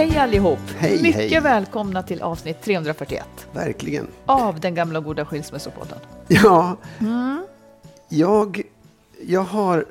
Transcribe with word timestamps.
Hej 0.00 0.18
allihop! 0.18 0.58
Hej, 0.76 1.02
Mycket 1.02 1.30
hej. 1.30 1.40
välkomna 1.40 2.02
till 2.02 2.22
avsnitt 2.22 2.62
341 2.62 3.24
Verkligen. 3.52 4.06
av 4.26 4.60
den 4.60 4.74
gamla 4.74 5.00
goda 5.00 5.24
skilsmässopodden. 5.24 5.98
Ja, 6.28 6.76
Mm. 7.00 7.44
jag, 8.08 8.62
jag 9.22 9.40
har, 9.40 9.86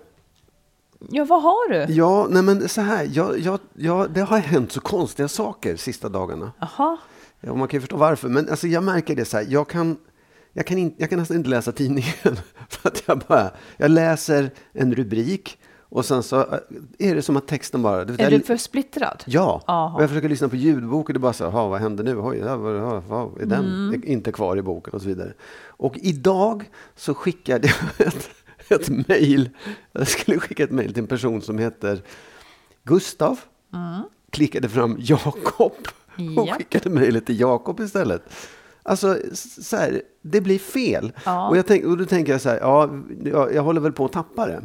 Ja, 1.09 1.25
vad 1.25 1.41
har 1.43 1.69
du? 1.69 1.93
ja, 1.93 2.27
nej 2.29 2.43
men 2.43 2.69
så 2.69 2.81
här, 2.81 3.09
jag, 3.13 3.39
jag, 3.39 3.59
jag, 3.73 4.11
det 4.11 4.21
har 4.21 4.37
hänt 4.37 4.71
så 4.71 4.81
konstiga 4.81 5.27
saker 5.27 5.75
sista 5.75 6.09
dagarna. 6.09 6.51
Jaha, 6.59 6.97
Ja, 7.41 7.53
man 7.55 7.67
kan 7.67 7.77
ju 7.77 7.81
förstå 7.81 7.97
varför, 7.97 8.29
men 8.29 8.49
alltså 8.49 8.67
jag 8.67 8.83
märker 8.83 9.15
det 9.15 9.25
så 9.25 9.37
här, 9.37 9.45
jag 9.49 9.67
kan, 9.69 9.97
jag 10.53 10.65
kan, 10.65 10.77
in, 10.77 10.95
jag 10.97 11.09
kan 11.09 11.19
nästan 11.19 11.37
inte 11.37 11.49
läsa 11.49 11.71
tidningen. 11.71 12.13
För 12.69 12.87
att 12.89 13.03
jag 13.05 13.19
bara, 13.19 13.51
jag 13.77 13.91
läser 13.91 14.51
en 14.73 14.95
rubrik 14.95 15.57
och 15.89 16.05
sen 16.05 16.23
så 16.23 16.39
äh, 16.39 16.45
är 16.99 17.15
det 17.15 17.21
som 17.21 17.37
att 17.37 17.47
texten 17.47 17.81
bara... 17.81 18.05
Det, 18.05 18.23
är 18.23 18.31
du 18.31 18.39
för 18.39 18.57
splittrad? 18.57 19.23
Ja, 19.25 19.61
Aha. 19.67 19.95
och 19.97 20.03
jag 20.03 20.09
försöker 20.09 20.29
lyssna 20.29 20.49
på 20.49 20.55
ljudbok 20.55 21.09
och 21.09 21.15
bara 21.21 21.33
så 21.33 21.43
här, 21.43 21.51
"Ha, 21.51 21.67
vad 21.67 21.79
händer 21.81 22.03
nu? 22.03 22.17
Oj, 22.19 22.37
ja, 22.37 22.57
vad, 22.57 22.75
ja, 22.75 23.03
vad, 23.07 23.41
är 23.41 23.45
den 23.45 23.65
Mm. 23.65 24.01
inte 24.05 24.31
kvar 24.31 24.57
i 24.57 24.61
boken 24.61 24.93
och 24.93 25.01
så 25.01 25.07
vidare. 25.07 25.33
Och 25.67 25.97
idag 25.97 26.69
så 26.95 27.13
skickade 27.13 27.67
jag 27.97 28.07
ett, 28.07 28.29
ett 28.69 29.07
mejl. 29.07 29.49
Jag 29.91 30.07
skulle 30.07 30.39
skicka 30.39 30.63
ett 30.63 30.71
mejl 30.71 30.93
till 30.93 31.03
en 31.03 31.07
person 31.07 31.41
som 31.41 31.57
heter 31.57 32.01
Gustav. 32.83 33.39
Klickade 34.31 34.69
fram 34.69 34.97
Jakob 34.99 35.71
och 36.17 36.19
Mm. 36.19 36.33
Ja. 36.45 36.53
skickade 36.55 36.89
mejlet 36.89 37.25
till 37.25 37.39
Jakob 37.39 37.79
istället. 37.79 38.21
Alltså, 38.83 39.17
så 39.61 39.75
här, 39.77 40.01
det 40.21 40.41
blir 40.41 40.59
fel. 40.59 41.11
Ja. 41.25 41.49
Och, 41.49 41.57
jag 41.57 41.67
tänk, 41.67 41.85
och 41.85 41.97
då 41.97 42.05
tänker 42.05 42.31
jag 42.31 42.41
så 42.41 42.49
här, 42.49 42.57
ja, 42.59 42.89
jag, 43.23 43.53
jag 43.55 43.63
håller 43.63 43.81
väl 43.81 43.91
på 43.91 44.05
att 44.05 44.11
tappa 44.11 44.47
det. 44.47 44.61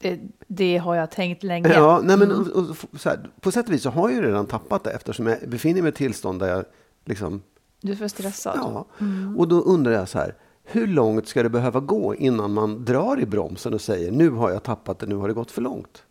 Det, 0.00 0.20
det 0.46 0.76
har 0.78 0.94
jag 0.94 1.10
tänkt 1.10 1.42
länge. 1.42 1.68
Ja, 1.68 2.00
nej 2.04 2.16
men, 2.16 2.30
Mm. 2.30 2.50
och, 2.52 2.58
och, 2.92 3.00
så 3.00 3.08
här, 3.08 3.30
på 3.40 3.50
sätt 3.52 3.66
och 3.66 3.72
vis 3.72 3.82
så 3.82 3.90
har 3.90 4.08
jag 4.10 4.16
ju 4.22 4.26
redan 4.26 4.46
tappat 4.46 4.84
det 4.84 4.90
eftersom 4.90 5.26
jag 5.26 5.38
befinner 5.48 5.82
mig 5.82 5.88
i 5.88 5.92
ett 5.92 5.94
tillstånd 5.94 6.40
där 6.40 6.48
jag 6.48 6.64
liksom, 7.04 7.42
Du 7.80 7.92
är 7.92 7.96
för 7.96 8.08
stressad. 8.08 8.54
ja. 8.56 8.84
Mm. 9.00 9.38
Och 9.38 9.48
då 9.48 9.60
undrar 9.60 9.92
jag 9.92 10.08
så 10.08 10.18
här, 10.18 10.34
hur 10.64 10.86
långt 10.86 11.28
ska 11.28 11.42
det 11.42 11.48
behöva 11.50 11.80
gå 11.80 12.14
innan 12.14 12.52
man 12.52 12.84
drar 12.84 13.20
i 13.20 13.26
bromsen 13.26 13.74
och 13.74 13.80
säger 13.80 14.10
nu 14.12 14.30
har 14.30 14.50
jag 14.50 14.62
tappat 14.62 14.98
det, 14.98 15.06
nu 15.06 15.14
har 15.14 15.28
det 15.28 15.34
gått 15.34 15.50
för 15.50 15.62
långt? 15.62 16.02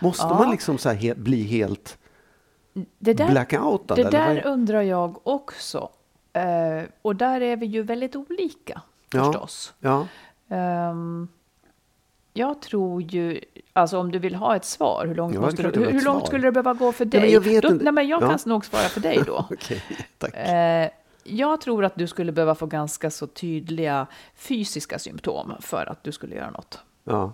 Måste 0.00 0.26
Ja. 0.26 0.38
man 0.38 0.50
liksom 0.50 0.78
så 0.78 0.88
här 0.88 0.96
he- 0.96 1.18
bli 1.22 1.42
helt 1.42 1.98
Det 2.98 3.12
där, 3.12 3.30
blackoutad? 3.30 3.94
det 3.94 4.10
där 4.10 4.34
vad 4.44 4.52
undrar 4.52 4.82
jag 4.82 5.26
också. 5.26 5.88
Eh, 6.32 6.82
och 7.02 7.16
där 7.16 7.40
är 7.40 7.56
vi 7.56 7.66
ju 7.66 7.82
väldigt 7.82 8.16
olika 8.16 8.82
Ja. 9.12 9.24
förstås. 9.24 9.74
Ja, 9.80 10.06
Ehm, 10.50 11.28
jag 12.38 12.62
tror 12.62 13.02
ju, 13.02 13.40
alltså 13.72 13.98
om 13.98 14.10
du 14.10 14.18
vill 14.18 14.34
ha 14.34 14.56
ett 14.56 14.64
svar, 14.64 15.06
hur 15.06 15.14
långt, 15.14 15.40
måste 15.40 15.62
hur, 15.62 15.90
hur 15.92 16.00
långt 16.00 16.26
skulle 16.26 16.46
det 16.46 16.52
behöva 16.52 16.74
gå 16.74 16.92
för 16.92 17.04
men 17.04 17.10
dig? 17.10 17.32
jag 17.32 17.40
vet 17.40 17.62
då, 17.62 17.68
inte. 17.68 17.84
nej, 17.84 17.92
men 17.92 18.08
jag 18.08 18.22
Ja. 18.22 18.28
kan 18.28 18.38
nog 18.46 18.64
svara 18.64 18.82
för 18.82 19.00
dig 19.00 19.22
då. 19.26 19.46
okej, 19.50 19.82
tack. 20.18 20.34
Eh, 20.36 20.88
jag 21.24 21.60
tror 21.60 21.84
att 21.84 21.94
du 21.96 22.06
skulle 22.06 22.32
behöva 22.32 22.54
få 22.54 22.66
ganska 22.66 23.10
så 23.10 23.26
tydliga 23.26 24.06
fysiska 24.36 24.98
symptom 24.98 25.52
för 25.60 25.86
att 25.86 26.04
du 26.04 26.12
skulle 26.12 26.34
göra 26.34 26.50
något. 26.50 26.78
Ja. 27.04 27.32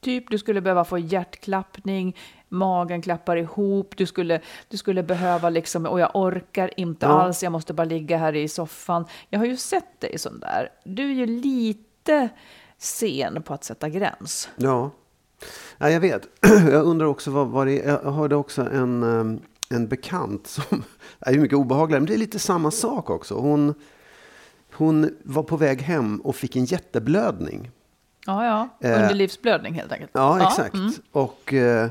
Typ 0.00 0.30
du 0.30 0.38
skulle 0.38 0.60
behöva 0.60 0.84
få 0.84 0.98
hjärtklappning, 0.98 2.16
magen 2.48 3.02
klappar 3.02 3.36
ihop, 3.36 3.96
du 3.96 4.06
skulle, 4.06 4.40
du 4.68 4.76
skulle 4.76 5.02
behöva 5.02 5.50
liksom, 5.50 5.86
och 5.86 6.00
jag 6.00 6.10
orkar 6.14 6.70
inte 6.80 7.06
Ja. 7.06 7.12
alls, 7.22 7.42
jag 7.42 7.52
måste 7.52 7.74
bara 7.74 7.84
ligga 7.84 8.18
här 8.18 8.36
i 8.36 8.48
soffan. 8.48 9.04
Jag 9.28 9.38
har 9.38 9.46
ju 9.46 9.56
sett 9.56 10.00
dig 10.00 10.18
sån 10.18 10.40
där. 10.40 10.68
Du 10.84 11.02
är 11.10 11.14
ju 11.14 11.26
lite 11.26 12.28
sen 12.82 13.42
på 13.42 13.54
att 13.54 13.64
sätta 13.64 13.88
gräns. 13.88 14.48
Ja, 14.56 14.90
ja 15.78 15.90
jag 15.90 16.00
vet. 16.00 16.28
Jag 16.70 16.84
undrar 16.84 17.06
också 17.06 17.30
vad, 17.30 17.48
vad 17.48 17.66
det 17.66 17.80
är. 17.80 18.00
Jag 18.04 18.12
hörde 18.12 18.36
också 18.36 18.62
en, 18.62 19.02
ehm, 19.02 19.40
en 19.68 19.88
bekant 19.88 20.46
som 20.46 20.84
är 21.20 21.38
mycket 21.38 21.58
obehagligare, 21.58 22.00
men 22.00 22.06
det 22.06 22.14
är 22.14 22.18
lite 22.18 22.38
samma 22.38 22.70
sak 22.70 23.10
också. 23.10 23.34
Hon, 23.34 23.74
hon 24.72 25.16
var 25.22 25.42
på 25.42 25.56
väg 25.56 25.82
hem 25.82 26.20
och 26.20 26.36
fick 26.36 26.56
en 26.56 26.64
jätteblödning. 26.64 27.70
Ja, 28.26 28.44
ja. 28.80 28.88
Eh, 28.88 29.02
Underlivsblödning 29.02 29.74
helt 29.74 29.92
enkelt. 29.92 30.10
Ja, 30.14 30.46
exakt. 30.46 30.74
mm. 30.74 30.92
Och 31.12 31.52
eh, 31.54 31.90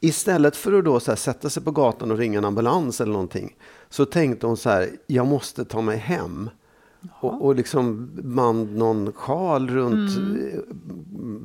istället 0.00 0.56
för 0.56 0.72
att 0.72 0.84
då 0.84 1.00
så 1.00 1.10
här, 1.10 1.16
sätta 1.16 1.50
sig 1.50 1.62
på 1.62 1.70
gatan 1.70 2.10
och 2.10 2.18
ringa 2.18 2.38
en 2.38 2.44
ambulans 2.44 3.00
eller 3.00 3.12
någonting, 3.12 3.56
så 3.88 4.04
tänkte 4.04 4.46
hon 4.46 4.56
så 4.56 4.70
här, 4.70 4.90
jag 5.06 5.26
måste 5.26 5.64
ta 5.64 5.80
mig 5.80 5.96
hem. 5.96 6.50
Och, 7.20 7.44
och 7.44 7.54
liksom 7.54 8.10
band 8.22 8.76
någon 8.76 9.12
sjal 9.12 9.68
runt 9.68 10.16
mm. 10.16 10.34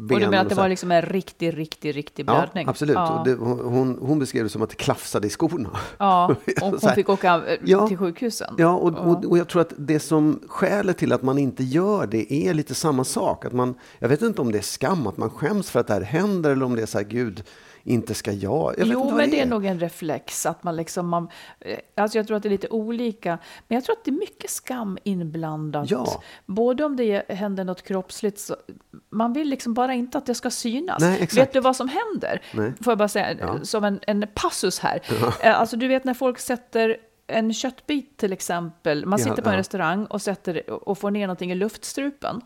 benen. 0.08 0.12
Och 0.12 0.20
du 0.20 0.28
menar 0.28 0.38
att 0.38 0.50
det 0.50 0.56
var 0.56 0.70
liksom 0.70 0.92
en 0.92 1.02
riktig, 1.02 1.58
riktig, 1.58 1.96
riktig 1.96 2.26
blödning? 2.26 2.64
Ja, 2.66 2.70
absolut. 2.70 2.96
Ja, 2.96 3.22
det, 3.26 3.34
hon, 3.34 3.98
hon 4.02 4.20
beskrev 4.20 4.44
det 4.44 4.50
som 4.50 4.62
att 4.62 4.70
det 4.70 4.76
klafsade 4.76 5.28
i 5.28 5.30
skorna. 5.30 5.70
ja. 5.98 6.36
och 6.62 6.82
hon 6.82 6.92
fick 6.96 7.10
åka 7.10 7.42
eh, 7.48 7.60
Ja. 7.64 7.88
till 7.88 7.98
sjukhusen? 7.98 8.56
Ja, 8.58 8.74
och, 8.74 8.98
och, 8.98 9.26
och 9.26 9.38
jag 9.38 9.48
tror 9.48 9.62
att 9.62 9.74
det 9.78 10.00
som 10.00 10.40
skälet 10.48 10.98
till 10.98 11.14
att 11.14 11.24
man 11.24 11.38
inte 11.38 11.64
gör 11.64 12.08
det 12.08 12.34
är 12.34 12.54
lite 12.54 12.76
samma 12.76 13.04
sak. 13.04 13.46
Att 13.46 13.54
man, 13.54 13.76
jag 14.00 14.10
vet 14.10 14.22
inte 14.22 14.42
om 14.42 14.52
det 14.52 14.58
är 14.58 14.62
skam, 14.62 15.08
att 15.08 15.18
man 15.18 15.30
skäms 15.30 15.70
för 15.70 15.80
att 15.80 15.88
det 15.88 15.94
här 15.94 16.02
händer 16.02 16.52
eller 16.52 16.66
om 16.66 16.76
det 16.76 16.82
är 16.82 16.86
så 16.86 16.98
här, 16.98 17.06
gud, 17.06 17.44
inte 17.90 18.14
ska 18.14 18.32
jag. 18.32 18.74
jag 18.78 18.86
vet 18.86 18.94
jo, 18.94 19.12
men 19.16 19.30
det 19.30 19.40
är 19.42 19.46
nog 19.46 19.66
en 19.66 19.80
reflex. 19.80 20.46
Att 20.46 20.64
man 20.64 20.76
liksom, 20.76 21.08
man, 21.08 21.30
eh, 21.60 21.80
alltså 21.96 22.18
jag 22.18 22.28
tror 22.28 22.38
att 22.38 22.44
det 22.44 22.50
är 22.50 22.52
lite 22.52 22.68
olika. 22.70 23.38
Men 23.68 23.76
jag 23.76 23.84
tror 23.84 23.96
att 23.96 24.06
det 24.06 24.12
är 24.12 24.20
mycket 24.20 24.50
skam 24.50 24.98
inblandat. 25.04 25.92
Ja. 25.92 26.22
Både 26.46 26.84
om 26.84 26.96
det 26.96 27.32
händer 27.32 27.64
något 27.64 27.82
kroppsligt. 27.84 28.40
Så, 28.40 28.56
man 29.10 29.34
vill 29.34 29.50
liksom 29.50 29.74
bara 29.74 29.94
inte 29.94 30.18
att 30.18 30.26
det 30.26 30.36
ska 30.36 30.50
synas. 30.50 31.00
Nej, 31.00 31.28
vet 31.36 31.54
du 31.54 31.60
vad 31.60 31.76
som 31.76 31.90
händer? 31.90 32.42
Nej. 32.54 32.74
Får 32.82 32.92
jag 32.92 32.98
bara 32.98 33.08
säga, 33.08 33.38
Ja. 33.40 33.60
som 33.64 33.84
en, 33.84 34.00
en 34.08 34.26
passus 34.34 34.80
här. 34.80 35.02
Eh, 35.44 35.60
Alltså 35.60 35.78
du 35.78 35.88
vet 35.88 36.04
när 36.04 36.14
folk 36.14 36.40
sätter 36.40 36.98
en 37.28 37.54
köttbit 37.54 38.18
till 38.18 38.34
exempel. 38.34 39.06
Man 39.06 39.20
Ja, 39.20 39.26
sitter 39.26 39.42
på 39.42 39.50
en 39.50 39.54
ja. 39.54 39.60
restaurang 39.60 40.06
och, 40.06 40.22
sätter, 40.22 40.70
och 40.70 40.98
får 40.98 41.12
ner 41.12 41.28
någonting 41.28 41.52
i 41.52 41.56
luftstrupen. 41.56 42.42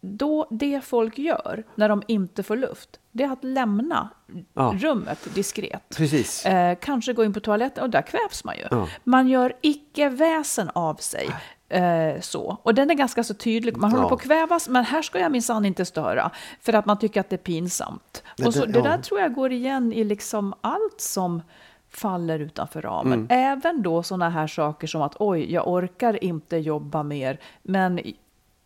Då 0.00 0.46
det 0.50 0.80
folk 0.84 1.18
gör 1.18 1.64
när 1.74 1.88
de 1.88 2.02
inte 2.08 2.42
får 2.42 2.56
luft, 2.56 3.00
det 3.12 3.24
är 3.24 3.32
att 3.32 3.44
lämna 3.44 4.08
Ja. 4.54 4.74
rummet 4.78 5.34
diskret. 5.34 5.94
Precis. 5.96 6.46
Eh, 6.46 6.76
kanske 6.80 7.12
gå 7.12 7.24
in 7.24 7.32
på 7.32 7.40
toaletten 7.40 7.84
och 7.84 7.90
där 7.90 8.02
kvävs 8.02 8.44
man 8.44 8.56
ju. 8.56 8.64
Ja. 8.70 8.88
Man 9.04 9.28
gör 9.28 9.52
icke 9.60 10.08
väsen 10.08 10.70
av 10.74 10.94
sig. 10.94 11.28
Eh, 11.68 12.20
så. 12.20 12.58
Och 12.62 12.74
den 12.74 12.90
är 12.90 12.94
ganska 12.94 13.24
så 13.24 13.34
tydlig. 13.34 13.76
Man 13.76 13.90
håller 13.90 14.04
Ja. 14.04 14.08
på 14.08 14.14
att 14.14 14.20
kvävas, 14.22 14.68
men 14.68 14.84
här 14.84 15.02
ska 15.02 15.18
jag 15.18 15.32
minsann 15.32 15.64
inte 15.64 15.84
störa. 15.84 16.30
För 16.60 16.72
att 16.72 16.86
man 16.86 16.98
tycker 16.98 17.20
att 17.20 17.30
det 17.30 17.36
är 17.36 17.38
pinsamt. 17.38 18.22
Det- 18.36 18.46
och 18.46 18.54
så, 18.54 18.64
det- 18.66 18.72
det 18.72 18.80
där 18.82 18.98
tror 18.98 19.20
jag 19.20 19.34
går 19.34 19.52
igen 19.52 19.92
i 19.92 20.04
liksom 20.04 20.54
allt 20.60 21.00
som 21.00 21.42
faller 21.90 22.38
utanför 22.38 22.82
ramen. 22.82 23.12
Mm. 23.12 23.26
Även 23.30 23.82
då 23.82 24.02
sådana 24.02 24.30
här 24.30 24.46
saker 24.46 24.86
som 24.86 25.02
att 25.02 25.16
oj, 25.18 25.52
jag 25.52 25.68
orkar 25.68 26.24
inte 26.24 26.56
jobba 26.56 27.02
mer, 27.02 27.38
men 27.62 28.00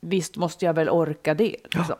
visst 0.02 0.36
måste 0.36 0.64
jag 0.64 0.74
väl 0.74 0.88
orka 0.88 1.34
det. 1.34 1.56
Liksom. 1.64 1.96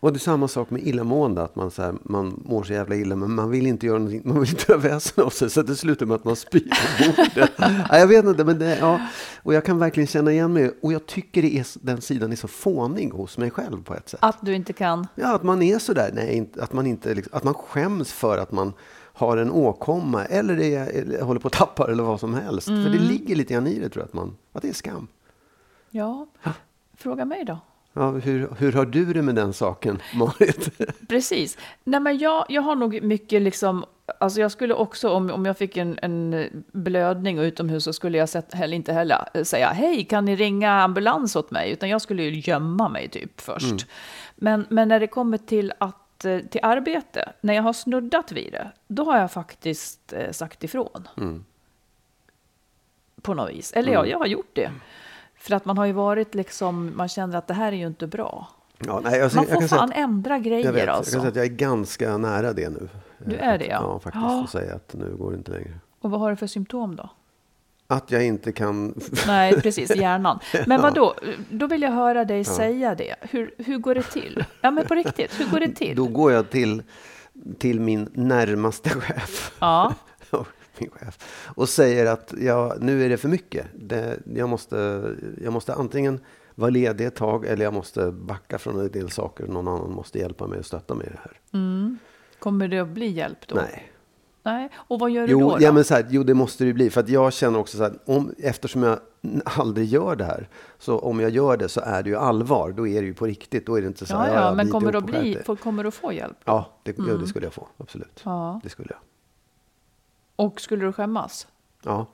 Och 0.00 0.12
det 0.12 0.16
är 0.16 0.20
samma 0.20 0.48
sak 0.48 0.70
med 0.70 0.82
illamående, 0.86 1.42
att 1.42 1.56
man, 1.56 1.70
så 1.70 1.82
här, 1.82 1.94
man 2.02 2.42
mår 2.44 2.62
så 2.62 2.72
jävla 2.72 2.94
illa 2.96 3.16
men 3.16 3.34
man 3.34 3.50
vill 3.50 3.66
inte 3.66 3.86
göra 3.86 3.98
någonting, 3.98 4.22
man 4.24 4.40
vill 4.40 4.50
inte 4.50 4.64
göra 4.72 4.80
väsen 4.80 5.24
av 5.24 5.30
sig 5.30 5.50
så 5.50 5.62
det 5.62 5.76
slutar 5.76 6.06
med 6.06 6.14
att 6.14 6.24
man 6.24 6.36
spyr 6.36 6.60
på 6.70 7.04
bordet. 7.12 7.50
ja, 7.90 7.98
jag 7.98 8.06
vet 8.06 8.24
inte, 8.24 8.44
men 8.44 8.58
det, 8.58 8.78
ja, 8.78 9.00
och 9.42 9.54
jag 9.54 9.64
kan 9.64 9.78
verkligen 9.78 10.06
känna 10.06 10.32
igen 10.32 10.52
mig 10.52 10.70
och 10.82 10.92
jag 10.92 11.06
tycker 11.06 11.42
det 11.42 11.58
är, 11.58 11.66
den 11.86 12.00
sidan 12.00 12.32
är 12.32 12.36
så 12.36 12.48
fånig 12.48 13.10
hos 13.10 13.38
mig 13.38 13.50
själv 13.50 13.82
på 13.84 13.94
ett 13.94 14.08
sätt. 14.08 14.20
Att 14.22 14.38
du 14.40 14.54
inte 14.54 14.72
kan. 14.72 15.06
Ja, 15.14 15.34
att 15.34 15.42
man 15.42 15.62
är 15.62 15.78
sådär, 15.78 16.10
nej, 16.14 16.50
att 16.60 16.72
man 16.72 16.86
inte, 16.86 17.14
liksom, 17.14 17.36
att 17.36 17.44
man 17.44 17.54
skäms 17.54 18.12
för 18.12 18.38
att 18.38 18.52
man 18.52 18.72
har 19.12 19.36
en 19.36 19.50
åkomma 19.50 20.24
eller, 20.24 20.56
det 20.56 20.74
är, 20.74 20.86
eller 20.86 21.22
håller 21.22 21.40
på 21.40 21.48
att 21.48 21.54
tappa 21.54 21.90
eller 21.92 22.02
vad 22.02 22.20
som 22.20 22.34
helst. 22.34 22.66
För 22.66 22.72
Mm. 22.74 22.92
det 22.92 22.98
ligger 22.98 23.36
lite 23.36 23.54
grann 23.54 23.66
i 23.66 23.78
det 23.78 23.88
tror 23.88 24.02
jag, 24.02 24.06
att, 24.08 24.14
man, 24.14 24.36
att 24.52 24.62
det 24.62 24.68
är 24.68 24.72
skam. 24.72 25.06
Ja, 25.90 26.26
fråga 26.96 27.24
mig 27.24 27.44
då. 27.44 27.58
Ja, 27.98 28.10
hur, 28.10 28.48
hur 28.58 28.72
har 28.72 28.86
du 28.86 29.12
det 29.12 29.22
med 29.22 29.34
den 29.34 29.52
saken, 29.52 30.02
Marit? 30.14 30.78
Precis. 31.08 31.58
Nej, 31.84 32.00
men 32.00 32.18
jag, 32.18 32.46
jag 32.48 32.62
har 32.62 32.74
nog 32.74 33.02
mycket 33.02 33.42
liksom, 33.42 33.84
alltså 34.20 34.40
jag 34.40 34.52
skulle 34.52 34.74
också, 34.74 35.10
om, 35.10 35.30
om 35.30 35.46
jag 35.46 35.58
fick 35.58 35.76
en, 35.76 35.98
en 36.02 36.46
blödning 36.72 37.38
utomhus 37.38 37.84
så 37.84 37.92
skulle 37.92 38.18
jag 38.18 38.28
sett, 38.28 38.54
heller 38.54 38.76
inte 38.76 38.92
heller 38.92 39.28
eh, 39.34 39.44
säga 39.44 39.68
hej, 39.68 40.04
kan 40.04 40.24
ni 40.24 40.36
ringa 40.36 40.70
ambulans 40.70 41.36
åt 41.36 41.50
mig? 41.50 41.70
Utan 41.70 41.88
jag 41.88 42.02
skulle 42.02 42.22
ju 42.22 42.40
gömma 42.40 42.88
mig 42.88 43.08
typ 43.08 43.40
först. 43.40 43.86
Men, 44.34 44.66
men 44.68 44.88
när 44.88 45.00
det 45.00 45.06
kommer 45.06 45.38
till 45.38 45.72
att 45.78 46.24
eh, 46.24 46.38
till 46.38 46.60
arbete, 46.62 47.32
när 47.40 47.54
jag 47.54 47.62
har 47.62 47.72
snuddat 47.72 48.32
vid 48.32 48.52
det, 48.52 48.70
då 48.88 49.04
har 49.04 49.18
jag 49.18 49.32
faktiskt 49.32 50.12
eh, 50.12 50.30
sagt 50.30 50.64
ifrån. 50.64 51.08
På 53.22 53.34
något 53.34 53.50
vis. 53.50 53.72
Eller 53.72 53.92
ja, 53.92 54.06
jag 54.06 54.18
har 54.18 54.26
gjort 54.26 54.50
det. 54.52 54.70
För 55.46 55.54
att 55.54 55.64
man 55.64 55.78
har 55.78 55.86
ju 55.86 55.92
varit 55.92 56.34
liksom, 56.34 56.92
man 56.96 57.08
känner 57.08 57.38
att 57.38 57.46
det 57.46 57.54
här 57.54 57.72
är 57.72 57.76
ju 57.76 57.86
inte 57.86 58.06
bra. 58.06 58.48
Ja, 58.86 59.00
nej, 59.04 59.22
alltså, 59.22 59.36
Man 59.38 59.44
jag 59.44 59.52
får 59.54 59.60
kan 59.60 59.68
säga 59.68 59.78
fan 59.78 59.90
att- 59.90 59.96
ändra 59.98 60.38
grejer 60.38 60.64
Jag 60.64 60.72
vet, 60.72 60.86
jag 60.86 60.94
alltså. 60.96 61.12
kan 61.12 61.20
säga 61.20 61.30
att 61.30 61.36
jag 61.36 61.44
är 61.44 61.50
ganska 61.50 62.16
nära 62.18 62.52
det 62.52 62.68
nu. 62.68 62.88
Du 63.18 63.36
är 63.36 63.58
det, 63.58 63.66
ja. 63.66 63.78
Ja, 63.82 63.98
faktiskt. 63.98 64.24
Ja. 64.24 64.42
Att 64.44 64.50
säga 64.50 64.74
att 64.74 64.94
nu 64.94 65.16
går 65.16 65.30
det 65.30 65.36
inte 65.36 65.50
längre. 65.50 65.70
Och 66.00 66.10
vad 66.10 66.20
har 66.20 66.30
du 66.30 66.36
för 66.36 66.46
symptom 66.46 66.96
då? 66.96 67.10
Att 67.88 68.10
jag 68.10 68.24
inte 68.26 68.52
kan... 68.52 68.94
Nej, 69.26 69.60
precis, 69.60 69.96
hjärnan. 69.96 70.38
Men 70.66 70.80
vad 70.82 70.94
då? 70.94 71.14
Då 71.50 71.66
vill 71.66 71.82
jag 71.82 71.90
höra 71.90 72.24
dig 72.24 72.44
säga 72.44 72.94
det. 72.94 73.14
Hur, 73.20 73.54
hur 73.58 73.78
går 73.78 73.94
det 73.94 74.02
till? 74.02 74.44
Ja, 74.60 74.70
men 74.70 74.86
på 74.86 74.94
riktigt, 74.94 75.40
hur 75.40 75.48
går 75.50 75.60
det 75.60 75.68
till? 75.72 75.96
Då 75.96 76.06
går 76.06 76.32
jag 76.32 76.50
till, 76.50 76.82
till 77.58 77.80
min 77.80 78.08
närmaste 78.12 78.90
chef. 78.90 79.52
Ja, 79.60 79.94
min 80.80 80.90
chef. 80.90 81.18
Och 81.54 81.68
säger 81.68 82.06
att 82.06 82.34
ja, 82.40 82.74
nu 82.80 83.04
är 83.04 83.08
det 83.08 83.16
för 83.16 83.28
mycket. 83.28 83.66
Det, 83.74 84.18
jag, 84.34 84.48
måste, 84.48 85.02
jag 85.42 85.52
måste 85.52 85.74
antingen 85.74 86.20
vara 86.54 86.70
ledig 86.70 87.06
ett 87.06 87.14
tag 87.14 87.46
eller 87.46 87.64
jag 87.64 87.74
måste 87.74 88.10
backa 88.10 88.58
från 88.58 88.80
en 88.80 88.90
del 88.90 89.10
saker. 89.10 89.46
Någon 89.46 89.68
annan 89.68 89.90
måste 89.90 90.18
hjälpa 90.18 90.46
mig 90.46 90.58
och 90.58 90.66
stötta 90.66 90.94
mig 90.94 91.06
i 91.06 91.10
det 91.10 91.20
här. 91.22 91.96
kommer 92.38 92.68
det 92.68 92.78
att 92.78 92.88
bli 92.88 93.06
hjälp 93.06 93.48
då? 93.48 93.54
Nej. 93.54 93.92
Nej. 94.46 94.68
Och 94.76 94.98
vad 94.98 95.10
gör 95.10 95.26
du 95.26 95.32
Jo, 95.32 95.40
då? 95.40 95.50
då? 95.50 95.56
ja, 95.60 95.72
men 95.72 95.84
så 95.84 95.94
här, 95.94 96.06
jo, 96.10 96.22
det 96.22 96.34
måste 96.34 96.64
det 96.64 96.68
ju 96.68 96.74
bli. 96.74 96.90
För 96.90 97.00
att 97.00 97.08
jag 97.08 97.32
känner 97.32 97.58
också 97.58 97.76
så 97.76 97.82
här, 97.82 97.98
om, 98.04 98.34
eftersom 98.38 98.82
jag 98.82 98.98
aldrig 99.44 99.86
gör 99.86 100.16
det 100.16 100.24
här, 100.24 100.48
så 100.78 100.98
om 100.98 101.20
jag 101.20 101.30
gör 101.30 101.56
det 101.56 101.68
så 101.68 101.80
är 101.80 102.02
det 102.02 102.10
ju 102.10 102.16
allvar. 102.16 102.72
Då 102.72 102.86
är 102.86 103.00
det 103.00 103.06
ju 103.06 103.14
på 103.14 103.26
riktigt. 103.26 103.66
Då 103.66 103.76
är 103.76 103.80
det 103.80 103.86
inte 103.86 104.06
så 104.06 104.14
ja, 104.14 104.18
här, 104.18 104.34
ja, 104.34 104.54
men 104.54 104.70
kommer 104.70 104.92
du, 104.92 105.00
bli, 105.00 105.38
kommer 105.62 105.82
du 105.82 105.88
att 105.88 105.94
få 105.94 106.12
hjälp? 106.12 106.36
Ja, 106.44 106.80
det, 106.82 106.98
ja, 106.98 107.14
det 107.14 107.26
skulle 107.26 107.46
jag 107.46 107.52
få. 107.52 107.68
Absolut. 107.76 108.20
Ja. 108.24 108.60
Det 108.62 108.68
skulle 108.68 108.88
jag. 108.90 108.98
Och 110.36 110.60
skulle 110.60 110.84
du 110.84 110.92
skämmas? 110.92 111.46
Ja. 111.84 112.06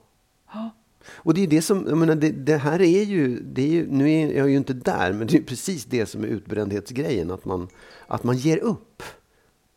Och 1.13 1.33
det 1.33 1.43
är 1.43 1.47
det 1.47 1.61
som, 1.61 1.85
jag 1.87 1.97
menar, 1.97 2.15
det, 2.15 2.31
det 2.31 2.57
här 2.57 2.81
är 2.81 3.03
ju, 3.03 3.39
det 3.39 3.61
är 3.61 3.67
ju, 3.67 3.87
nu 3.91 4.11
är 4.11 4.37
jag 4.37 4.49
ju 4.49 4.57
inte 4.57 4.73
där, 4.73 5.13
men 5.13 5.27
det 5.27 5.37
är 5.37 5.41
precis 5.41 5.85
det 5.85 6.05
som 6.05 6.23
är 6.23 6.27
utbrändhetsgrejen, 6.27 7.31
att 7.31 7.45
man, 7.45 7.67
att 8.07 8.23
man 8.23 8.37
ger 8.37 8.57
upp. 8.57 9.03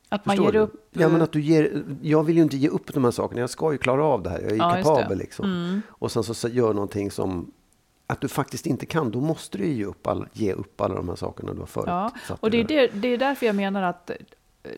Att 0.09 0.27
man 0.27 0.37
Förstår 0.37 0.47
ger 0.47 0.53
du? 0.53 0.59
upp? 0.59 0.87
Ja, 0.91 1.09
men 1.09 1.23
att 1.23 1.33
du 1.33 1.41
ger, 1.41 1.85
jag 2.03 2.25
vill 2.25 2.37
ju 2.37 2.43
inte 2.43 2.57
ge 2.57 2.69
upp 2.69 2.95
de 2.95 3.05
här 3.05 3.11
sakerna, 3.11 3.41
jag 3.41 3.51
ska 3.51 3.73
ju 3.73 3.79
klara 3.79 4.05
av 4.05 4.23
det 4.23 4.31
här, 4.31 4.41
jag 4.41 4.53
är 4.53 4.57
Ja. 4.57 4.73
Mm. 4.73 4.85
kapabel 4.85 5.19
liksom. 5.19 5.83
Och 5.89 6.13
sen 6.13 6.23
så 6.25 6.49
gör 6.49 6.75
någonting 6.75 7.11
som, 7.11 7.53
att 8.07 8.21
du 8.21 8.29
faktiskt 8.29 8.67
inte 8.67 8.87
kan, 8.87 9.11
då 9.11 9.21
måste 9.21 9.59
du 9.59 9.65
ju 9.67 9.73
ge 9.75 9.85
upp, 9.85 10.07
all, 10.07 10.27
ge 10.33 10.53
upp 10.53 10.81
alla 10.81 10.95
de 10.95 11.09
här 11.09 11.17
sakerna 11.17 11.53
du 11.55 11.59
har 11.59 11.67
förut. 11.67 11.87
Ja, 11.89 12.11
och 12.41 12.51
det 12.51 12.61
är, 12.61 12.65
det, 12.65 12.87
det 12.87 13.09
är 13.09 13.19
därför 13.19 13.47
jag 13.47 13.57
menar 13.57 13.83
att 13.83 14.11
eh, 14.11 14.17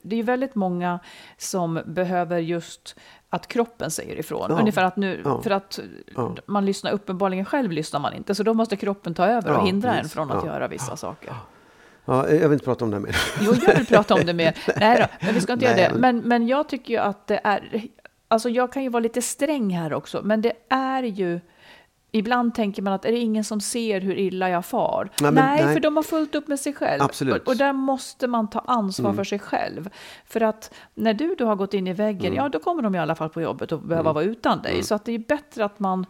det 0.03 0.17
är 0.17 0.23
väldigt 0.23 0.55
många 0.55 0.99
som 1.37 1.81
behöver 1.87 2.39
just 2.39 2.97
att 3.31 3.47
kroppen 3.49 3.91
säger 3.91 4.17
ifrån. 4.19 4.47
Ja. 4.51 4.59
Ungefär 4.61 4.85
att 4.85 4.97
nu, 4.97 5.21
Ja. 5.25 5.43
för 5.43 5.51
att 5.51 5.79
Ja. 6.17 6.35
man 6.47 6.67
lyssnar 6.67 6.93
uppenbarligen 6.93 7.45
själv 7.45 7.73
lyssnar 7.73 8.01
man 8.01 8.15
inte, 8.15 8.35
så 8.35 8.43
då 8.43 8.55
måste 8.55 8.77
kroppen 8.77 9.15
ta 9.15 9.27
över 9.27 9.57
och 9.57 9.67
hindra 9.67 9.91
en 9.91 9.97
precis. 9.97 10.13
från 10.13 10.31
att 10.33 10.45
göra 10.45 10.69
vissa 10.69 10.97
saker. 10.97 11.35
Ja, 12.05 12.29
jag 12.31 12.39
vill 12.49 12.53
inte 12.53 12.65
prata 12.65 12.85
om 12.85 12.91
det 12.91 13.01
mer. 13.01 13.17
Jo, 13.41 13.53
jag 13.67 13.77
vill 13.77 13.87
prata 13.87 14.15
om 14.15 14.27
det 14.27 14.33
mer. 14.35 14.59
Nej 14.81 14.99
då, 15.01 15.27
men 15.27 15.35
vi 15.35 15.41
ska 15.41 15.53
inte 15.53 15.67
Nej, 15.71 15.81
göra 15.81 15.93
det. 15.93 15.99
men- 15.99 16.17
Men, 16.17 16.29
men 16.29 16.49
jag 16.49 16.69
tycker 16.69 16.95
ju 16.95 17.01
att 17.01 17.27
det 17.27 17.41
är... 17.45 17.83
Alltså 18.29 18.49
jag 18.49 18.73
kan 18.73 18.83
ju 18.83 18.89
vara 18.89 19.01
lite 19.01 19.23
sträng 19.23 19.71
här 19.71 19.93
också, 19.93 20.21
men 20.25 20.41
det 20.41 20.53
är 20.69 21.03
ju... 21.03 21.41
Ibland 22.13 22.55
tänker 22.55 22.83
man 22.83 22.93
att 22.93 23.05
är 23.05 23.13
det 23.13 23.19
ingen 23.19 23.45
som 23.45 23.61
ser 23.61 24.01
hur 24.01 24.19
illa 24.19 24.51
jag 24.51 24.65
far? 24.67 25.11
Nej, 25.21 25.33
Nej, 25.33 25.45
men- 25.57 25.65
nej. 25.67 25.75
för 25.75 25.81
de 25.81 25.97
har 25.97 26.03
fullt 26.03 26.35
upp 26.35 26.49
med 26.49 26.61
sig 26.61 26.73
själv. 26.75 27.03
Absolut. 27.03 27.33
Mm. 27.35 27.43
Och, 27.43 27.49
och 27.49 27.57
där 27.57 27.73
måste 27.73 28.27
man 28.27 28.51
ta 28.51 28.59
ansvar 28.59 29.13
för 29.13 29.25
sig 29.25 29.39
själv. 29.39 29.91
För 30.25 30.41
att 30.41 30.75
när 30.95 31.15
du 31.15 31.35
då 31.39 31.47
har 31.47 31.57
gått 31.57 31.75
in 31.75 31.87
i 31.87 31.93
väggen, 31.93 32.27
Mm. 32.33 32.37
ja 32.37 32.49
då 32.49 32.59
kommer 32.59 32.83
de 32.83 32.95
i 32.95 32.99
alla 32.99 33.15
fall 33.15 33.29
på 33.29 33.41
jobbet 33.43 33.73
och 33.73 33.81
behöva 33.81 34.13
vara 34.13 34.25
utan 34.25 34.63
dig. 34.63 34.83
Så 34.83 34.95
att 34.95 35.05
det 35.05 35.13
är 35.13 35.19
bättre 35.19 35.65
att 35.65 35.79
man, 35.81 36.07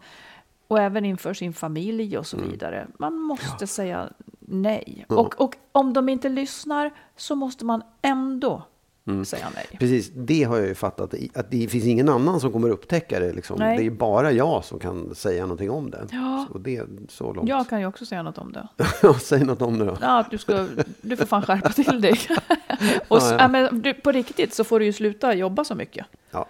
och 0.67 0.79
även 0.79 1.05
inför 1.05 1.33
sin 1.33 1.53
familj 1.53 2.17
och 2.17 2.27
så 2.27 2.37
Mm. 2.37 2.49
vidare, 2.51 2.87
man 2.99 3.15
måste 3.17 3.67
säga 3.67 4.09
nej. 4.39 5.05
Och, 5.09 5.41
och 5.41 5.55
om 5.71 5.93
de 5.93 6.09
inte 6.09 6.29
lyssnar 6.29 6.91
så 7.15 7.35
måste 7.35 7.65
man 7.65 7.83
ändå 8.01 8.63
Mm. 9.09 9.25
säga 9.25 9.47
nej. 9.55 9.65
Precis, 9.79 10.11
det 10.13 10.43
har 10.43 10.57
jag 10.57 10.67
ju 10.67 10.75
fattat. 10.75 11.13
Att 11.33 11.51
det 11.51 11.67
finns 11.67 11.85
ingen 11.85 12.09
annan 12.09 12.39
som 12.39 12.51
kommer 12.51 12.69
upptäcka 12.69 13.19
det. 13.19 13.33
Liksom. 13.33 13.59
Nej. 13.59 13.77
Det 13.77 13.85
är 13.85 13.91
bara 13.91 14.31
jag 14.31 14.65
som 14.65 14.79
kan 14.79 15.15
säga 15.15 15.41
någonting 15.41 15.69
om 15.69 15.91
det. 15.91 16.07
Ja. 16.11 16.47
Så 16.51 16.57
det 16.57 16.83
så 17.09 17.33
långt. 17.33 17.49
Jag 17.49 17.69
kan 17.69 17.79
ju 17.79 17.85
också 17.85 18.05
säga 18.05 18.23
något 18.23 18.37
om 18.37 18.53
det. 18.53 18.67
Säg 19.21 19.43
något 19.43 19.61
om 19.61 19.79
det 19.79 19.85
då. 19.85 19.97
Ja, 20.01 20.25
du, 20.31 20.37
ska, 20.37 20.67
du 21.01 21.17
får 21.17 21.25
fan 21.25 21.41
skärpa 21.41 21.69
till 21.69 22.01
dig. 22.01 22.19
och, 23.07 23.17
ja. 23.17 23.35
ja, 23.39 23.47
men 23.47 23.81
du, 23.81 23.93
på 23.93 24.11
riktigt 24.11 24.53
så 24.53 24.63
får 24.63 24.79
du 24.79 24.85
ju 24.85 24.93
sluta 24.93 25.33
jobba 25.33 25.63
så 25.63 25.75
mycket. 25.75 26.05
Ja. 26.31 26.45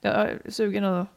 Jag 0.00 0.14
är 0.14 0.40
sugen 0.48 0.84
att... 0.84 1.08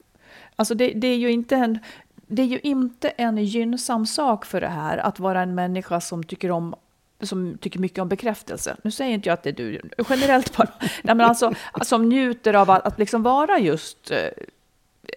Alltså 0.55 0.75
det, 0.75 0.89
det 0.95 1.07
är 1.07 1.17
ju 1.17 1.31
inte 1.31 1.55
en... 1.55 1.79
Det 2.27 2.41
är 2.41 2.45
ju 2.45 2.59
inte 2.59 3.09
en 3.09 3.37
gynnsam 3.37 4.05
sak 4.05 4.45
för 4.45 4.61
det 4.61 4.67
här 4.67 4.97
att 4.97 5.19
vara 5.19 5.41
en 5.41 5.55
människa 5.55 6.01
som 6.01 6.23
tycker 6.23 6.51
om 6.51 6.75
som 7.21 7.57
tycker 7.57 7.79
mycket 7.79 7.99
om 7.99 8.09
bekräftelse. 8.09 8.75
Nu 8.83 8.91
säger 8.91 9.13
inte 9.13 9.29
jag 9.29 9.33
att 9.33 9.43
det 9.43 9.49
är 9.49 9.53
du, 9.53 9.81
generellt 10.09 10.57
bara. 10.57 10.67
Nej, 10.79 11.15
men 11.15 11.21
alltså, 11.21 11.53
som 11.81 12.09
njuter 12.09 12.53
av 12.53 12.69
att, 12.71 12.85
att 12.85 12.99
liksom 12.99 13.23
vara 13.23 13.59
just 13.59 14.11
eh, 14.11 14.17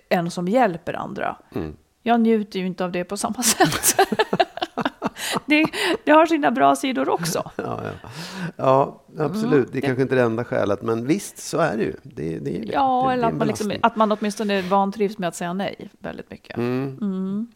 en 0.08 0.30
som 0.30 0.48
hjälper 0.48 0.94
andra. 0.94 1.36
Mm. 1.54 1.76
Jag 2.02 2.20
njuter 2.20 2.58
ju 2.58 2.66
inte 2.66 2.84
av 2.84 2.92
det 2.92 3.04
på 3.04 3.16
samma 3.16 3.42
sätt. 3.42 3.96
det, 5.46 5.66
det 6.04 6.10
har 6.12 6.26
sina 6.26 6.50
bra 6.50 6.76
sidor 6.76 7.08
också. 7.08 7.50
Ja, 7.56 7.80
ja. 7.84 8.10
ja 8.56 9.02
absolut. 9.24 9.72
Det 9.72 9.78
är 9.78 9.80
det- 9.80 9.86
kanske 9.86 10.02
inte 10.02 10.14
det 10.14 10.22
enda 10.22 10.44
skälet, 10.44 10.82
men 10.82 11.06
visst, 11.06 11.38
så 11.38 11.58
är 11.58 11.76
det 11.76 11.82
ju. 11.82 11.94
Det, 12.02 12.38
det 12.38 12.56
är 12.56 12.60
det. 12.66 12.72
Ja, 12.72 13.04
det, 13.06 13.12
eller 13.12 13.24
är 13.24 13.28
att 13.28 13.36
man, 13.36 13.48
liksom, 13.48 13.72
att 13.82 13.96
man 13.96 14.12
åtminstone 14.12 14.62
vantrivs 14.62 15.18
med 15.18 15.28
att 15.28 15.36
säga 15.36 15.52
nej 15.52 15.90
väldigt 15.98 16.30
mycket. 16.30 16.56
Mm. 16.56 17.46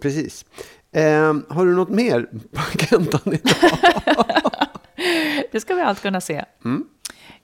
Precis. 0.00 0.44
Eh, 0.92 1.34
har 1.48 1.66
du 1.66 1.74
något 1.74 1.88
mer 1.88 2.28
på 2.52 2.60
agendan 2.74 3.20
idag? 3.34 3.70
Det 5.52 5.60
ska 5.60 5.74
vi 5.74 5.82
allt 5.82 6.00
kunna 6.02 6.20
se. 6.20 6.44
Mm. 6.64 6.88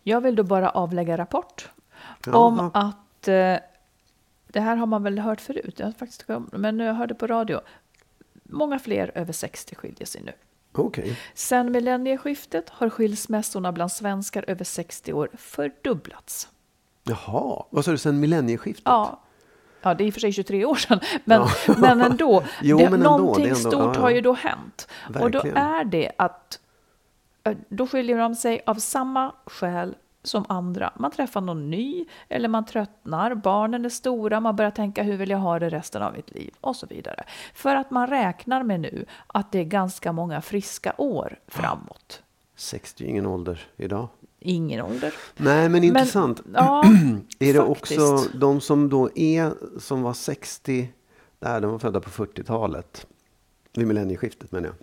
Jag 0.02 0.20
vill 0.20 0.36
då 0.36 0.42
bara 0.42 0.70
avlägga 0.70 1.18
rapport 1.18 1.68
Ja. 2.26 2.32
om 2.36 2.70
att 2.74 3.28
eh, 3.28 3.56
det 4.52 4.60
här 4.60 4.76
har 4.76 4.86
man 4.86 5.02
väl 5.02 5.18
hört 5.18 5.40
förut, 5.40 5.74
jag 5.78 5.86
har 5.86 5.92
faktiskt 5.92 6.24
men 6.52 6.78
jag 6.80 6.94
hörde 6.94 7.14
på 7.14 7.26
radio. 7.26 7.60
Många 8.42 8.78
fler 8.78 9.12
över 9.14 9.32
60 9.32 9.74
skiljer 9.74 10.06
sig 10.06 10.22
nu. 10.22 10.32
Okej. 10.72 11.18
Sen 11.34 11.72
millennieskiftet 11.72 12.70
har 12.70 12.90
skilsmässorna 12.90 13.72
bland 13.72 13.92
svenskar 13.92 14.44
över 14.48 14.64
60 14.64 15.12
år 15.12 15.28
fördubblats. 15.38 16.48
Jaha, 17.04 17.64
vad 17.70 17.84
sa 17.84 17.90
du 17.90 17.98
sen 17.98 18.20
millennieskiftet? 18.20 18.82
Ja, 18.86 19.20
Ja, 19.82 19.94
det 19.94 20.04
är 20.04 20.06
i 20.06 20.10
och 20.10 20.14
för 20.14 20.20
sig 20.20 20.32
23 20.32 20.64
år 20.64 20.74
sedan, 20.74 21.00
men, 21.24 21.46
men 21.78 22.00
ändå. 22.00 22.42
Jo, 22.62 22.78
det, 22.78 22.84
men 22.84 22.94
ändå, 22.94 23.16
någonting 23.18 23.44
ändå- 23.44 23.56
stort 23.56 23.72
ja, 23.72 23.92
ja. 23.94 24.00
har 24.00 24.10
ju 24.10 24.20
då 24.20 24.32
hänt. 24.32 24.88
Och 25.20 25.30
då 25.30 25.38
Verkligen. 25.38 25.56
är 25.56 25.84
det 25.84 26.12
att 26.18 26.60
eh, 27.44 27.56
då 27.68 27.86
skiljer 27.86 28.18
de 28.18 28.34
sig 28.34 28.60
av 28.66 28.74
samma 28.74 29.32
skäl 29.46 29.94
som 30.22 30.44
andra. 30.48 30.92
Man 30.96 31.10
träffar 31.10 31.40
någon 31.40 31.70
ny 31.70 32.04
eller 32.28 32.48
man 32.48 32.64
tröttnar, 32.64 33.34
barnen 33.34 33.84
är 33.84 33.88
stora, 33.88 34.40
man 34.40 34.56
börjar 34.56 34.70
tänka 34.70 35.02
hur 35.02 35.16
vill 35.16 35.30
jag 35.30 35.38
ha 35.38 35.58
det 35.58 35.68
resten 35.68 36.02
av 36.02 36.12
mitt 36.12 36.30
liv 36.30 36.54
och 36.60 36.76
så 36.76 36.86
vidare. 36.86 37.24
För 37.54 37.74
att 37.76 37.90
man 37.90 38.06
räknar 38.06 38.62
med 38.62 38.80
nu 38.80 39.04
att 39.26 39.52
det 39.52 39.58
är 39.58 39.64
ganska 39.64 40.12
många 40.12 40.40
friska 40.40 40.92
år 40.98 41.38
framåt. 41.48 42.22
60 42.56 43.04
är 43.04 43.08
ingen 43.08 43.26
ålder 43.26 43.60
idag. 43.76 44.08
Ingen 44.40 44.80
ålder. 44.80 45.14
Nej, 45.36 45.68
men 45.68 45.84
intressant. 45.84 46.42
ja, 46.54 46.84
är 47.38 47.52
det 47.52 47.66
faktiskt. 47.66 48.00
också 48.00 48.38
de 48.38 48.60
som 48.60 48.88
då 48.88 49.10
är, 49.14 49.52
som 49.78 50.02
var 50.02 50.14
60, 50.14 50.92
nej, 51.40 51.60
de 51.60 51.70
var 51.70 51.78
födda 51.78 52.00
på 52.00 52.10
40-talet. 52.10 53.06
Vid 53.74 53.86
millennieskiftet 53.86 54.52
menar 54.52 54.66
jag. 54.66 54.74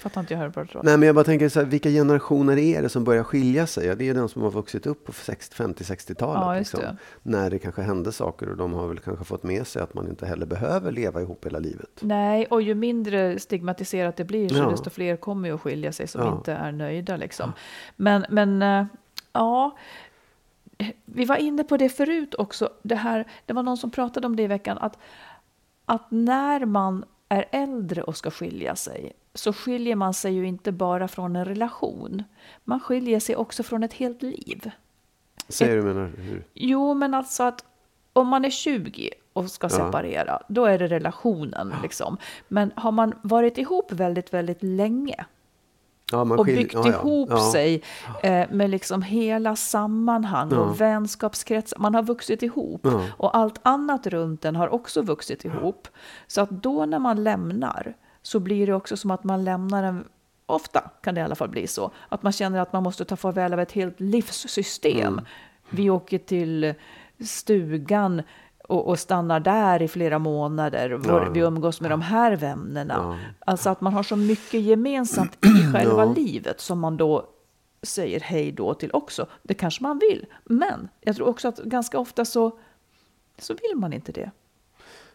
Fattar 0.00 0.20
inte 0.20 0.34
jag 0.34 0.40
hur 0.40 0.48
det. 0.72 0.80
Nej, 0.82 0.96
men 0.98 1.02
jag 1.06 1.14
bara 1.14 1.24
tänker 1.24 1.48
så 1.48 1.60
här, 1.60 1.66
vilka 1.66 1.88
generationer 1.88 2.56
är 2.58 2.82
det 2.82 2.88
som 2.88 3.04
börjar 3.04 3.22
skilja 3.24 3.66
sig? 3.66 3.86
Ja, 3.86 3.94
det 3.94 4.08
är 4.08 4.14
de 4.14 4.28
som 4.28 4.42
har 4.42 4.50
vuxit 4.50 4.86
upp 4.86 5.04
på 5.06 5.12
60, 5.12 5.62
50-60-talet. 5.62 6.42
Ja, 6.42 6.54
liksom. 6.54 6.80
det. 6.80 6.96
När 7.22 7.50
det 7.50 7.58
kanske 7.58 7.82
hände 7.82 8.12
saker 8.12 8.48
och 8.48 8.56
de 8.56 8.72
har 8.72 8.86
väl 8.88 8.98
kanske 8.98 9.24
fått 9.24 9.42
med 9.42 9.66
sig 9.66 9.82
att 9.82 9.94
man 9.94 10.08
inte 10.08 10.26
heller 10.26 10.46
behöver 10.46 10.92
leva 10.92 11.20
ihop 11.20 11.46
hela 11.46 11.58
livet. 11.58 11.90
Nej, 12.00 12.46
och 12.46 12.62
ju 12.62 12.74
mindre 12.74 13.38
stigmatiserat 13.38 14.16
det 14.16 14.24
blir 14.24 14.48
så 14.48 14.56
Ja. 14.56 14.70
desto 14.70 14.90
fler 14.90 15.16
kommer 15.16 15.48
ju 15.48 15.54
att 15.54 15.60
skilja 15.60 15.92
sig 15.92 16.06
som 16.06 16.20
Ja. 16.20 16.36
inte 16.36 16.52
är 16.52 16.72
nöjda. 16.72 17.16
Liksom. 17.16 17.52
Men, 17.96 18.26
men 18.30 18.62
eh, 18.62 18.84
ja, 19.32 19.76
vi 21.04 21.24
var 21.24 21.36
inne 21.36 21.64
på 21.64 21.76
det 21.76 21.88
förut 21.88 22.34
också. 22.34 22.68
Det, 22.82 22.94
här, 22.94 23.26
det 23.46 23.52
var 23.52 23.62
någon 23.62 23.76
som 23.76 23.90
pratade 23.90 24.26
om 24.26 24.36
det 24.36 24.42
i 24.42 24.46
veckan. 24.46 24.78
Att, 24.78 24.98
att 25.84 26.10
när 26.10 26.64
man 26.64 27.04
är 27.28 27.44
äldre 27.50 28.02
och 28.02 28.16
ska 28.16 28.30
skilja 28.30 28.76
sig 28.76 29.12
så 29.34 29.52
skiljer 29.52 29.96
man 29.96 30.14
sig 30.14 30.34
ju 30.34 30.46
inte 30.46 30.72
bara 30.72 31.08
från 31.08 31.36
en 31.36 31.44
relation. 31.44 32.22
Man 32.64 32.80
skiljer 32.80 33.20
sig 33.20 33.36
också 33.36 33.62
från 33.62 33.82
ett 33.82 33.92
helt 33.92 34.22
liv. 34.22 34.70
Säger 35.48 35.76
du 35.76 35.82
menar 35.82 36.12
hur? 36.16 36.44
Jo, 36.54 36.94
men 36.94 37.14
alltså 37.14 37.42
att 37.42 37.64
om 38.12 38.28
man 38.28 38.44
är 38.44 38.50
20 38.50 39.10
och 39.32 39.50
ska 39.50 39.68
separera, 39.68 40.42
då 40.48 40.64
är 40.64 40.78
det 40.78 40.86
relationen. 40.86 41.72
Liksom. 41.82 42.16
Men 42.48 42.72
har 42.76 42.92
man 42.92 43.14
varit 43.22 43.58
ihop 43.58 43.92
väldigt, 43.92 44.34
väldigt 44.34 44.62
länge 44.62 45.24
Ja, 46.12 46.20
och 46.20 46.44
byggt 46.44 46.74
ja, 46.74 46.82
ja. 46.84 46.88
ihop 46.92 47.28
Ja. 47.30 47.52
sig 47.52 47.82
eh, 48.22 48.50
med 48.50 48.70
liksom 48.70 49.02
hela 49.02 49.56
sammanhang 49.56 50.52
och 50.52 50.80
vänskapskretsar. 50.80 51.78
Man 51.78 51.94
har 51.94 52.02
vuxit 52.02 52.42
ihop 52.42 52.80
Ja. 52.84 53.06
och 53.16 53.36
allt 53.36 53.58
annat 53.62 54.06
runt 54.06 54.40
den 54.42 54.56
har 54.56 54.68
också 54.68 55.02
vuxit 55.02 55.44
ihop. 55.44 55.88
Så 56.26 56.40
att 56.40 56.50
då 56.50 56.86
när 56.86 56.98
man 56.98 57.24
lämnar 57.24 57.94
så 58.22 58.40
blir 58.40 58.66
det 58.66 58.74
också 58.74 58.96
som 58.96 59.10
att 59.10 59.24
man 59.24 59.44
lämnar 59.44 59.82
en 59.82 60.04
Ofta 60.50 60.90
kan 61.02 61.14
det 61.14 61.20
i 61.20 61.24
alla 61.24 61.34
fall 61.34 61.48
bli 61.48 61.66
så. 61.66 61.90
Att 62.08 62.22
man 62.22 62.32
känner 62.32 62.60
att 62.60 62.72
man 62.72 62.82
måste 62.82 63.04
ta 63.04 63.16
farväl 63.16 63.52
av 63.52 63.60
ett 63.60 63.72
helt 63.72 64.00
livssystem. 64.00 65.12
Mm. 65.12 65.24
Vi 65.70 65.90
åker 65.90 66.18
till 66.18 66.74
stugan 67.24 68.22
och, 68.64 68.88
och 68.88 68.98
stannar 68.98 69.40
där 69.40 69.82
i 69.82 69.88
flera 69.88 70.18
månader. 70.18 70.90
Vår, 70.90 71.30
Vi 71.34 71.40
umgås 71.40 71.80
med 71.80 71.90
de 71.90 72.02
här 72.02 72.36
vännerna. 72.36 73.18
Alltså 73.38 73.70
att 73.70 73.80
man 73.80 73.92
har 73.92 74.02
så 74.02 74.16
mycket 74.16 74.60
gemensamt 74.60 75.46
i 75.46 75.72
själva 75.72 76.04
livet 76.04 76.60
som 76.60 76.78
man 76.78 76.96
då 76.96 77.26
säger 77.82 78.20
hej 78.20 78.52
då 78.52 78.74
till 78.74 78.90
också. 78.92 79.26
Det 79.42 79.54
kanske 79.54 79.82
man 79.82 79.98
vill. 79.98 80.26
Men 80.44 80.88
jag 81.00 81.16
tror 81.16 81.28
också 81.28 81.48
att 81.48 81.58
ganska 81.58 81.98
ofta 81.98 82.24
så, 82.24 82.58
så 83.38 83.54
vill 83.54 83.78
man 83.78 83.92
inte 83.92 84.12
det. 84.12 84.30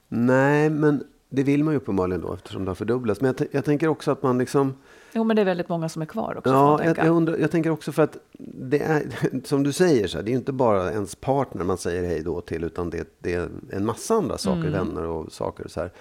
Nej, 0.07 0.69
men 0.69 1.03
det 1.35 1.43
vill 1.43 1.63
man 1.63 1.73
ju 1.73 1.77
uppenbarligen 1.77 2.21
då 2.21 2.33
eftersom 2.33 2.65
det 2.65 2.69
har 2.71 2.75
fördubblats. 2.75 3.21
Men 3.21 3.35
jag, 3.37 3.47
jag 3.51 3.65
tänker 3.65 3.87
också 3.87 4.11
att 4.11 4.23
man 4.23 4.37
liksom... 4.37 4.73
Jo, 5.13 5.23
men 5.23 5.35
det 5.35 5.41
är 5.41 5.45
väldigt 5.45 5.69
många 5.69 5.89
som 5.89 6.01
är 6.01 6.05
kvar 6.05 6.35
också. 6.37 6.49
Ja, 6.49 6.83
jag, 6.83 6.97
jag, 6.97 7.07
undrar, 7.07 7.37
jag 7.37 7.51
tänker 7.51 7.69
också 7.69 7.91
för 7.91 8.03
att 8.03 8.17
det 8.39 8.79
är, 8.79 9.03
som 9.47 9.63
du 9.63 9.71
säger, 9.71 10.07
så 10.07 10.17
här, 10.17 10.23
det 10.23 10.29
är 10.29 10.31
ju 10.33 10.37
inte 10.37 10.51
bara 10.53 10.91
ens 10.91 11.15
partner 11.15 11.63
man 11.63 11.77
säger 11.77 12.03
hej 12.07 12.21
då 12.23 12.41
till, 12.41 12.63
utan 12.63 12.89
det, 12.89 13.17
det 13.19 13.33
är 13.33 13.49
en 13.71 13.85
massa 13.85 14.15
andra 14.15 14.37
saker, 14.37 14.59
Mm. 14.59 14.71
vänner 14.71 15.03
och 15.03 15.31
saker. 15.31 15.67
Så 15.67 15.79
här. 15.79 15.91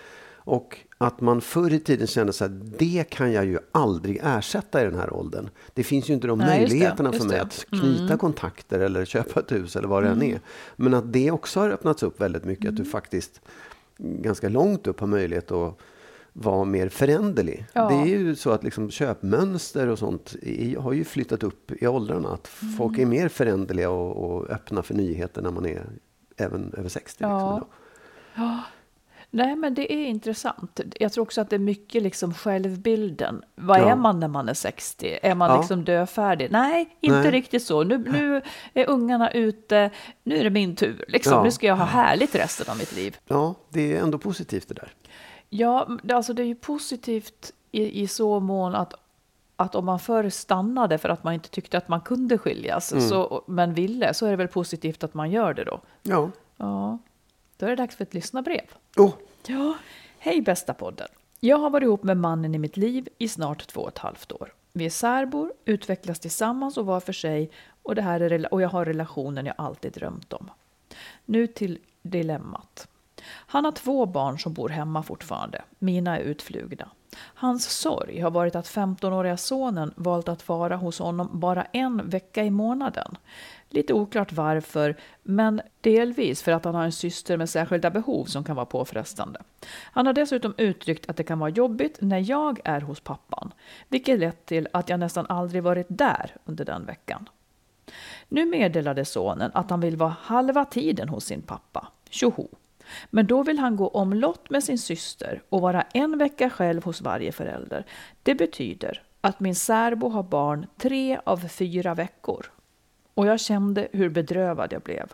Och 0.46 0.78
att 0.98 1.20
man 1.20 1.40
förr 1.40 1.72
i 1.72 1.80
tiden 1.80 2.06
kände 2.06 2.32
så 2.32 2.44
här, 2.44 2.60
det 2.78 3.04
kan 3.10 3.32
jag 3.32 3.44
ju 3.44 3.58
aldrig 3.72 4.20
ersätta 4.24 4.82
i 4.82 4.84
den 4.84 4.94
här 4.98 5.12
åldern. 5.12 5.48
Det 5.74 5.84
finns 5.84 6.10
ju 6.10 6.14
inte 6.14 6.26
de 6.26 6.38
Nej, 6.38 6.46
just 6.48 6.58
det, 6.58 6.74
möjligheterna 6.74 7.12
för 7.12 7.24
mig. 7.24 7.34
Mm. 7.36 7.46
att 7.46 7.66
knyta 7.80 8.16
kontakter 8.16 8.80
eller 8.80 9.04
köpa 9.04 9.40
ett 9.40 9.52
hus 9.52 9.76
eller 9.76 9.88
vad 9.88 10.02
det 10.02 10.08
än 10.08 10.22
är. 10.22 10.40
Men 10.76 10.94
att 10.94 11.12
det 11.12 11.30
också 11.30 11.60
har 11.60 11.70
öppnats 11.70 12.02
upp 12.02 12.20
väldigt 12.20 12.44
mycket, 12.44 12.64
Mm. 12.64 12.74
att 12.74 12.84
du 12.84 12.90
faktiskt 12.90 13.40
ganska 13.98 14.48
långt 14.48 14.86
upp 14.86 15.00
har 15.00 15.06
möjlighet 15.06 15.50
att 15.50 15.78
vara 16.32 16.64
mer 16.64 16.88
föränderlig. 16.88 17.66
Ja. 17.72 17.88
Det 17.88 17.94
är 17.94 18.06
ju 18.18 18.36
så 18.36 18.50
att 18.50 18.64
liksom 18.64 18.90
köpmönster 18.90 19.88
och 19.88 19.98
sånt 19.98 20.34
i, 20.42 20.74
har 20.74 20.92
ju 20.92 21.04
flyttat 21.04 21.42
upp 21.42 21.72
i 21.82 21.86
åldrarna. 21.86 22.28
Att 22.28 22.50
Mm. 22.62 22.74
folk 22.74 22.98
är 22.98 23.06
mer 23.06 23.28
föränderliga 23.28 23.90
och, 23.90 24.16
och 24.34 24.50
öppna 24.50 24.82
för 24.82 24.94
nyheter 24.94 25.42
när 25.42 25.50
man 25.50 25.66
är 25.66 25.86
även 26.36 26.74
över 26.76 26.88
60. 26.88 27.24
Ja. 27.24 27.28
Liksom 27.28 27.56
idag. 27.56 28.60
Nej, 29.36 29.56
men 29.56 29.74
det 29.74 29.92
är 29.92 30.06
intressant. 30.06 30.80
Jag 31.00 31.12
tror 31.12 31.22
också 31.22 31.40
att 31.40 31.50
det 31.50 31.56
är 31.56 31.60
mycket 31.60 32.02
liksom 32.02 32.34
självbilden. 32.34 33.42
Vad 33.54 33.80
Ja. 33.80 33.84
är 33.90 33.96
man 33.96 34.20
när 34.20 34.28
man 34.28 34.48
är 34.48 34.54
60? 34.54 35.18
Är 35.22 35.34
man 35.34 35.50
Ja. 35.50 35.58
liksom 35.58 35.84
dödfärdig? 35.84 36.48
Nej, 36.50 36.96
inte 37.00 37.16
Nej. 37.20 37.30
riktigt 37.30 37.62
så. 37.62 37.84
Nu, 37.84 37.98
nu 37.98 38.42
är 38.74 38.88
ungarna 38.90 39.30
ute, 39.30 39.90
nu 40.22 40.36
är 40.38 40.44
det 40.44 40.50
min 40.50 40.76
tur. 40.76 41.04
Liksom. 41.08 41.32
Ja. 41.32 41.42
Nu 41.44 41.50
ska 41.50 41.66
jag 41.66 41.76
ha 41.76 41.84
härligt 41.84 42.34
resten 42.34 42.66
av 42.70 42.78
mitt 42.78 42.96
liv. 42.96 43.16
ja, 43.26 43.54
det 43.70 43.96
är 43.96 44.02
ändå 44.02 44.18
positivt 44.18 44.68
det 44.68 44.74
där. 44.74 44.92
Ja, 45.50 45.88
det- 46.02 46.14
alltså 46.14 46.32
det 46.32 46.42
är 46.42 46.46
ju 46.46 46.54
positivt 46.54 47.52
i, 47.72 48.02
i 48.02 48.06
så 48.08 48.40
mån 48.40 48.74
att, 48.74 48.94
att 49.56 49.74
om 49.74 49.84
man 49.84 49.98
förr 49.98 50.28
stannade 50.30 50.98
för 50.98 51.08
att 51.08 51.24
man 51.24 51.34
inte 51.34 51.48
tyckte 51.48 51.78
att 51.78 51.88
man 51.88 52.00
kunde 52.00 52.38
skiljas, 52.38 52.92
Mm. 52.92 53.08
så, 53.08 53.44
men 53.46 53.74
ville, 53.74 54.14
så 54.14 54.26
är 54.26 54.30
det 54.30 54.36
väl 54.36 54.48
positivt 54.48 55.04
att 55.04 55.14
man 55.14 55.30
gör 55.30 55.54
det 55.54 55.64
då. 55.64 55.80
Ja. 56.02 56.30
Ja, 56.56 56.98
då 57.56 57.66
är 57.66 57.70
det 57.70 57.76
dags 57.76 57.96
för 57.96 58.02
ett 58.02 58.14
lyssnarbrev. 58.14 58.66
Oh, 58.96 59.14
Ja, 59.46 59.74
hej 60.18 60.42
bästa 60.42 60.74
podden. 60.74 61.08
Jag 61.40 61.56
har 61.56 61.70
varit 61.70 61.84
ihop 61.84 62.02
med 62.02 62.16
mannen 62.16 62.54
i 62.54 62.58
mitt 62.58 62.76
liv 62.76 63.08
i 63.18 63.28
snart 63.28 63.66
två 63.66 63.80
och 63.80 63.88
ett 63.88 63.98
halvt 63.98 64.32
år. 64.32 64.52
Vi 64.72 64.86
är 64.86 64.90
särbor, 64.90 65.52
utvecklas 65.64 66.20
tillsammans 66.20 66.76
och 66.76 66.86
var 66.86 67.00
för 67.00 67.12
sig 67.12 67.50
och, 67.82 67.94
det 67.94 68.02
här 68.02 68.20
är, 68.20 68.54
och 68.54 68.62
jag 68.62 68.68
har 68.68 68.84
relationen 68.84 69.46
jag 69.46 69.54
alltid 69.58 69.92
drömt 69.92 70.32
om. 70.32 70.50
Nu 71.24 71.46
till 71.46 71.78
dilemmat. 72.02 72.88
Han 73.26 73.64
har 73.64 73.72
två 73.72 74.06
barn 74.06 74.38
som 74.38 74.52
bor 74.52 74.68
hemma 74.68 75.02
fortfarande. 75.02 75.62
Mina 75.78 76.18
är 76.18 76.22
utflugna. 76.22 76.88
Hans 77.18 77.64
sorg 77.64 78.20
har 78.20 78.30
varit 78.30 78.56
att 78.56 78.66
15-åriga 78.66 79.36
sonen 79.36 79.94
valt 79.96 80.28
att 80.28 80.48
vara 80.48 80.76
hos 80.76 80.98
honom 80.98 81.28
bara 81.32 81.64
en 81.64 82.10
vecka 82.10 82.44
i 82.44 82.50
månaden. 82.50 83.16
Lite 83.74 83.92
oklart 83.92 84.32
varför, 84.32 84.96
men 85.22 85.60
delvis 85.80 86.42
för 86.42 86.52
att 86.52 86.64
han 86.64 86.74
har 86.74 86.84
en 86.84 86.92
syster 86.92 87.36
med 87.36 87.50
särskilda 87.50 87.90
behov 87.90 88.24
som 88.24 88.44
kan 88.44 88.56
vara 88.56 88.66
påfrestande. 88.66 89.40
Han 89.92 90.06
har 90.06 90.12
dessutom 90.12 90.54
uttryckt 90.58 91.10
att 91.10 91.16
det 91.16 91.24
kan 91.24 91.38
vara 91.38 91.50
jobbigt 91.50 91.98
när 92.00 92.30
jag 92.30 92.60
är 92.64 92.80
hos 92.80 93.00
pappan, 93.00 93.52
vilket 93.88 94.18
lett 94.18 94.46
till 94.46 94.68
att 94.72 94.88
jag 94.88 95.00
nästan 95.00 95.26
aldrig 95.28 95.62
varit 95.62 95.86
där 95.88 96.36
under 96.44 96.64
den 96.64 96.86
veckan. 96.86 97.28
Nu 98.28 98.46
meddelade 98.46 99.04
sonen 99.04 99.50
att 99.54 99.70
han 99.70 99.80
vill 99.80 99.96
vara 99.96 100.16
halva 100.20 100.64
tiden 100.64 101.08
hos 101.08 101.24
sin 101.24 101.42
pappa. 101.42 101.88
Tjoho! 102.10 102.48
Men 103.10 103.26
då 103.26 103.42
vill 103.42 103.58
han 103.58 103.76
gå 103.76 103.88
omlott 103.88 104.50
med 104.50 104.64
sin 104.64 104.78
syster 104.78 105.42
och 105.48 105.60
vara 105.60 105.82
en 105.82 106.18
vecka 106.18 106.50
själv 106.50 106.84
hos 106.84 107.00
varje 107.00 107.32
förälder. 107.32 107.86
Det 108.22 108.34
betyder 108.34 109.02
att 109.20 109.40
min 109.40 109.54
särbo 109.54 110.08
har 110.08 110.22
barn 110.22 110.66
tre 110.76 111.18
av 111.24 111.48
fyra 111.48 111.94
veckor. 111.94 112.53
Och 113.14 113.26
jag 113.26 113.40
kände 113.40 113.88
hur 113.92 114.08
bedrövad 114.08 114.72
jag 114.72 114.82
blev. 114.82 115.12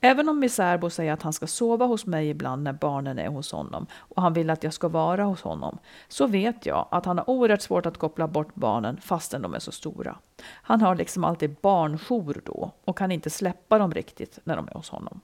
Även 0.00 0.28
om 0.28 0.38
min 0.38 0.50
särbo 0.50 0.90
säger 0.90 1.12
att 1.12 1.22
han 1.22 1.32
ska 1.32 1.46
sova 1.46 1.86
hos 1.86 2.06
mig 2.06 2.28
ibland 2.28 2.62
när 2.62 2.72
barnen 2.72 3.18
är 3.18 3.28
hos 3.28 3.52
honom 3.52 3.86
och 3.94 4.22
han 4.22 4.32
vill 4.32 4.50
att 4.50 4.64
jag 4.64 4.72
ska 4.72 4.88
vara 4.88 5.24
hos 5.24 5.42
honom, 5.42 5.78
så 6.08 6.26
vet 6.26 6.66
jag 6.66 6.88
att 6.90 7.04
han 7.04 7.18
har 7.18 7.30
oerhört 7.30 7.62
svårt 7.62 7.86
att 7.86 7.98
koppla 7.98 8.28
bort 8.28 8.54
barnen 8.54 9.00
fastän 9.00 9.42
de 9.42 9.54
är 9.54 9.58
så 9.58 9.72
stora. 9.72 10.18
Han 10.42 10.80
har 10.80 10.94
liksom 10.94 11.24
alltid 11.24 11.56
barnjour 11.60 12.40
då 12.44 12.70
och 12.84 12.98
kan 12.98 13.12
inte 13.12 13.30
släppa 13.30 13.78
dem 13.78 13.94
riktigt 13.94 14.38
när 14.44 14.56
de 14.56 14.68
är 14.68 14.72
hos 14.72 14.90
honom. 14.90 15.20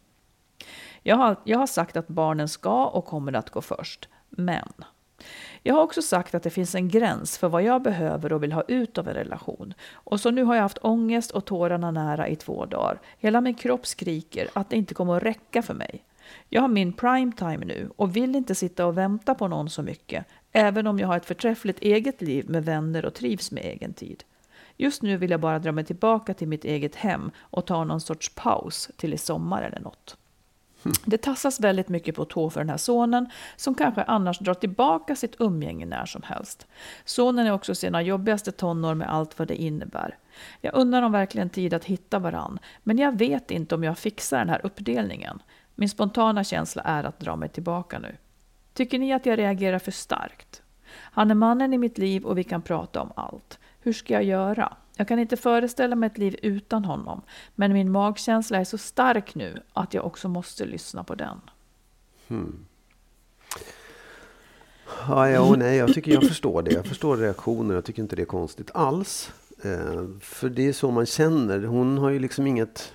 Jag 1.02 1.16
har, 1.16 1.36
jag 1.44 1.58
har 1.58 1.66
sagt 1.66 1.96
att 1.96 2.08
barnen 2.08 2.48
ska 2.48 2.86
och 2.86 3.04
kommer 3.04 3.32
att 3.32 3.50
gå 3.50 3.60
först, 3.60 4.08
men 4.28 4.72
jag 5.66 5.74
har 5.74 5.82
också 5.82 6.02
sagt 6.02 6.34
att 6.34 6.42
det 6.42 6.50
finns 6.50 6.74
en 6.74 6.88
gräns 6.88 7.38
för 7.38 7.48
vad 7.48 7.62
jag 7.62 7.82
behöver 7.82 8.32
och 8.32 8.42
vill 8.42 8.52
ha 8.52 8.62
ut 8.62 8.98
av 8.98 9.08
en 9.08 9.14
relation. 9.14 9.74
Och 9.92 10.20
så 10.20 10.30
nu 10.30 10.42
har 10.42 10.54
jag 10.54 10.62
haft 10.62 10.78
ångest 10.84 11.30
och 11.30 11.44
tårarna 11.44 11.90
nära 11.90 12.28
i 12.28 12.36
två 12.36 12.66
dagar. 12.66 13.00
Hela 13.18 13.40
min 13.40 13.54
kropp 13.54 13.86
skriker 13.86 14.48
att 14.52 14.70
det 14.70 14.76
inte 14.76 14.94
kommer 14.94 15.16
att 15.16 15.22
räcka 15.22 15.62
för 15.62 15.74
mig. 15.74 16.04
Jag 16.48 16.60
har 16.60 16.68
min 16.68 16.92
prime 16.92 17.32
time 17.32 17.64
nu 17.64 17.90
och 17.96 18.16
vill 18.16 18.36
inte 18.36 18.54
sitta 18.54 18.86
och 18.86 18.98
vänta 18.98 19.34
på 19.34 19.48
någon 19.48 19.70
så 19.70 19.82
mycket, 19.82 20.26
även 20.52 20.86
om 20.86 20.98
jag 20.98 21.08
har 21.08 21.16
ett 21.16 21.26
förträffligt 21.26 21.78
eget 21.78 22.22
liv 22.22 22.50
med 22.50 22.64
vänner 22.64 23.04
och 23.04 23.14
trivs 23.14 23.50
med 23.50 23.64
egen 23.64 23.94
tid. 23.94 24.24
Just 24.76 25.02
nu 25.02 25.16
vill 25.16 25.30
jag 25.30 25.40
bara 25.40 25.58
dra 25.58 25.72
mig 25.72 25.84
tillbaka 25.84 26.34
till 26.34 26.48
mitt 26.48 26.64
eget 26.64 26.94
hem 26.94 27.30
och 27.38 27.66
ta 27.66 27.84
någon 27.84 28.00
sorts 28.00 28.34
paus 28.34 28.90
till 28.96 29.14
i 29.14 29.18
sommar 29.18 29.62
eller 29.62 29.80
något. 29.80 30.16
Det 31.04 31.18
tassas 31.18 31.60
väldigt 31.60 31.88
mycket 31.88 32.14
på 32.14 32.24
tå 32.24 32.50
för 32.50 32.60
den 32.60 32.70
här 32.70 32.76
sonen 32.76 33.30
som 33.56 33.74
kanske 33.74 34.02
annars 34.02 34.38
drar 34.38 34.54
tillbaka 34.54 35.16
sitt 35.16 35.36
umgänge 35.38 35.86
när 35.86 36.06
som 36.06 36.22
helst. 36.22 36.66
Sonen 37.04 37.46
är 37.46 37.52
också 37.52 37.74
sina 37.74 38.02
jobbigaste 38.02 38.52
tonår 38.52 38.94
med 38.94 39.10
allt 39.10 39.38
vad 39.38 39.48
det 39.48 39.62
innebär. 39.62 40.18
Jag 40.60 40.74
undrar 40.74 41.02
om 41.02 41.12
verkligen 41.12 41.50
tid 41.50 41.74
att 41.74 41.84
hitta 41.84 42.18
varann, 42.18 42.58
men 42.82 42.98
jag 42.98 43.18
vet 43.18 43.50
inte 43.50 43.74
om 43.74 43.84
jag 43.84 43.98
fixar 43.98 44.38
den 44.38 44.48
här 44.48 44.66
uppdelningen. 44.66 45.42
Min 45.74 45.88
spontana 45.88 46.44
känsla 46.44 46.82
är 46.82 47.04
att 47.04 47.20
dra 47.20 47.36
mig 47.36 47.48
tillbaka 47.48 47.98
nu. 47.98 48.16
Tycker 48.74 48.98
ni 48.98 49.12
att 49.12 49.26
jag 49.26 49.38
reagerar 49.38 49.78
för 49.78 49.92
starkt? 49.92 50.62
Han 50.96 51.30
är 51.30 51.34
mannen 51.34 51.72
i 51.72 51.78
mitt 51.78 51.98
liv 51.98 52.24
och 52.24 52.38
vi 52.38 52.44
kan 52.44 52.62
prata 52.62 53.02
om 53.02 53.12
allt. 53.16 53.58
Hur 53.80 53.92
ska 53.92 54.14
jag 54.14 54.24
göra? 54.24 54.76
Jag 54.96 55.08
kan 55.08 55.18
inte 55.18 55.36
föreställa 55.36 55.96
mig 55.96 56.06
ett 56.06 56.18
liv 56.18 56.36
utan 56.42 56.84
honom, 56.84 57.22
men 57.54 57.72
min 57.72 57.92
magkänsla 57.92 58.58
är 58.58 58.64
så 58.64 58.78
stark 58.78 59.34
nu 59.34 59.62
att 59.72 59.94
jag 59.94 60.06
också 60.06 60.28
måste 60.28 60.64
lyssna 60.64 61.04
på 61.04 61.14
den. 61.14 61.40
Hmm. 62.28 62.66
Ja, 65.08 65.30
ja 65.30 65.40
och 65.40 65.58
nej, 65.58 65.76
jag 65.76 65.94
tycker 65.94 66.12
jag 66.12 66.22
förstår 66.22 66.62
det. 66.62 66.72
Jag 66.72 66.86
förstår 66.86 67.16
reaktionen. 67.16 67.74
Jag 67.74 67.84
tycker 67.84 68.02
inte 68.02 68.16
det 68.16 68.22
är 68.22 68.26
konstigt 68.26 68.70
alls. 68.74 69.32
Eh, 69.62 70.04
för 70.20 70.48
det 70.48 70.68
är 70.68 70.72
så 70.72 70.90
man 70.90 71.06
känner. 71.06 71.64
Hon 71.64 71.98
har 71.98 72.10
ju 72.10 72.18
liksom 72.18 72.46
inget... 72.46 72.92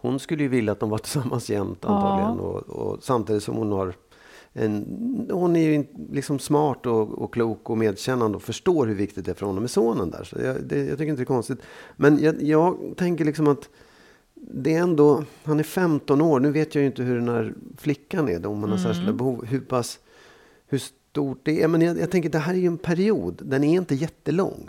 Hon 0.00 0.20
skulle 0.20 0.42
ju 0.42 0.48
vilja 0.48 0.72
att 0.72 0.80
de 0.80 0.90
var 0.90 0.98
tillsammans 0.98 1.50
jämt 1.50 1.84
antagligen. 1.84 2.36
Ja. 2.36 2.42
Och, 2.42 2.68
och, 2.68 2.98
samtidigt 3.02 3.42
som 3.42 3.56
hon 3.56 3.72
har 3.72 3.94
en, 4.52 5.28
hon 5.32 5.56
är 5.56 5.60
ju 5.60 5.84
liksom 6.12 6.38
smart 6.38 6.86
och, 6.86 7.22
och, 7.22 7.34
klok 7.34 7.70
och 7.70 7.78
medkännande 7.78 8.36
och 8.36 8.42
förstår 8.42 8.86
hur 8.86 8.94
viktigt 8.94 9.24
det 9.24 9.30
är 9.30 9.34
för 9.34 9.46
honom 9.46 9.62
med 9.62 9.70
sonen 9.70 10.10
där. 10.10 10.24
Så 10.24 10.36
jag, 10.40 10.62
det, 10.62 10.84
jag 10.84 10.98
tycker 10.98 11.10
inte 11.10 11.20
det 11.20 11.24
är 11.24 11.24
konstigt. 11.24 11.58
Men 11.96 12.22
jag, 12.22 12.42
jag, 12.42 12.76
tänker 12.96 13.24
liksom 13.24 13.48
att 13.48 13.68
det 14.34 14.74
är 14.74 14.80
ändå, 14.80 15.24
han 15.44 15.58
är 15.58 15.64
15 15.64 16.20
år. 16.20 16.40
Nu 16.40 16.50
vet 16.50 16.74
jag 16.74 16.82
ju 16.82 16.86
inte 16.86 17.02
hur 17.02 17.14
den 17.14 17.28
här 17.28 17.54
flickan 17.76 18.28
är, 18.28 18.46
om 18.46 18.60
man 18.60 18.70
har 18.70 18.78
mm. 18.78 18.88
särskilda 18.88 19.12
behov. 19.12 19.44
Hur 19.44 19.60
pass, 19.60 19.98
hur 20.66 20.78
stort 20.78 21.40
det 21.42 21.62
är. 21.62 21.68
Men 21.68 21.82
jag, 21.82 21.98
jag 21.98 22.10
tänker, 22.10 22.30
det 22.30 22.38
här 22.38 22.54
är 22.54 22.58
ju 22.58 22.66
en 22.66 22.78
period. 22.78 23.42
Den 23.44 23.64
är 23.64 23.76
inte 23.76 23.94
jättelång. 23.94 24.68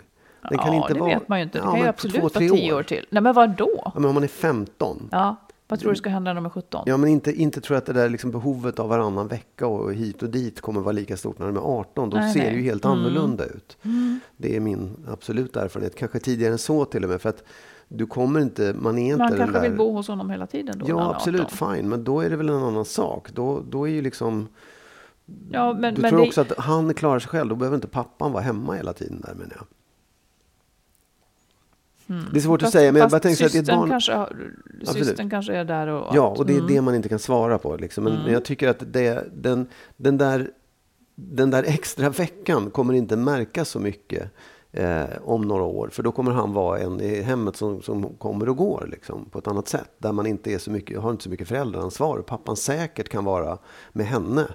Den 0.50 0.58
ja, 0.58 0.74
inte 0.74 0.94
det 0.94 1.00
vara, 1.00 1.14
vet 1.14 1.28
man 1.28 1.38
ju 1.38 1.44
inte. 1.44 1.58
Det 1.58 1.64
ja, 1.64 1.70
kan 1.70 1.80
ju 1.80 1.86
absolut 1.86 2.16
två, 2.16 2.22
vara 2.22 2.48
10 2.48 2.72
år. 2.72 2.78
år 2.78 2.82
till. 2.82 3.06
Nej, 3.10 3.22
men 3.22 3.34
vad 3.34 3.56
då? 3.56 3.82
Ja, 3.84 3.92
men 3.94 4.04
om 4.04 4.14
man 4.14 4.22
är 4.22 4.28
15. 4.28 5.08
Ja. 5.12 5.36
Vad 5.72 5.80
tror 5.80 5.90
du 5.90 5.96
ska 5.96 6.10
hända 6.10 6.30
när 6.30 6.34
de 6.34 6.46
är 6.46 6.50
17? 6.50 6.82
Ja, 6.86 6.96
men 6.96 7.10
inte, 7.10 7.32
inte 7.32 7.60
tror 7.60 7.74
jag 7.74 7.78
att 7.78 7.86
det 7.86 7.92
där 7.92 8.08
liksom 8.08 8.30
behovet 8.30 8.78
av 8.78 8.88
varannan 8.88 9.28
vecka 9.28 9.66
och 9.66 9.94
hit 9.94 10.22
och 10.22 10.30
dit 10.30 10.60
kommer 10.60 10.80
vara 10.80 10.92
lika 10.92 11.16
stort 11.16 11.38
när 11.38 11.46
de 11.46 11.56
är 11.56 11.60
18. 11.60 12.10
De 12.10 12.20
nej, 12.20 12.32
ser 12.32 12.40
nej. 12.40 12.54
ju 12.54 12.62
helt 12.62 12.84
mm. 12.84 12.98
annorlunda 12.98 13.44
ut. 13.44 13.76
Mm. 13.82 14.20
Det 14.36 14.56
är 14.56 14.60
min 14.60 14.96
absoluta 15.08 15.64
erfarenhet. 15.64 15.96
Kanske 15.96 16.18
tidigare 16.18 16.52
än 16.52 16.58
så 16.58 16.84
till 16.84 17.04
och 17.04 17.10
med. 17.10 17.20
För 17.20 17.28
att 17.28 17.44
du 17.88 18.06
kommer 18.06 18.40
inte, 18.40 18.74
man 18.78 18.98
är 18.98 19.06
inte 19.06 19.18
Man 19.18 19.36
kanske 19.36 19.58
där... 19.58 19.68
vill 19.68 19.78
bo 19.78 19.92
hos 19.92 20.08
honom 20.08 20.30
hela 20.30 20.46
tiden 20.46 20.78
då? 20.78 20.86
Ja, 20.88 21.14
absolut, 21.14 21.50
fine. 21.50 21.88
Men 21.88 22.04
då 22.04 22.20
är 22.20 22.30
det 22.30 22.36
väl 22.36 22.48
en 22.48 22.62
annan 22.62 22.84
sak. 22.84 23.32
Då, 23.32 23.62
då 23.70 23.88
är 23.88 23.92
ju 23.92 24.02
liksom... 24.02 24.48
Ja, 25.50 25.72
men, 25.72 25.94
du 25.94 26.02
men 26.02 26.10
tror 26.10 26.20
det... 26.20 26.26
också 26.26 26.40
att 26.40 26.58
han 26.58 26.94
klarar 26.94 27.18
sig 27.18 27.28
själv. 27.28 27.48
Då 27.48 27.56
behöver 27.56 27.74
inte 27.74 27.88
pappan 27.88 28.32
vara 28.32 28.42
hemma 28.42 28.74
hela 28.74 28.92
tiden 28.92 29.20
där 29.20 29.34
menar 29.34 29.56
jag. 29.56 29.66
Mm. 32.08 32.24
Det 32.32 32.38
är 32.38 32.40
svårt 32.40 32.60
fast, 32.60 32.74
att 32.74 32.80
säga, 32.80 32.92
men 32.92 33.00
jag 33.00 33.10
bara 33.10 33.20
tänker 33.20 33.46
att 33.46 33.54
ett 33.54 33.66
barn... 33.66 33.88
Kanske, 33.88 34.26
systern 34.84 35.30
kanske 35.30 35.54
är 35.54 35.64
där 35.64 35.86
och... 35.86 36.16
Ja, 36.16 36.28
och 36.38 36.46
det 36.46 36.52
är 36.52 36.58
mm. 36.58 36.74
det 36.74 36.80
man 36.80 36.94
inte 36.94 37.08
kan 37.08 37.18
svara 37.18 37.58
på. 37.58 37.76
Liksom. 37.76 38.04
Men, 38.04 38.16
mm. 38.16 38.32
jag 38.32 38.44
tycker 38.44 38.68
att 38.68 38.92
det, 38.92 39.24
den, 39.34 39.66
den, 39.96 40.18
där, 40.18 40.50
den 41.14 41.50
där 41.50 41.62
extra 41.62 42.10
veckan 42.10 42.70
kommer 42.70 42.94
inte 42.94 43.16
märkas 43.16 43.68
så 43.68 43.78
mycket 43.78 44.30
eh, 44.72 45.04
om 45.24 45.42
några 45.42 45.64
år. 45.64 45.88
För 45.92 46.02
då 46.02 46.12
kommer 46.12 46.32
han 46.32 46.52
vara 46.52 46.78
en 46.78 47.00
i 47.00 47.22
hemmet 47.22 47.56
som, 47.56 47.82
som 47.82 48.14
kommer 48.18 48.48
och 48.48 48.56
går 48.56 48.88
liksom, 48.90 49.28
på 49.30 49.38
ett 49.38 49.46
annat 49.46 49.68
sätt. 49.68 49.90
Där 49.98 50.12
man 50.12 50.26
inte 50.26 50.52
är 50.52 50.58
så 50.58 50.70
mycket, 50.70 51.00
har 51.00 51.10
inte 51.10 51.24
så 51.24 51.30
mycket 51.30 51.48
föräldraansvar. 51.48 52.18
Pappan 52.18 52.56
säkert 52.56 53.08
kan 53.08 53.24
vara 53.24 53.58
med 53.92 54.06
henne. 54.06 54.46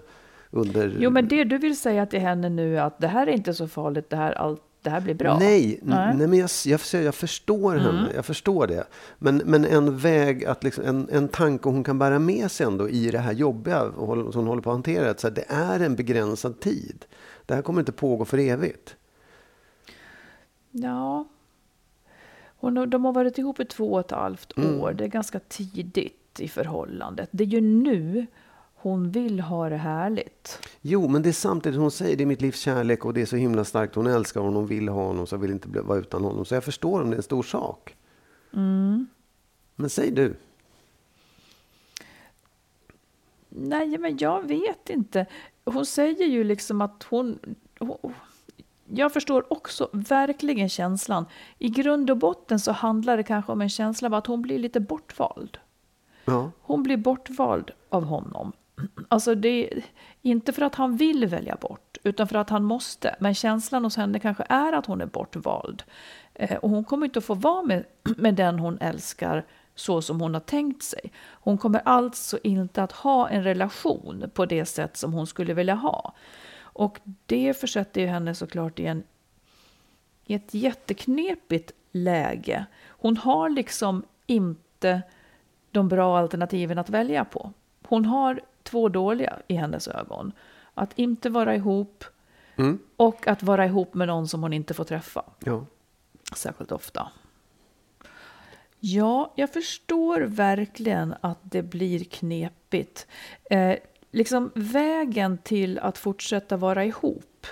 Under... 0.52 0.98
Jo, 1.00 1.10
men 1.10 1.28
det 1.28 1.44
du 1.44 1.58
vill 1.58 1.80
säga 1.80 2.06
till 2.06 2.20
henne 2.20 2.50
nu 2.50 2.78
är 2.78 2.82
att 2.82 3.00
det 3.00 3.08
här 3.08 3.28
är 3.28 3.32
inte 3.32 3.54
så 3.54 3.68
farligt, 3.68 4.10
det 4.10 4.16
här 4.16 4.32
allt 4.32 4.62
det 4.88 4.92
här 4.92 5.02
blir 5.02 5.14
bra. 5.14 5.40
Nej, 5.40 5.80
nej. 5.84 6.18
nej 6.18 6.28
men 6.28 6.40
jag, 6.40 6.50
jag, 6.66 7.04
jag 7.04 7.16
förstår 7.16 7.74
mm. 7.74 7.86
henne. 7.86 8.10
Jag 8.16 8.26
förstår 8.26 8.68
det. 8.68 8.84
Men, 9.20 9.38
men 9.38 9.66
en 9.66 9.98
väg, 9.98 10.46
att 10.46 10.64
liksom, 10.64 10.84
en, 10.84 11.10
en 11.12 11.28
tanke 11.28 11.70
hon 11.70 11.84
kan 11.84 12.00
bära 12.00 12.20
med 12.20 12.52
sig 12.52 12.66
ändå 12.66 12.90
i 12.90 13.12
det 13.12 13.20
här 13.20 13.34
jobbiga 13.34 13.92
som 13.92 14.32
hon 14.34 14.48
håller 14.48 14.62
på 14.62 14.70
att 14.70 14.76
hantera. 14.76 15.10
Att 15.10 15.20
så 15.20 15.28
här, 15.28 15.36
det 15.36 15.46
är 15.48 15.80
en 15.80 15.96
begränsad 15.96 16.60
tid. 16.60 17.06
Det 17.46 17.56
här 17.56 17.62
kommer 17.62 17.80
inte 17.80 17.92
pågå 17.92 18.26
för 18.26 18.38
evigt. 18.38 18.96
Ja. 20.72 21.28
Hon, 22.60 22.90
de 22.90 23.06
har 23.06 23.14
varit 23.14 23.38
ihop 23.38 23.60
i 23.60 23.66
två 23.66 23.94
och 23.94 24.00
ett 24.00 24.12
halvt 24.12 24.58
mm. 24.58 24.80
år. 24.80 24.88
Mm. 24.88 24.98
Det 24.98 25.04
är 25.04 25.08
ganska 25.08 25.40
tidigt 25.40 26.40
i 26.40 26.48
förhållandet. 26.48 27.30
Det 27.32 27.44
är 27.44 27.48
ju 27.48 27.62
nu 27.62 28.26
hon 28.80 29.12
vill 29.12 29.40
ha 29.40 29.70
det 29.70 29.78
härligt. 29.78 30.60
Jo, 30.82 31.08
men 31.08 31.22
det 31.22 31.30
är 31.30 31.34
samtidigt 31.34 31.80
hon 31.80 31.92
säger 31.92 32.18
det 32.18 32.24
är 32.24 32.26
mitt 32.26 32.42
livs 32.42 32.60
kärlek 32.60 33.06
och 33.06 33.14
det 33.14 33.22
är 33.22 33.26
så 33.26 33.36
himla 33.36 33.64
starkt. 33.64 33.96
Hon 33.96 34.08
älskar 34.08 34.42
honom, 34.42 34.56
hon 34.56 34.68
vill 34.68 34.90
ha 34.90 35.04
honom, 35.04 35.28
så 35.28 35.38
vill 35.38 35.52
inte 35.52 35.68
vara 35.70 36.00
utan 36.00 36.24
honom. 36.24 36.46
Så 36.46 36.56
jag 36.56 36.64
förstår 36.64 37.02
om 37.02 37.10
det 37.10 37.16
är 37.16 37.18
en 37.18 37.24
stor 37.24 37.44
sak. 37.44 37.96
Mm. 38.54 39.08
Men 39.76 39.90
säg 39.90 40.12
du. 40.12 40.36
Nej, 43.50 43.98
men 43.98 44.18
jag 44.18 44.48
vet 44.48 44.90
inte. 44.90 45.26
Hon 45.66 45.86
säger 45.86 46.26
ju 46.26 46.44
liksom 46.44 46.82
att 46.82 47.04
hon, 47.04 47.40
hon 47.80 48.14
jag 48.90 49.14
förstår 49.14 49.54
också 49.54 49.90
verkligen 49.92 50.70
känslan. 50.70 51.26
I 51.60 51.70
grund 51.70 52.10
och 52.10 52.18
botten 52.18 52.60
så 52.60 52.72
handlar 52.72 53.18
det 53.18 53.24
kanske 53.24 53.52
om 53.52 53.62
en 53.62 53.70
känsla 53.70 54.08
av 54.08 54.14
att 54.14 54.28
hon 54.28 54.42
blir 54.42 54.60
lite 54.60 54.80
bortvald. 54.80 55.58
Ja. 56.26 56.52
Hon 56.62 56.84
blir 56.84 56.98
bortvald 56.98 57.72
av 57.90 58.04
honom. 58.04 58.54
Alltså 59.08 59.36
det 59.36 59.74
är 59.74 59.84
inte 60.22 60.54
för 60.54 60.62
att 60.62 60.76
han 60.76 60.98
vill 60.98 61.26
välja 61.26 61.56
bort, 61.56 61.98
utan 62.04 62.28
för 62.28 62.36
att 62.36 62.50
han 62.50 62.64
måste. 62.64 63.16
Men 63.20 63.34
känslan 63.34 63.84
hos 63.84 63.98
henne 63.98 64.20
kanske 64.20 64.46
är 64.50 64.74
att 64.74 64.86
hon 64.86 65.02
är 65.02 65.06
bortvald. 65.06 65.84
Eh, 66.34 66.58
och 66.58 66.70
hon 66.70 66.84
kommer 66.84 67.06
inte 67.06 67.20
att 67.20 67.26
få 67.26 67.34
vara 67.34 67.64
med, 67.64 67.86
med 68.18 68.36
den 68.36 68.60
hon 68.60 68.78
älskar 68.82 69.46
så 69.76 70.02
som 70.02 70.22
hon 70.22 70.34
har 70.34 70.42
tänkt 70.42 70.84
sig. 70.84 71.12
Hon 71.30 71.58
kommer 71.58 71.82
alltså 71.86 72.40
inte 72.44 72.84
att 72.84 72.92
ha 72.92 73.30
en 73.30 73.44
relation 73.44 74.32
på 74.34 74.46
det 74.46 74.66
sätt 74.66 74.98
som 74.98 75.14
hon 75.14 75.28
skulle 75.28 75.54
vilja 75.54 75.76
ha. 75.76 76.14
Och 76.60 77.00
det 77.26 77.54
försätter 77.60 78.02
ju 78.02 78.08
henne 78.08 78.36
såklart 78.36 78.80
i, 78.80 78.86
en, 78.86 79.04
i 80.26 80.34
ett 80.34 80.54
jätteknepigt 80.54 81.72
läge. 81.92 82.66
Hon 82.88 83.18
har 83.18 83.50
liksom 83.50 84.04
inte 84.26 85.02
de 85.72 85.88
bra 85.88 86.18
alternativen 86.18 86.78
att 86.78 86.90
välja 86.90 87.26
på. 87.26 87.54
Hon 87.88 88.06
har 88.06 88.42
två 88.68 88.90
dåliga 88.90 89.40
i 89.48 89.56
hennes 89.56 89.88
ögon. 89.88 90.32
Att 90.74 91.00
inte 91.00 91.30
vara 91.30 91.56
ihop 91.56 92.04
mm. 92.56 92.80
och 92.98 93.28
att 93.28 93.44
vara 93.44 93.66
ihop 93.66 93.94
med 93.94 94.08
någon 94.08 94.28
som 94.28 94.42
hon 94.42 94.54
inte 94.54 94.74
får 94.74 94.84
träffa. 94.84 95.24
Ja. 95.40 95.66
Särskilt 96.36 96.72
ofta. 96.72 97.12
Ja, 98.80 99.34
jag 99.36 99.54
förstår 99.54 100.22
verkligen 100.22 101.16
att 101.22 101.40
det 101.42 101.64
blir 101.64 102.04
knepigt. 102.04 103.08
Eh, 103.50 103.76
liksom 104.12 104.52
vägen 104.56 105.38
till 105.38 105.80
att 105.80 105.98
fortsätta 105.98 106.58
vara 106.58 106.86
ihop, 106.86 107.48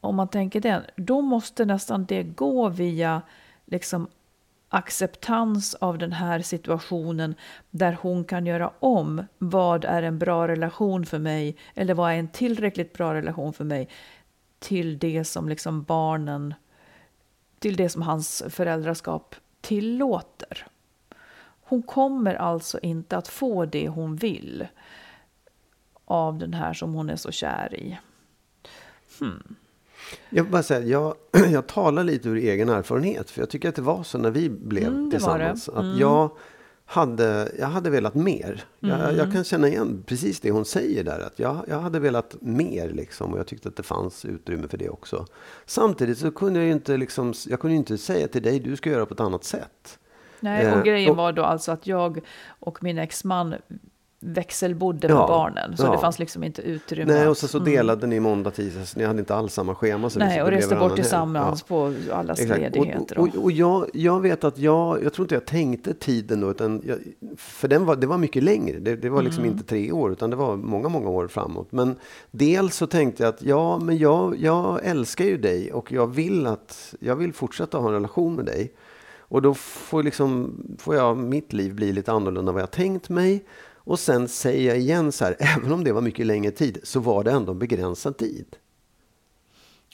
om 0.00 0.16
man 0.16 0.28
tänker 0.28 0.60
den, 0.60 0.82
då 0.96 1.20
måste 1.20 1.64
nästan 1.64 2.04
det 2.04 2.22
gå 2.22 2.68
via 2.68 3.22
liksom 3.64 4.08
acceptans 4.74 5.74
av 5.74 5.98
den 5.98 6.12
här 6.12 6.40
situationen 6.42 7.34
där 7.70 7.98
hon 8.02 8.24
kan 8.24 8.46
göra 8.46 8.72
om 8.78 9.24
vad 9.38 9.84
är 9.84 10.02
en 10.02 10.18
bra 10.18 10.48
relation 10.48 11.06
för 11.06 11.18
mig 11.18 11.56
eller 11.74 11.94
vad 11.94 12.12
är 12.12 12.16
en 12.16 12.28
tillräckligt 12.28 12.92
bra 12.92 13.14
relation 13.14 13.52
för 13.52 13.64
mig 13.64 13.88
till 14.58 14.98
det 14.98 15.24
som 15.24 15.48
liksom 15.48 15.82
barnen, 15.82 16.54
till 17.58 17.76
det 17.76 17.88
som 17.88 18.02
hans 18.02 18.42
föräldraskap 18.48 19.34
tillåter. 19.60 20.66
Hon 21.62 21.82
kommer 21.82 22.34
alltså 22.34 22.78
inte 22.82 23.16
att 23.16 23.28
få 23.28 23.64
det 23.64 23.88
hon 23.88 24.16
vill 24.16 24.66
av 26.04 26.38
den 26.38 26.54
här 26.54 26.72
som 26.72 26.94
hon 26.94 27.10
är 27.10 27.16
så 27.16 27.30
kär 27.30 27.74
i. 27.74 27.98
Hmm. 29.18 29.56
Jag, 30.30 30.50
bara 30.50 30.62
säga, 30.62 30.86
jag, 30.86 31.14
jag 31.52 31.66
talar 31.66 32.04
lite 32.04 32.28
ur 32.28 32.36
egen 32.36 32.68
erfarenhet. 32.68 33.30
För 33.30 33.40
jag 33.42 33.50
tycker 33.50 33.68
att 33.68 33.74
det 33.74 33.82
var 33.82 34.02
så 34.02 34.18
när 34.18 34.30
vi 34.30 34.50
blev 34.50 34.88
mm, 34.88 35.10
tillsammans. 35.10 35.68
Mm. 35.68 35.80
Att 35.80 35.98
jag 35.98 36.30
hade, 36.86 37.52
jag 37.58 37.66
hade 37.66 37.90
velat 37.90 38.14
mer. 38.14 38.64
Mm. 38.82 39.00
Jag, 39.00 39.16
jag, 39.16 39.32
kan 39.32 39.44
känna 39.44 39.68
igen 39.68 40.04
precis 40.06 40.40
det 40.40 40.50
hon 40.50 40.64
säger 40.64 41.04
där. 41.04 41.20
Att 41.20 41.38
jag, 41.38 41.64
jag 41.68 41.80
hade 41.80 42.00
velat 42.00 42.36
mer 42.40 42.90
liksom. 42.90 43.32
Och 43.32 43.38
jag 43.38 43.46
tyckte 43.46 43.68
att 43.68 43.76
det 43.76 43.82
fanns 43.82 44.24
utrymme 44.24 44.68
för 44.68 44.78
det 44.78 44.88
också. 44.88 45.26
Samtidigt 45.66 46.18
så 46.18 46.30
kunde 46.30 46.58
jag 46.58 46.66
ju 46.66 46.72
inte, 46.72 46.96
liksom, 46.96 47.34
jag 47.48 47.60
kunde 47.60 47.76
inte 47.76 47.98
säga 47.98 48.28
till 48.28 48.42
dig, 48.42 48.60
du 48.60 48.76
ska 48.76 48.90
göra 48.90 49.06
på 49.06 49.14
ett 49.14 49.20
annat 49.20 49.44
sätt. 49.44 49.98
Nej, 50.40 50.72
och 50.72 50.78
eh, 50.78 50.82
grejen 50.82 51.16
var 51.16 51.32
då 51.32 51.42
alltså 51.42 51.72
att 51.72 51.86
jag 51.86 52.20
och 52.48 52.82
min 52.82 52.98
exman 52.98 53.54
växelbodde 54.22 55.08
med 55.08 55.16
Ja, 55.16 55.26
barnen. 55.26 55.76
Så 55.76 55.86
ja. 55.86 55.92
det 55.92 55.98
fanns 55.98 56.18
liksom 56.18 56.44
inte 56.44 56.62
utrymme. 56.62 57.12
Nej, 57.12 57.28
och 57.28 57.36
så, 57.36 57.48
så 57.48 57.58
delade 57.58 58.06
ni 58.06 58.20
måndag, 58.20 58.50
tisdag, 58.50 58.84
så 58.84 58.98
ni 58.98 59.04
hade 59.04 59.18
inte 59.18 59.34
alls 59.34 59.54
samma 59.54 59.74
schema. 59.74 60.10
Så 60.10 60.18
Nej, 60.18 60.42
och 60.42 60.50
reste 60.50 60.76
bort 60.76 60.94
tillsammans 60.94 61.64
Ja. 61.68 61.74
på 61.76 61.94
allas 62.12 62.40
Exakt. 62.40 62.60
ledigheter. 62.60 63.18
Och, 63.18 63.28
och, 63.28 63.42
och 63.42 63.52
jag, 63.52 63.86
jag 63.92 64.20
vet 64.20 64.44
att 64.44 64.58
jag, 64.58 65.04
jag 65.04 65.12
tror 65.12 65.24
inte 65.24 65.34
jag 65.34 65.46
tänkte 65.46 65.94
tiden 65.94 66.40
då, 66.40 66.50
utan 66.50 66.82
jag, 66.86 66.98
för 67.36 67.68
den 67.68 67.84
var, 67.84 67.96
det 67.96 68.06
var 68.06 68.18
mycket 68.18 68.42
längre. 68.42 68.78
Det, 68.78 68.96
det 68.96 69.08
var 69.08 69.22
liksom 69.22 69.44
inte 69.44 69.64
tre 69.64 69.92
år, 69.92 70.12
utan 70.12 70.30
det 70.30 70.36
var 70.36 70.56
många, 70.56 70.88
många 70.88 71.08
år 71.08 71.28
framåt. 71.28 71.72
Men 71.72 71.96
dels 72.30 72.76
så 72.76 72.86
tänkte 72.86 73.22
jag 73.22 73.34
att 73.34 73.42
ja, 73.42 73.78
men 73.78 73.98
jag, 73.98 74.36
jag 74.38 74.80
älskar 74.84 75.24
ju 75.24 75.36
dig 75.36 75.72
och 75.72 75.92
jag 75.92 76.06
vill, 76.06 76.46
att, 76.46 76.94
jag 77.00 77.16
vill 77.16 77.32
fortsätta 77.32 77.78
ha 77.78 77.88
en 77.88 77.94
relation 77.94 78.34
med 78.34 78.44
dig. 78.44 78.72
Och 79.18 79.42
då 79.42 79.54
får, 79.54 80.02
liksom, 80.02 80.56
får 80.78 80.94
jag 80.94 81.16
mitt 81.16 81.52
liv 81.52 81.74
bli 81.74 81.92
lite 81.92 82.12
annorlunda 82.12 82.50
än 82.50 82.54
vad 82.54 82.62
jag 82.62 82.70
tänkt 82.70 83.08
mig. 83.08 83.44
Och 83.84 83.98
sen 83.98 84.28
säger 84.28 84.68
jag 84.68 84.78
igen 84.78 85.12
så 85.12 85.24
här, 85.24 85.36
även 85.56 85.72
om 85.72 85.84
det 85.84 85.92
var 85.92 86.00
mycket 86.00 86.26
längre 86.26 86.50
tid, 86.50 86.78
så 86.82 87.00
var 87.00 87.24
det 87.24 87.30
ändå 87.30 87.52
en 87.52 87.58
begränsad 87.58 88.16
tid. 88.16 88.56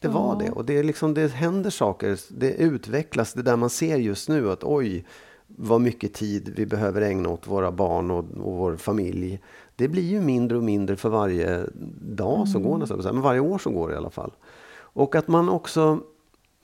Det 0.00 0.08
var 0.08 0.38
det. 0.38 0.50
Och 0.50 0.64
det, 0.64 0.78
är 0.78 0.84
liksom, 0.84 1.14
det 1.14 1.28
händer 1.28 1.70
saker, 1.70 2.18
det 2.28 2.54
utvecklas. 2.54 3.32
Det 3.32 3.42
där 3.42 3.56
man 3.56 3.70
ser 3.70 3.96
just 3.98 4.28
nu 4.28 4.50
att 4.50 4.64
oj, 4.64 5.04
vad 5.46 5.80
mycket 5.80 6.14
tid 6.14 6.52
vi 6.56 6.66
behöver 6.66 7.02
ägna 7.02 7.28
åt 7.28 7.46
våra 7.46 7.72
barn 7.72 8.10
och, 8.10 8.24
och 8.40 8.56
vår 8.56 8.76
familj. 8.76 9.40
Det 9.76 9.88
blir 9.88 10.02
ju 10.02 10.20
mindre 10.20 10.58
och 10.58 10.64
mindre 10.64 10.96
för 10.96 11.08
varje 11.08 11.66
dag 12.00 12.48
som 12.48 12.62
går, 12.62 12.78
nästan, 12.78 13.00
men 13.04 13.20
varje 13.20 13.40
år 13.40 13.58
som 13.58 13.74
går 13.74 13.92
i 13.92 13.96
alla 13.96 14.10
fall. 14.10 14.32
Och 14.70 15.14
att 15.14 15.28
man 15.28 15.48
också, 15.48 16.00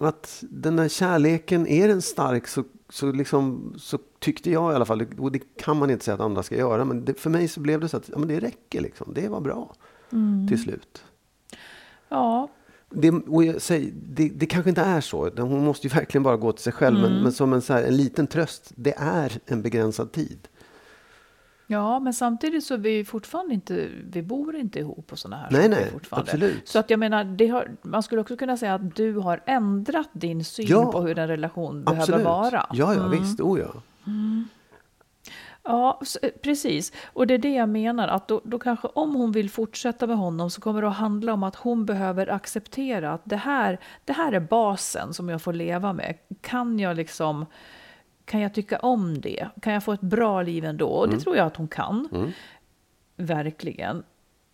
att 0.06 0.44
den 0.50 0.76
där 0.76 0.88
kärleken, 0.88 1.66
är 1.66 1.88
den 1.88 2.02
stark 2.02 2.46
så, 2.48 2.64
så, 2.88 3.12
liksom, 3.12 3.74
så 3.78 3.98
tyckte 4.18 4.50
jag 4.50 4.72
i 4.72 4.74
alla 4.74 4.84
fall, 4.84 5.06
och 5.18 5.32
det 5.32 5.56
kan 5.56 5.76
man 5.76 5.90
inte 5.90 6.04
säga 6.04 6.14
att 6.14 6.20
andra 6.20 6.42
ska 6.42 6.56
göra, 6.56 6.84
men 6.84 7.04
det, 7.04 7.20
för 7.20 7.30
mig 7.30 7.48
så 7.48 7.60
blev 7.60 7.80
det 7.80 7.88
så 7.88 7.96
att 7.96 8.08
ja, 8.08 8.18
men 8.18 8.28
det 8.28 8.40
räcker 8.40 8.80
liksom, 8.80 9.14
det 9.14 9.28
var 9.28 9.40
bra 9.40 9.74
till 10.48 10.62
slut. 10.62 11.04
Ja, 12.08 12.48
Det, 12.90 13.10
och 13.10 13.44
jag 13.44 13.62
säger, 13.62 13.92
det, 13.94 14.28
det 14.28 14.46
kanske 14.46 14.68
inte 14.68 14.80
är 14.82 15.00
så. 15.00 15.30
Hon 15.36 15.64
måste 15.64 15.86
ju 15.86 15.94
verkligen 15.94 16.22
bara 16.22 16.36
gå 16.36 16.52
till 16.52 16.62
sig 16.62 16.72
själv. 16.72 16.98
Men, 17.00 17.22
men 17.22 17.32
som 17.32 17.52
en, 17.52 17.62
så 17.62 17.72
här, 17.72 17.82
en 17.82 17.96
liten 17.96 18.26
tröst, 18.26 18.72
det 18.76 18.94
är 18.96 19.32
en 19.46 19.62
begränsad 19.62 20.12
tid. 20.12 20.48
Ja, 21.74 22.00
men 22.00 22.12
samtidigt 22.14 22.64
så 22.64 22.74
är 22.74 22.78
vi 22.78 23.04
fortfarande 23.04 23.54
inte, 23.54 23.88
vi 24.10 24.22
bor 24.22 24.56
inte 24.56 24.78
ihop 24.78 25.12
och 25.12 25.18
sådana 25.18 25.36
här 25.42 25.48
Nej, 25.50 25.62
saker 25.62 25.74
nej, 25.80 25.90
fortfarande. 25.92 26.30
absolut. 26.32 26.68
Så 26.68 26.78
att 26.78 26.90
jag 26.90 27.00
menar, 27.00 27.48
har, 27.52 27.70
man 27.82 28.02
skulle 28.02 28.20
också 28.20 28.36
kunna 28.36 28.56
säga 28.56 28.74
att 28.74 28.96
du 28.96 29.14
har 29.14 29.40
ändrat 29.46 30.08
din 30.12 30.44
syn 30.44 30.66
Ja, 30.68 30.92
på 30.92 31.00
hur 31.00 31.18
en 31.18 31.28
relation 31.28 31.82
Absolut. 31.86 32.06
behöver 32.06 32.24
vara. 32.24 32.66
Ja, 32.72 32.94
ja, 32.94 33.06
visst. 33.08 33.40
Oh, 33.40 33.60
ja. 33.60 33.74
Ja, 35.66 35.98
s- 36.02 36.16
eh, 36.22 36.30
precis. 36.42 36.92
Och 37.12 37.26
det 37.26 37.34
är 37.34 37.38
det 37.38 37.54
jag 37.54 37.68
menar, 37.68 38.08
att 38.08 38.28
då, 38.28 38.40
då 38.44 38.58
kanske 38.58 38.88
om 38.88 39.14
hon 39.14 39.32
vill 39.32 39.50
fortsätta 39.50 40.06
med 40.06 40.16
honom 40.16 40.50
så 40.50 40.60
kommer 40.60 40.82
det 40.82 40.88
att 40.88 40.96
handla 40.96 41.32
om 41.32 41.42
att 41.42 41.56
hon 41.56 41.86
behöver 41.86 42.30
acceptera 42.30 43.12
att 43.12 43.22
det 43.24 43.36
här, 43.36 43.78
det 44.04 44.12
här 44.12 44.32
är 44.32 44.40
basen 44.40 45.14
som 45.14 45.28
jag 45.28 45.42
får 45.42 45.52
leva 45.52 45.92
med. 45.92 46.14
Kan 46.40 46.78
jag 46.78 46.96
liksom, 46.96 47.46
kan 48.24 48.40
jag 48.40 48.54
tycka 48.54 48.78
om 48.78 49.20
det? 49.20 49.48
Kan 49.62 49.72
jag 49.72 49.84
få 49.84 49.92
ett 49.92 50.00
bra 50.00 50.42
liv 50.42 50.64
ändå? 50.64 50.88
Och 50.88 51.08
det 51.08 51.20
tror 51.20 51.36
jag 51.36 51.46
att 51.46 51.56
hon 51.56 51.68
kan. 51.68 52.32
Verkligen. 53.16 53.96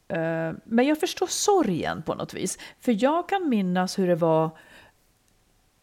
Eh, 0.08 0.52
Men 0.64 0.86
jag 0.86 1.00
förstår 1.00 1.26
sorgen 1.26 2.02
på 2.02 2.14
något 2.14 2.34
vis. 2.34 2.58
För 2.80 3.02
jag 3.04 3.28
kan 3.28 3.48
minnas 3.48 3.98
hur 3.98 4.06
det 4.08 4.14
var 4.14 4.50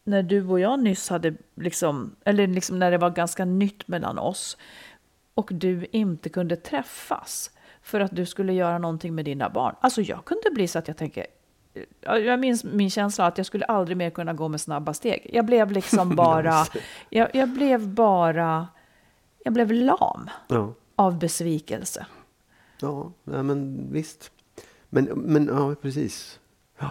när 0.04 0.22
du 0.22 0.46
och 0.46 0.60
jag 0.60 0.80
nyss 0.82 1.08
hade, 1.08 1.34
liksom, 1.54 2.16
eller 2.24 2.46
liksom 2.46 2.78
när 2.78 2.90
det 2.90 2.98
var 2.98 3.10
ganska 3.10 3.44
nytt 3.44 3.88
mellan 3.88 4.18
oss 4.18 4.56
och 5.34 5.48
du 5.52 5.86
inte 5.92 6.28
kunde 6.28 6.56
träffas 6.56 7.50
för 7.82 8.00
att 8.00 8.16
du 8.16 8.26
skulle 8.26 8.52
göra 8.52 8.78
någonting 8.78 9.14
med 9.14 9.24
dina 9.24 9.50
barn. 9.50 9.74
Alltså 9.80 10.02
jag 10.02 10.24
kunde 10.24 10.50
bli 10.50 10.68
så 10.68 10.78
att 10.78 10.88
jag 10.88 10.96
tänker, 10.96 11.26
jag 12.00 12.40
minns 12.40 12.64
min 12.64 12.90
känsla 12.90 13.26
att 13.26 13.36
jag 13.38 13.46
skulle 13.46 13.64
aldrig 13.64 13.96
mer 13.96 14.10
kunna 14.10 14.32
gå 14.34 14.48
med 14.48 14.60
snabba 14.60 14.94
steg. 14.94 15.30
Jag 15.32 15.44
blev 15.46 15.70
liksom 15.72 16.16
bara, 16.16 16.66
jag, 17.10 17.28
jag 17.34 17.48
blev 17.48 17.88
bara, 17.88 18.68
jag 19.44 19.52
blev 19.54 19.72
lam 19.72 20.30
Ja, 20.48 20.72
av 20.96 21.18
besvikelse. 21.18 22.06
ja 22.80 23.12
nej, 23.24 23.42
men 23.42 23.88
visst. 23.92 24.30
Men, 24.88 25.04
men 25.04 25.46
ja, 25.46 25.74
precis. 25.82 26.40
Ja. 26.78 26.90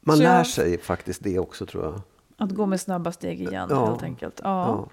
Man 0.00 0.16
Så 0.16 0.22
lär 0.22 0.36
jag- 0.36 0.46
sig 0.46 0.78
faktiskt 0.78 1.22
det 1.24 1.38
också, 1.38 1.66
tror 1.66 1.84
jag. 1.84 2.00
Att 2.36 2.50
gå 2.50 2.66
med 2.66 2.80
snabba 2.80 3.12
steg 3.12 3.40
igen 3.40 3.68
Ja. 3.70 3.86
helt 3.86 4.02
enkelt. 4.02 4.40
Ja. 4.44 4.66
Ja. 4.66 4.88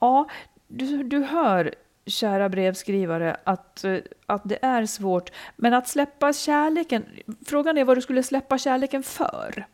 Ja, 0.00 0.28
du, 0.68 1.02
du 1.02 1.18
hör, 1.24 1.74
kära 2.08 2.48
brevskrivare, 2.48 3.36
att, 3.44 3.84
eh, 3.84 3.96
att 4.26 4.42
det 4.44 4.58
är 4.62 4.86
svårt. 4.86 5.30
Men 5.56 5.74
att 5.74 5.88
släppa 5.88 6.32
kärleken, 6.32 7.04
frågan 7.46 7.78
är 7.78 7.84
vad 7.84 7.96
du 7.96 8.00
skulle 8.00 8.22
släppa 8.22 8.58
kärleken 8.58 9.02
för. 9.02 9.66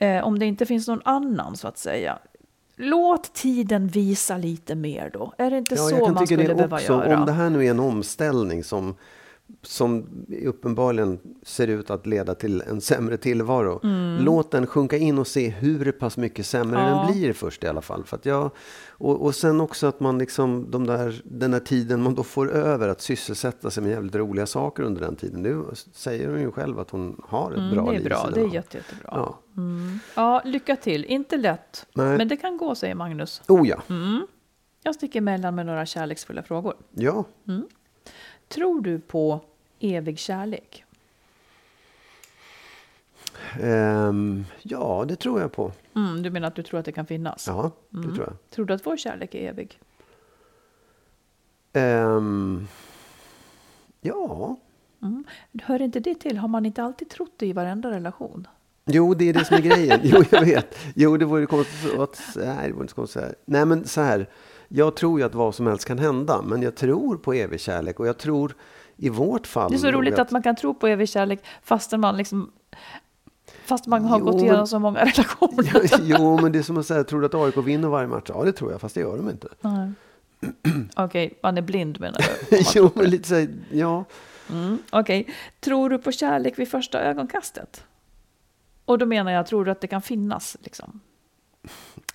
Eh, 0.00 0.24
om 0.24 0.38
det 0.38 0.46
inte 0.46 0.66
finns 0.66 0.88
någon 0.88 1.02
annan, 1.04 1.56
så 1.56 1.68
att 1.68 1.78
säga. 1.78 2.18
Låt 2.76 3.34
tiden 3.34 3.88
visa 3.88 4.36
lite 4.36 4.74
mer 4.74 5.10
då. 5.12 5.32
Är 5.38 5.50
det 5.50 5.58
inte 5.58 5.74
Ja, 5.74 5.80
så 5.88 6.08
man 6.08 6.26
skulle 6.26 6.54
behöva 6.54 6.76
också. 6.76 6.92
göra? 6.92 7.18
Om 7.18 7.26
det 7.26 7.32
här 7.32 7.50
nu 7.50 7.66
är 7.66 7.70
en 7.70 7.80
omställning 7.80 8.64
som, 8.64 8.94
som 9.62 10.06
uppenbarligen 10.46 11.18
ser 11.42 11.68
ut 11.68 11.90
att 11.90 12.06
leda 12.06 12.34
till 12.34 12.62
en 12.62 12.80
sämre 12.80 13.16
tillvaro. 13.16 13.80
Låt 14.20 14.50
den 14.50 14.66
sjunka 14.66 14.96
in 14.96 15.18
och 15.18 15.26
se 15.26 15.48
hur 15.48 15.92
pass 15.92 16.16
mycket 16.16 16.46
sämre 16.46 16.80
Mm. 16.80 16.92
Ja. 16.92 17.02
den 17.04 17.12
blir 17.12 17.32
först 17.32 17.64
i 17.64 17.66
alla 17.66 17.80
fall. 17.80 18.04
För 18.04 18.16
att 18.16 18.26
jag, 18.26 18.50
och, 18.90 19.22
och 19.24 19.34
sen 19.34 19.60
också 19.60 19.86
att 19.86 20.00
man 20.00 20.18
liksom, 20.18 20.66
de 20.70 20.86
där, 20.86 21.20
den 21.24 21.50
där 21.50 21.60
tiden 21.60 22.02
man 22.02 22.14
då 22.14 22.22
får 22.22 22.50
över 22.50 22.88
att 22.88 23.00
sysselsätta 23.00 23.70
sig 23.70 23.82
med 23.82 23.90
jävligt 23.92 24.14
roliga 24.14 24.46
saker 24.46 24.82
under 24.82 25.00
den 25.00 25.16
tiden. 25.16 25.42
Nu 25.42 25.64
säger 25.92 26.28
hon 26.28 26.40
ju 26.40 26.52
själv 26.52 26.78
att 26.78 26.90
hon 26.90 27.20
har 27.28 27.50
ett 27.52 27.58
Mm, 27.58 27.70
bra 27.74 27.84
det 27.84 27.90
är 27.90 27.98
liv. 27.98 28.04
bra, 28.08 28.30
det 28.34 28.40
är 28.40 28.54
jätte, 28.54 28.76
jättebra. 28.76 29.10
Ja. 29.12 29.38
Ja, 30.14 30.42
lycka 30.44 30.76
till. 30.76 31.04
Inte 31.04 31.36
lätt, 31.36 31.86
Nej. 31.94 32.18
men 32.18 32.28
det 32.28 32.36
kan 32.36 32.56
gå, 32.56 32.74
säger 32.74 32.94
Magnus. 32.94 33.42
Oh 33.48 33.68
ja. 33.68 33.82
Mm. 33.88 34.26
Jag 34.82 34.94
sticker 34.94 35.18
emellan 35.18 35.54
med 35.54 35.66
några 35.66 35.86
kärleksfulla 35.86 36.42
frågor. 36.42 36.74
Ja. 36.94 37.24
Tror 38.48 38.80
du 38.80 38.98
på 39.00 39.40
evig 39.80 40.18
kärlek? 40.18 40.84
Ehm, 43.62 44.44
ja, 44.62 45.04
det 45.08 45.16
tror 45.16 45.40
jag 45.40 45.52
på. 45.52 45.72
Mm, 45.96 46.22
du 46.22 46.30
menar 46.30 46.48
att 46.48 46.54
du 46.54 46.62
tror 46.62 46.80
att 46.80 46.86
det 46.86 46.92
kan 46.92 47.06
finnas? 47.06 47.44
Ja, 47.46 47.70
det 47.90 47.98
Mm. 47.98 48.14
tror 48.14 48.26
jag. 48.26 48.50
Tror 48.50 48.64
du 48.64 48.74
att 48.74 48.86
vår 48.86 48.96
kärlek 48.96 49.34
är 49.34 49.48
evig? 49.50 49.78
Ehm, 51.72 52.68
ja, 54.00 54.56
Hör 55.62 55.82
inte 55.82 56.00
det 56.00 56.14
till? 56.14 56.38
Har 56.38 56.48
man 56.48 56.66
inte 56.66 56.82
alltid 56.82 57.10
trott 57.10 57.32
det 57.36 57.46
i 57.46 57.52
varenda 57.52 57.90
relation? 57.90 58.46
jo 58.86 59.14
det 59.14 59.28
är 59.28 59.32
det 59.32 59.44
som 59.44 59.56
är 59.56 59.60
grejen. 59.60 60.00
Jo, 60.02 60.24
jag 60.30 60.44
vet. 60.44 60.78
Jo, 60.94 61.16
det 61.16 61.24
vore 61.24 61.46
konstigt 61.46 61.98
att... 61.98 62.20
Nej, 62.36 62.66
det 62.68 62.72
vore 62.72 62.82
inte 62.82 62.94
konstigt 62.94 63.22
säga. 63.22 63.34
Nej, 63.44 63.64
men 63.66 63.84
så 63.86 64.00
här. 64.00 64.28
Jag 64.68 64.96
tror 64.96 65.20
ju 65.20 65.26
att 65.26 65.34
vad 65.34 65.54
som 65.54 65.66
helst 65.66 65.84
kan 65.84 65.98
hända, 65.98 66.42
men 66.42 66.62
jag 66.62 66.74
tror 66.74 67.16
på 67.16 67.32
evig 67.32 67.60
kärlek 67.60 68.00
och 68.00 68.06
jag 68.06 68.18
tror 68.18 68.54
i 69.00 69.08
vårt 69.08 69.46
fall... 69.46 69.70
Det 69.70 69.76
är 69.76 69.78
så 69.78 69.90
roligt 69.90 70.18
att 70.18 70.30
man 70.30 70.42
kan 70.42 70.56
tro 70.56 70.74
på 70.74 70.86
evig 70.86 71.08
kärlek 71.08 71.44
fastän 71.62 72.00
man 72.00 72.16
liksom 72.16 72.50
Fast 73.64 73.86
man 73.86 74.04
har 74.04 74.18
Jo, 74.18 74.24
gått 74.24 74.42
igenom 74.42 74.66
så 74.66 74.78
många 74.78 75.00
relationer. 75.04 75.90
jo, 76.02 76.40
men 76.40 76.52
det 76.52 76.58
är 76.58 76.62
som 76.62 76.78
att 76.78 76.86
säga, 76.86 77.04
tror 77.04 77.20
du 77.20 77.26
att 77.26 77.34
AIK 77.34 77.56
vinner 77.56 77.88
varje 77.88 78.08
match? 78.08 78.24
Ja, 78.28 78.44
det 78.44 78.52
tror 78.52 78.72
jag, 78.72 78.80
fast 78.80 78.94
det 78.94 79.00
gör 79.00 79.16
de 79.16 79.30
inte. 79.30 79.48
Okej, 80.96 81.38
man 81.42 81.58
är 81.58 81.62
blind 81.62 82.00
menar 82.00 82.18
du? 82.50 82.56
jo, 82.74 82.90
men 82.94 83.04
lite 83.10 83.28
så 83.28 83.46
ja. 83.70 84.04
Mm, 84.50 84.78
Okej, 84.90 85.34
tror 85.60 85.90
du 85.90 85.98
på 85.98 86.12
kärlek 86.12 86.58
vid 86.58 86.68
första 86.68 87.00
ögonkastet? 87.00 87.84
Och 88.84 88.98
då 88.98 89.06
menar 89.06 89.32
jag, 89.32 89.46
tror 89.46 89.64
du 89.64 89.70
att 89.70 89.80
det 89.80 89.86
kan 89.86 90.02
finnas? 90.02 90.56
Liksom? 90.60 91.00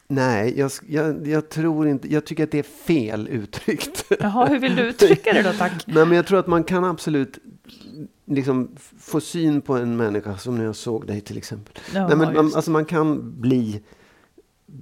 Nej, 0.07 0.59
jag, 0.59 0.71
jag, 0.87 1.27
jag 1.27 1.49
tror 1.49 1.87
inte... 1.87 2.13
Jag 2.13 2.25
tycker 2.25 2.43
att 2.43 2.51
det 2.51 2.59
är 2.59 2.63
fel 2.63 3.27
uttryckt. 3.31 4.05
Jaha, 4.19 4.45
hur 4.45 4.59
vill 4.59 4.75
du 4.75 4.81
uttrycka 4.89 5.33
det 5.33 5.41
då 5.41 5.51
tack? 5.57 5.83
Nej, 5.87 6.05
men 6.05 6.15
jag 6.15 6.27
tror 6.27 6.39
att 6.39 6.47
man 6.47 6.63
kan 6.63 6.83
absolut 6.83 7.39
liksom 8.25 8.69
få 8.99 9.21
syn 9.21 9.61
på 9.61 9.73
en 9.75 9.97
människa 9.97 10.37
som 10.37 10.57
när 10.57 10.65
jag 10.65 10.75
såg 10.75 11.07
dig 11.07 11.21
till 11.21 11.37
exempel. 11.37 11.73
Ja, 11.93 12.07
Nej, 12.07 12.17
men 12.17 12.33
man, 12.33 12.51
alltså 12.55 12.71
man 12.71 12.85
kan 12.85 13.41
bli 13.41 13.81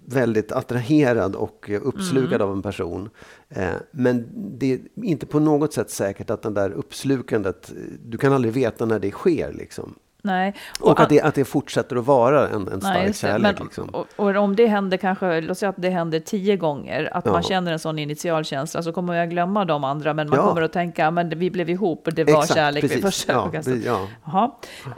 väldigt 0.05 0.51
attraherad 0.51 1.35
och 1.35 1.69
uppslukad 1.81 2.33
Mm. 2.33 2.47
av 2.47 2.51
en 2.55 2.61
person. 2.61 3.09
Eh, 3.49 3.69
men 3.91 4.27
det 4.57 4.73
är 4.73 4.79
inte 4.95 5.25
på 5.25 5.39
något 5.39 5.73
sätt 5.73 5.89
säkert 5.89 6.29
att 6.29 6.41
den 6.41 6.53
där 6.53 6.71
uppslukandet, 6.71 7.71
du 8.05 8.17
kan 8.17 8.33
aldrig 8.33 8.53
veta 8.53 8.85
när 8.85 8.99
det 8.99 9.11
sker 9.11 9.53
liksom. 9.53 9.95
Nej. 10.25 10.53
Och, 10.79 10.99
an- 10.99 11.03
att, 11.03 11.09
det, 11.09 11.21
att 11.21 11.35
det 11.35 11.45
fortsätter 11.45 11.95
att 11.95 12.05
vara 12.05 12.49
en, 12.49 12.67
en 12.67 12.81
stark 12.81 12.97
Nej, 13.03 13.13
kärlek. 13.13 13.57
Men, 13.59 13.65
liksom. 13.67 13.89
och, 13.89 14.07
och 14.15 14.35
om 14.35 14.55
det 14.55 14.67
händer 14.67 14.97
kanske, 14.97 15.41
låt 15.41 15.57
säga 15.57 15.69
att 15.69 15.75
det 15.77 15.89
händer 15.89 16.19
tio 16.19 16.57
gånger, 16.57 17.09
att 17.17 17.25
Ja. 17.25 17.31
man 17.31 17.43
känner 17.43 17.71
en 17.71 17.79
sån 17.79 17.99
initialkänsla, 17.99 18.83
så 18.83 18.93
kommer 18.93 19.13
jag 19.13 19.29
glömma 19.29 19.65
de 19.65 19.83
andra, 19.83 20.13
men 20.13 20.29
man 20.29 20.39
Ja. 20.39 20.47
kommer 20.47 20.61
att 20.61 20.73
tänka, 20.73 21.11
men 21.11 21.29
vi 21.29 21.51
blev 21.51 21.69
ihop 21.69 22.07
och 22.07 22.13
det 22.13 22.23
var 22.23 22.33
Exakt, 22.41 22.53
kärlek 22.53 22.83
vid 22.83 22.89
precis. 22.91 23.05
första 23.05 23.33
Ja, 23.33 23.39
ögonkastet. 23.39 23.85
ja. 23.85 24.07
Jaha, 24.25 24.51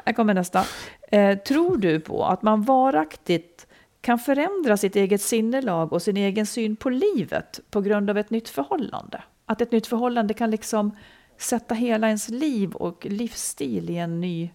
här 0.05 0.13
kommer 0.13 0.33
nästa. 0.33 0.63
Eh, 1.11 1.37
tror 1.37 1.77
du 1.77 1.99
på 1.99 2.25
att 2.25 2.41
man 2.41 2.63
varaktigt 2.63 3.67
kan 4.01 4.19
förändra 4.19 4.77
sitt 4.77 4.95
eget 4.95 5.21
sinnelag 5.21 5.93
och 5.93 6.01
sin 6.01 6.17
egen 6.17 6.45
syn 6.45 6.75
på 6.75 6.89
livet 6.89 7.59
på 7.69 7.81
grund 7.81 8.09
av 8.09 8.17
ett 8.17 8.29
nytt 8.29 8.49
förhållande? 8.49 9.23
Att 9.45 9.61
ett 9.61 9.71
nytt 9.71 9.87
förhållande 9.87 10.33
kan 10.33 10.51
liksom 10.51 10.91
sätta 11.37 11.75
hela 11.75 12.07
ens 12.07 12.29
liv 12.29 12.71
och 12.71 13.05
livsstil 13.09 13.89
i 13.89 13.97
en 13.97 14.21
ny 14.21 14.49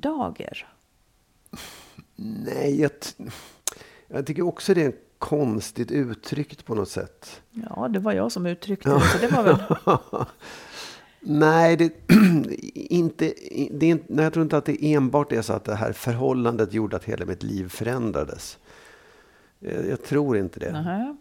dager. 0.00 0.66
Nej, 2.16 2.80
jag, 2.80 2.90
jag 4.08 4.26
tycker 4.26 4.42
också 4.42 4.74
det 4.74 4.82
är 4.82 4.92
konstigt 5.18 5.90
uttryckt 5.90 6.64
på 6.64 6.74
något 6.74 6.88
sätt. 6.88 7.42
Ja, 7.50 7.88
det 7.88 7.98
var 7.98 8.12
jag 8.12 8.32
som 8.32 8.46
uttryckte 8.46 8.90
det, 8.90 9.00
så 9.00 9.18
det 9.18 9.28
var 9.28 9.42
väl... 9.42 9.56
Nej, 11.20 11.76
det, 11.76 11.92
inte, 12.74 13.34
det 13.70 13.90
är, 13.90 13.98
jag 14.08 14.32
tror 14.32 14.42
inte 14.42 14.56
att 14.56 14.64
det 14.64 14.94
enbart 14.94 15.32
är 15.32 15.42
så 15.42 15.52
att 15.52 15.64
det 15.64 15.74
här 15.74 15.92
förhållandet 15.92 16.72
gjorde 16.72 16.96
att 16.96 17.04
hela 17.04 17.26
mitt 17.26 17.42
liv 17.42 17.68
förändrades. 17.68 18.58
Jag, 19.58 19.88
jag 19.88 20.04
tror 20.04 20.36
inte 20.36 20.60
det. 20.60 20.72
Nähä. 20.72 21.16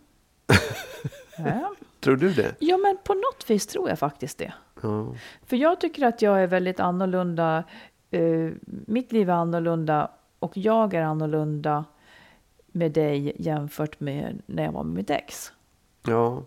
Tror 1.99 2.15
du 2.15 2.33
det? 2.33 2.55
ja, 2.59 2.77
men 2.77 2.97
på 3.03 3.13
något 3.13 3.49
vis 3.49 3.67
tror 3.67 3.89
jag 3.89 3.99
faktiskt 3.99 4.37
det. 4.37 4.53
Ja. 4.81 5.15
För 5.45 5.55
jag 5.55 5.81
tycker 5.81 6.05
att 6.05 6.21
jag 6.21 6.43
är 6.43 6.47
väldigt 6.47 6.79
annorlunda. 6.79 7.63
Eh, 8.15 8.51
mitt 8.87 9.11
liv 9.11 9.29
är 9.29 9.33
annorlunda 9.33 10.11
och 10.39 10.57
jag 10.57 10.93
är 10.93 11.01
annorlunda 11.01 11.85
med 12.71 12.91
dig 12.91 13.35
jämfört 13.39 13.99
med 13.99 14.41
när 14.45 14.63
jag 14.63 14.71
var 14.71 14.83
med 14.83 14.95
mitt 14.95 15.09
ex. 15.09 15.51
ja. 16.07 16.43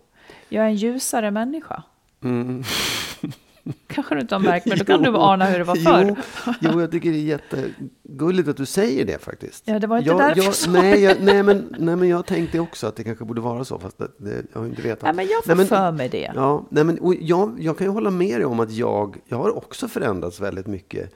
Jag 0.49 0.63
är 0.65 0.67
en 0.69 0.75
ljusare 0.75 1.31
människa. 1.31 1.83
Mm. 2.23 2.63
Kanske 3.87 4.15
du 4.15 4.21
inte 4.21 4.35
har 4.35 4.39
märkt, 4.39 4.65
men 4.65 4.77
då 4.77 4.85
kan 4.85 5.01
du 5.03 5.15
ana 5.15 5.45
hur 5.45 5.57
det 5.57 5.63
var 5.63 5.75
förr. 5.75 6.15
Jo, 6.45 6.53
jo, 6.59 6.81
jag 6.81 6.91
tycker 6.91 7.11
det 7.11 7.17
är 7.17 7.21
jättegulligt 7.21 8.49
att 8.49 8.57
du 8.57 8.65
säger 8.65 9.05
det 9.05 9.23
faktiskt. 9.23 9.63
Ja, 9.67 9.79
det 9.79 9.87
var 9.87 9.97
inte 9.97 10.09
jag, 10.09 10.19
därför 10.19 10.41
jag, 10.41 10.53
jag 10.75 10.83
nej, 10.83 11.03
jag, 11.03 11.21
nej, 11.21 11.43
men, 11.43 11.75
nej, 11.79 11.95
men 11.95 12.09
jag 12.09 12.25
tänkte 12.25 12.59
också 12.59 12.87
att 12.87 12.95
det 12.95 13.03
kanske 13.03 13.25
borde 13.25 13.41
vara 13.41 13.65
så, 13.65 13.79
fast 13.79 13.97
det, 13.97 14.07
det, 14.17 14.43
jag 14.53 14.59
har 14.59 14.67
inte 14.67 14.81
vetat. 14.81 15.03
Nej, 15.03 15.13
men 15.13 15.25
jag 15.27 15.43
får 15.43 15.49
Nej, 15.49 15.57
men- 15.57 15.67
för 15.67 15.91
mig 15.91 16.09
det. 16.09 16.31
Ja, 16.35 16.65
nej, 16.69 16.83
men, 16.83 16.99
och 16.99 17.15
jag, 17.15 17.57
jag 17.59 17.77
kan 17.77 17.87
ju 17.87 17.91
hålla 17.93 18.09
med 18.09 18.37
dig 18.39 18.45
om 18.45 18.59
att 18.59 18.71
jag, 18.71 19.17
jag 19.27 19.37
har 19.37 19.57
också 19.57 19.87
förändrats 19.87 20.39
väldigt 20.41 20.67
mycket 20.67 21.13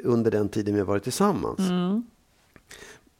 under 0.00 0.30
den 0.30 0.48
tiden 0.48 0.74
vi 0.74 0.80
har 0.80 0.86
varit 0.86 1.02
tillsammans. 1.02 1.58
Mm. 1.58 2.06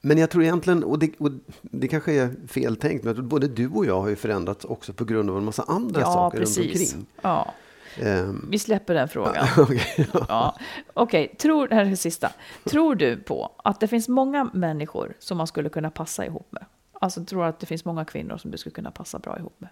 Men 0.01 0.17
jag 0.17 0.29
tror 0.29 0.43
egentligen, 0.43 0.83
och 0.83 0.99
det, 0.99 1.11
och 1.17 1.31
det 1.61 1.87
kanske 1.87 2.13
är 2.13 2.47
fel 2.47 2.75
tänkt, 2.75 3.03
men 3.03 3.07
jag 3.09 3.15
tror 3.15 3.25
både 3.25 3.47
du 3.47 3.69
och 3.69 3.85
jag 3.85 4.01
har 4.01 4.09
ju 4.09 4.15
förändrats 4.15 4.65
också 4.65 4.93
på 4.93 5.05
grund 5.05 5.29
av 5.29 5.37
en 5.37 5.45
massa 5.45 5.63
andra 5.67 6.01
Ja, 6.01 6.05
saker 6.13 6.37
runt 6.37 6.47
precis. 6.47 6.93
omkring. 6.93 7.05
Ja, 7.21 7.53
Ehm, 8.01 8.47
vi 8.51 8.59
släpper 8.59 8.93
den 8.93 9.07
frågan. 9.07 9.47
okej, 9.57 10.09
ja. 10.13 10.25
Ja. 10.29 10.55
Okej, 10.93 11.35
tror, 11.39 11.67
här 11.71 11.85
är 11.85 11.89
det 11.89 11.97
sista. 11.97 12.31
Tror 12.63 12.95
du 12.95 13.17
på 13.17 13.51
att 13.57 13.79
det 13.79 13.87
finns 13.87 14.07
många 14.07 14.49
människor 14.53 15.13
som 15.19 15.37
man 15.37 15.47
skulle 15.47 15.69
kunna 15.69 15.91
passa 15.91 16.25
ihop 16.25 16.51
med? 16.51 16.65
Alltså 16.93 17.25
tror 17.25 17.41
du 17.41 17.47
att 17.47 17.59
det 17.59 17.65
finns 17.65 17.85
många 17.85 18.05
kvinnor 18.05 18.37
som 18.37 18.51
du 18.51 18.57
skulle 18.57 18.73
kunna 18.73 18.91
passa 18.91 19.19
bra 19.19 19.39
ihop 19.39 19.55
med? 19.57 19.69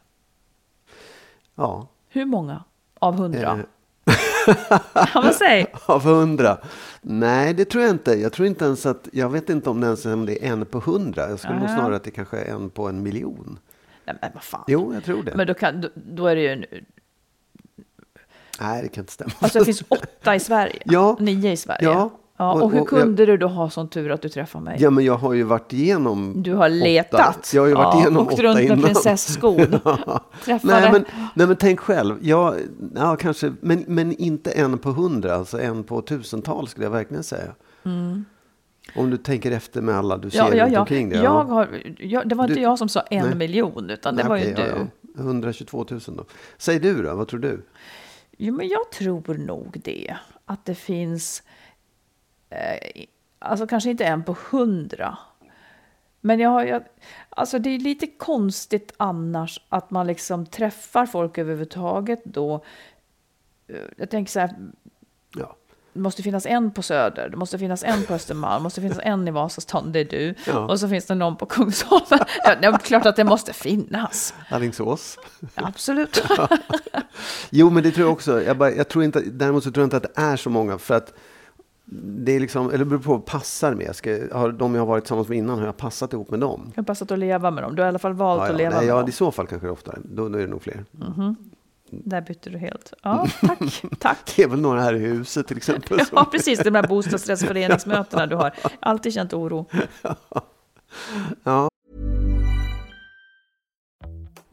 ja. 1.56 1.88
Hur 2.10 2.26
många 2.26 2.64
av 3.00 3.16
hundra? 3.16 3.60
Ja, 4.94 5.08
vad 5.14 5.36
säg? 5.36 5.66
Av 5.86 6.04
hundra? 6.04 6.58
Nej, 7.02 7.54
det 7.54 7.66
tror 7.66 7.84
jag 7.84 7.92
inte. 7.92 8.14
Jag 8.14 8.34
tror 8.34 8.48
inte 8.48 8.66
ens 8.66 8.86
att, 8.86 9.08
jag 9.12 9.30
vet 9.30 9.50
inte 9.50 9.70
om 9.70 9.82
det 9.82 9.88
ens 9.88 10.06
om 10.06 10.26
det 10.26 10.46
är 10.46 10.52
en 10.52 10.66
på 10.66 10.80
hundra. 10.80 11.30
Jag 11.30 11.40
skulle 11.40 11.60
nog 11.60 11.70
snarare 11.70 11.96
att 11.96 12.04
det 12.04 12.12
kanske 12.12 12.38
är 12.38 12.54
en 12.54 12.70
på 12.70 12.88
en 12.88 13.04
miljon. 13.04 13.60
Nej, 14.06 14.16
men 14.22 14.32
vad 14.34 14.44
fan. 14.44 14.64
Jo, 14.68 14.94
jag 14.94 15.04
tror 15.04 15.24
det. 15.24 15.36
Men 15.36 15.48
då, 15.48 15.54
kan, 15.54 15.82
då, 15.82 15.90
då 15.96 16.28
är 16.28 16.36
det 16.36 16.42
ju... 16.42 16.48
En, 16.50 16.66
Nej, 18.60 18.82
det 18.82 18.90
kan 18.90 19.02
inte 19.02 19.14
stämma. 19.14 19.32
alltså 19.40 19.60
det 19.60 19.66
finns 19.66 19.84
åtta 19.90 20.36
i 20.36 20.40
Sverige. 20.40 20.80
Ja. 20.86 21.18
Nio 21.20 21.52
i 21.52 21.58
Sverige. 21.58 21.84
Ja. 21.86 22.10
Ja, 22.38 22.54
och, 22.54 22.62
Och- 22.64 22.72
hur 22.72 22.82
och- 22.82 22.88
kunde 22.88 23.26
du 23.26 23.38
då 23.38 23.48
ha 23.48 23.70
sån 23.70 23.90
tur 23.90 24.12
att 24.12 24.22
du 24.22 24.30
träffade 24.30 24.64
mig? 24.66 24.78
Ja, 24.82 24.90
men 24.90 25.06
jag 25.06 25.18
har 25.18 25.34
ju 25.34 25.44
varit 25.44 25.74
igenom 25.74 26.44
Du 26.44 26.54
har 26.54 26.70
letat. 26.70 27.30
Åtta. 27.38 27.40
Jag 27.54 27.62
har 27.62 27.68
ju 27.68 27.74
varit 27.74 27.94
Ja, 27.96 28.02
igenom 28.02 28.24
åkt 28.28 28.34
åtta 28.34 28.44
runt 28.44 28.70
med 28.70 28.84
prinsesskon. 28.84 29.56
Träffade- 30.46 30.82
nej, 30.82 30.92
men, 30.92 31.06
nej, 31.36 31.48
men 31.48 31.56
tänk 31.56 31.80
själv. 31.80 32.18
Jag, 32.22 32.56
ja, 32.96 33.16
kanske, 33.16 33.54
men, 33.62 33.84
men 33.88 34.12
inte 34.16 34.52
en 34.52 34.78
på 34.78 34.90
hundra, 34.92 35.36
alltså 35.36 35.62
en 35.62 35.84
på 35.84 36.02
tusental 36.02 36.68
skulle 36.68 36.86
jag 36.86 36.92
verkligen 36.92 37.24
säga. 37.24 37.52
Om 38.96 39.10
du 39.10 39.18
tänker 39.18 39.52
efter 39.52 39.82
med 39.82 39.96
alla 39.96 40.18
du 40.18 40.30
ser 40.30 40.40
Mm. 40.40 40.58
Ja, 40.58 40.58
ja, 40.58 40.66
runt 40.68 40.78
omkring 40.78 41.10
dig. 41.10 41.20
Jag 41.24 41.44
har, 41.44 41.68
jag, 41.98 42.30
det 42.30 42.36
var 42.36 42.44
inte 42.44 42.56
Du- 42.56 42.62
jag 42.62 42.78
som 42.78 42.90
sa 42.90 43.02
en 43.02 43.26
Nej. 43.26 43.36
miljon, 43.36 43.90
utan 43.90 44.16
det 44.16 44.24
Nej, 44.24 44.30
var 44.30 44.38
ju 44.38 44.44
okej, 44.54 44.56
du. 44.56 44.62
ja, 44.62 44.88
ja. 45.18 45.22
122 45.24 45.86
000 45.92 46.00
då. 46.08 46.26
Säg 46.58 46.80
du 46.80 47.04
då, 47.04 47.16
vad 47.16 47.28
tror 47.28 47.40
du? 47.40 47.66
Jo, 48.38 48.54
men 48.54 48.68
jag 48.68 48.92
tror 48.92 49.34
nog 49.38 49.82
det. 49.84 50.16
Att 50.46 50.66
det 50.66 50.76
finns, 50.76 51.44
eh, 52.56 53.04
alltså 53.40 53.68
kanske 53.68 53.90
inte 53.90 54.06
en 54.06 54.24
på 54.24 54.36
hundra. 54.52 55.18
Men 56.22 56.40
jag 56.40 56.50
har, 56.50 56.64
jag, 56.64 56.84
alltså 57.30 57.60
det 57.60 57.70
är 57.70 57.80
lite 57.80 58.08
konstigt 58.08 58.94
annars 58.98 59.62
att 59.70 59.92
man 59.92 60.08
liksom 60.08 60.46
träffar 60.46 61.06
folk 61.06 61.38
överhuvudtaget 61.38 62.22
då. 62.26 62.64
Eh, 63.68 63.76
Jag 63.98 64.10
tänker 64.10 64.32
så 64.32 64.40
här, 64.40 64.56
Ja. 65.36 65.56
det 65.94 66.00
måste 66.00 66.24
finnas 66.24 66.46
en 66.46 66.72
på 66.72 66.82
Söder, 66.82 67.30
det 67.30 67.38
måste 67.38 67.58
finnas 67.60 67.84
en 67.84 68.04
på 68.06 68.14
Östermalm, 68.14 68.60
det 68.62 68.64
måste 68.64 68.82
finnas 68.82 69.00
en 69.02 69.28
i 69.28 69.32
Vasastan, 69.32 69.92
det 69.92 70.00
är 70.00 70.06
du. 70.06 70.36
Ja. 70.48 70.60
Och 70.60 70.80
så 70.80 70.90
finns 70.90 71.06
det 71.06 71.16
någon 71.16 71.38
på 71.38 71.46
Kungsholmen. 71.46 72.20
Ja, 72.44 72.56
det 72.62 72.68
är 72.68 72.78
klart 72.78 73.06
att 73.06 73.16
det 73.16 73.24
måste 73.24 73.54
finnas. 73.54 74.34
Alingsås? 74.50 75.18
Absolut. 75.56 76.24
Jo, 77.50 77.70
men 77.70 77.84
det 77.84 77.92
tror 77.92 78.06
jag 78.08 78.14
också. 78.14 78.44
Jag, 78.44 78.58
bara, 78.58 78.72
jag 78.72 78.88
tror 78.90 79.04
inte, 79.04 79.20
däremot 79.22 79.64
så 79.64 79.72
tror 79.72 79.82
jag 79.82 79.86
inte 79.86 79.98
att 79.98 80.16
det 80.16 80.22
är 80.22 80.36
så 80.36 80.50
många. 80.50 80.78
För 80.78 80.94
att 80.96 81.14
det 82.02 82.32
är 82.32 82.40
liksom, 82.40 82.68
eller 82.70 82.78
det 82.78 82.86
beror 82.86 83.00
på 83.00 83.20
passar 83.20 83.74
med. 83.76 83.96
Ska, 83.96 84.20
har 84.34 84.52
de 84.52 84.76
jag 84.76 84.82
har 84.82 84.88
varit 84.88 85.04
tillsammans 85.04 85.28
med 85.28 85.38
innan, 85.38 85.60
har 85.60 85.66
jag 85.66 85.78
passat 85.78 86.14
ihop 86.14 86.30
med 86.30 86.40
dem? 86.40 86.72
Jag 86.76 86.82
har 86.84 86.86
passat 86.86 87.12
att 87.12 87.20
leva 87.20 87.52
med 87.52 87.64
dem. 87.64 87.76
Du 87.76 87.82
har 87.82 87.88
i 87.88 87.90
alla 87.90 88.00
fall 88.00 88.14
valt 88.14 88.40
Ja, 88.40 88.44
att 88.46 88.52
ja, 88.52 88.58
leva 88.58 88.70
nej, 88.70 88.80
med 88.80 88.90
ja, 88.96 89.00
dem. 89.00 89.10
i 89.10 89.12
så 89.12 89.32
fall 89.32 89.48
kanske 89.48 89.68
det 89.68 89.70
är 89.70 89.74
oftare. 89.74 89.98
Då, 90.04 90.30
då 90.30 90.38
är 90.38 90.42
det 90.42 90.48
nog 90.48 90.62
fler. 90.62 90.86
Där 91.90 92.22
bytte 92.22 92.50
du 92.50 92.58
helt. 92.58 92.94
Ja, 93.04 93.28
tack. 93.42 93.84
tack. 94.00 94.34
Det 94.36 94.44
är 94.44 94.48
väl 94.48 94.60
några 94.62 94.82
här 94.82 94.94
i 94.96 95.00
huset 95.00 95.48
till 95.48 95.58
exempel. 95.58 95.98
som- 96.06 96.08
Ja, 96.18 96.26
precis. 96.32 96.60
De 96.60 96.76
här 96.76 96.88
bostadsrättsföreningsmötena 96.88 98.26
du 98.28 98.36
har. 98.36 98.54
Alltid 98.80 99.14
känt 99.14 99.34
oro. 99.34 99.66
Ja. 101.44 101.70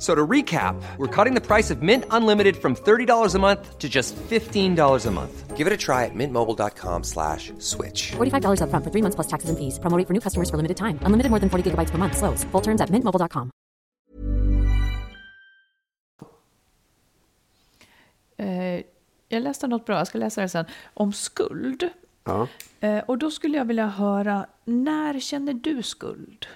F- 0.00 0.06
So 0.06 0.14
to 0.14 0.26
recap, 0.26 0.80
we're 0.96 1.24
cutting 1.24 1.34
the 1.34 1.46
price 1.46 1.70
of 1.74 1.82
Mint 1.82 2.04
Unlimited 2.10 2.56
from 2.56 2.74
$30 2.74 3.34
a 3.34 3.38
month 3.38 3.78
to 3.78 3.88
just 3.88 4.16
$15 4.30 5.06
a 5.06 5.10
month. 5.10 5.56
Give 5.58 5.66
it 5.66 5.72
a 5.74 5.76
try 5.76 6.06
at 6.06 6.14
mintmobile.com 6.14 7.04
slash 7.04 7.52
switch. 7.58 8.12
$45 8.16 8.60
upfront 8.62 8.82
for 8.84 8.90
three 8.90 9.02
months 9.02 9.14
plus 9.16 9.26
taxes 9.28 9.50
and 9.50 9.58
fees. 9.58 9.78
Promo 9.78 9.98
rate 9.98 10.06
for 10.06 10.14
new 10.14 10.20
customers 10.20 10.48
for 10.48 10.56
limited 10.56 10.76
time. 10.78 10.98
Unlimited 11.04 11.28
more 11.30 11.38
than 11.40 11.50
40 11.50 11.62
gigabytes 11.70 11.90
per 11.90 11.98
month. 11.98 12.16
Slows. 12.16 12.44
Full 12.52 12.62
terms 12.62 12.80
at 12.80 12.88
mintmobile.com. 12.90 13.50
Eh, 18.36 18.82
jag 19.28 19.42
läste 19.42 19.66
något 19.66 19.86
bra, 19.86 19.98
jag 19.98 20.06
ska 20.06 20.18
läsa 20.18 20.40
det 20.40 20.48
sen, 20.48 20.64
om 20.94 21.12
skuld. 21.12 21.88
Ja. 22.24 22.48
Eh, 22.80 22.98
och 22.98 23.18
då 23.18 23.30
skulle 23.30 23.56
jag 23.58 23.64
vilja 23.64 23.86
höra, 23.86 24.46
när 24.64 25.20
känner 25.20 25.52
du 25.54 25.82
skuld? 25.82 26.46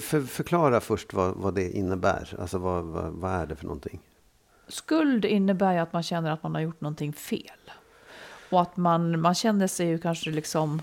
För, 0.00 0.20
förklara 0.20 0.80
först 0.80 1.14
vad, 1.14 1.34
vad 1.36 1.54
det 1.54 1.70
innebär. 1.70 2.36
Alltså 2.38 2.58
vad, 2.58 2.84
vad, 2.84 3.12
vad 3.12 3.32
är 3.32 3.46
det 3.46 3.56
för 3.56 3.64
någonting? 3.64 4.00
Skuld 4.68 5.24
innebär 5.24 5.72
ju 5.72 5.78
att 5.78 5.92
man 5.92 6.02
känner 6.02 6.30
att 6.30 6.42
man 6.42 6.54
har 6.54 6.62
gjort 6.62 6.80
någonting 6.80 7.12
fel. 7.12 7.70
Och 8.50 8.60
att 8.62 8.76
man, 8.76 9.20
man 9.20 9.34
känner 9.34 9.66
sig 9.66 9.86
ju 9.88 9.98
kanske 9.98 10.30
liksom... 10.30 10.82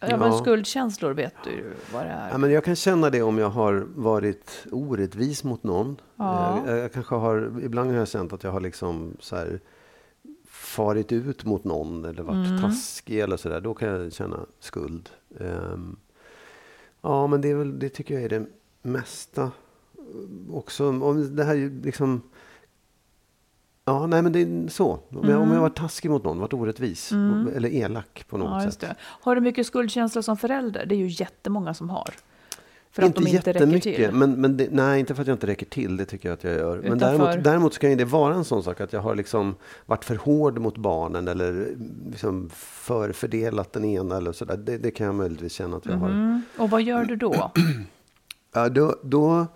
Ja, 0.00 0.16
men 0.16 0.38
skuldkänslor 0.38 1.10
vet 1.10 1.34
du 1.44 1.50
ju 1.50 1.72
vad 1.92 2.06
det 2.06 2.10
är. 2.10 2.30
Ja, 2.30 2.38
men 2.38 2.50
jag 2.50 2.64
kan 2.64 2.76
känna 2.76 3.10
det 3.10 3.22
om 3.22 3.38
jag 3.38 3.50
har 3.50 3.86
varit 3.94 4.66
orättvis 4.72 5.44
mot 5.44 5.62
någon. 5.62 6.00
Ja. 6.16 6.62
Jag, 6.66 6.78
jag 6.78 6.92
kanske 6.92 7.14
har, 7.14 7.60
ibland 7.62 7.90
har 7.90 7.96
jag 7.98 8.08
känt 8.08 8.32
att 8.32 8.44
jag 8.44 8.50
har 8.50 8.60
liksom 8.60 9.16
så 9.20 9.36
här 9.36 9.60
farit 10.50 11.12
ut 11.12 11.44
mot 11.44 11.64
någon 11.64 12.04
eller 12.04 12.22
varit 12.22 12.48
Mm. 12.48 12.62
taskig 12.62 13.18
eller 13.20 13.36
sådär. 13.36 13.60
Då 13.60 13.74
kan 13.74 13.88
jag 13.88 14.12
känna 14.12 14.46
skuld. 14.60 15.10
Ehm, 15.40 15.96
ja, 17.02 17.26
men 17.26 17.40
det, 17.40 17.48
är 17.50 17.54
väl, 17.54 17.78
det 17.78 17.88
tycker 17.88 18.14
jag 18.14 18.22
är 18.22 18.28
det 18.28 18.46
mesta. 18.82 19.50
Också 20.52 20.88
om 20.88 21.36
det 21.36 21.44
här 21.44 21.82
liksom... 21.84 22.22
Ja, 23.84 24.06
nej 24.06 24.22
men 24.22 24.32
det 24.32 24.40
är 24.42 24.68
så. 24.68 24.92
Om 25.08 25.28
jag, 25.28 25.40
om 25.40 25.48
jag 25.48 25.54
har 25.54 25.60
varit 25.62 25.76
taskig 25.76 26.10
mot 26.10 26.24
någon, 26.24 26.38
varit 26.40 26.52
orättvis 26.52 27.12
eller 27.54 27.68
elak 27.74 28.24
på 28.28 28.36
något 28.38 28.46
Mm. 28.48 28.64
Ja, 28.64 28.70
sätt. 28.70 28.80
det. 28.80 28.94
Har 29.00 29.34
du 29.34 29.40
mycket 29.40 29.66
skuldkänsla 29.66 30.22
som 30.22 30.36
förälder? 30.36 30.86
Det 30.86 30.94
är 30.94 30.96
ju 30.96 31.06
jättemånga 31.08 31.74
som 31.74 31.90
har. 31.90 32.10
För 32.90 33.04
inte 33.04 33.18
att 33.18 33.24
de 33.24 33.30
inte 33.36 33.52
räcker 33.52 33.80
till. 33.80 34.12
men, 34.12 34.40
men 34.40 34.56
det, 34.56 34.68
nej, 34.70 35.00
inte 35.00 35.14
för 35.14 35.22
att 35.22 35.28
jag 35.28 35.34
inte 35.34 35.46
räcker 35.46 35.66
till. 35.66 35.96
Det 35.96 36.04
tycker 36.04 36.28
jag 36.28 36.34
att 36.36 36.44
jag 36.44 36.54
gör. 36.54 36.76
Men 36.76 36.84
Utan 36.84 36.98
däremot, 36.98 37.44
däremot 37.44 37.74
så 37.74 37.80
kan 37.80 37.90
ju 37.90 37.96
det 37.96 38.04
vara 38.04 38.34
en 38.34 38.44
sån 38.44 38.62
sak 38.62 38.80
att 38.80 38.92
jag 38.92 39.00
har 39.00 39.14
liksom 39.14 39.56
varit 39.86 40.04
för 40.04 40.16
hård 40.16 40.58
mot 40.58 40.76
barnen 40.76 41.28
eller 41.28 41.76
liksom 42.10 42.50
förfördelat 42.54 43.72
den 43.72 43.84
ena 43.84 44.16
eller 44.16 44.32
sådär. 44.32 44.56
Det, 44.56 44.78
det 44.78 44.90
kan 44.90 45.06
jag 45.06 45.14
möjligtvis 45.14 45.52
känna 45.52 45.76
att 45.76 45.86
jag 45.86 45.96
har. 45.96 46.08
Mm. 46.08 46.42
Och 46.58 46.70
vad 46.70 46.82
gör 46.82 47.04
du 47.04 47.16
då? 47.16 47.52
Ja, 48.52 48.68
då, 48.68 48.96
då, 49.02 49.46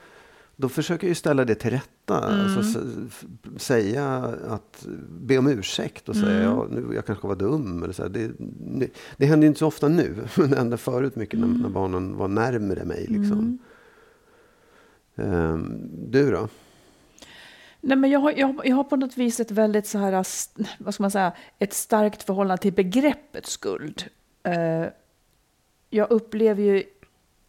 då 0.63 0.69
försöker 0.69 1.07
jag 1.07 1.09
ju 1.09 1.15
ställa 1.15 1.45
det 1.45 1.55
till 1.55 1.71
rätta. 1.71 2.29
Mm. 2.33 2.41
Alltså, 2.45 2.61
s- 2.61 2.87
f- 3.09 3.25
säga 3.57 4.07
att, 4.49 4.87
be 5.09 5.39
om 5.39 5.47
ursäkt 5.47 6.09
och 6.09 6.15
Mm. 6.17 6.29
säga 6.29 6.43
ja, 6.43 6.67
nu, 6.71 6.95
jag 6.95 7.07
kanske 7.07 7.27
var 7.29 7.37
dum. 7.37 7.83
Eller 7.83 7.93
så. 7.93 8.09
Det, 8.09 8.31
det, 8.79 8.89
det 9.17 9.27
händer 9.27 9.45
ju 9.45 9.49
inte 9.49 9.59
så 9.59 9.67
ofta 9.67 9.89
nu, 9.89 10.15
men 10.37 10.51
det 10.51 10.57
hände 10.57 10.77
förut 10.77 11.17
mycket 11.17 11.39
när, 11.41 11.47
Mm. 11.47 11.61
när 11.61 11.69
barnen 11.69 12.17
var 12.17 12.29
närmare 12.29 12.85
mig. 12.85 13.07
Liksom. 13.09 13.59
Ehm, 15.17 15.91
du 16.11 16.31
då? 16.31 16.49
Nej, 17.81 17.97
men 17.97 18.11
jag, 18.11 18.21
har, 18.21 18.33
jag, 18.37 18.61
jag 18.65 18.77
har 18.77 18.85
på 18.85 18.97
något 18.97 19.17
vis 19.19 19.41
ett 19.41 19.51
väldigt 19.51 19.87
så 19.87 19.99
här, 19.99 20.13
vad 20.79 20.95
ska 20.95 21.03
man 21.03 21.11
säga, 21.11 21.33
ett 21.59 21.73
starkt 21.75 22.23
förhållande 22.23 22.63
till 22.63 22.73
begreppet 22.73 23.47
skuld. 23.47 24.05
Eh, 24.43 24.87
jag 25.91 26.11
upplever 26.11 26.63
ju 26.63 26.83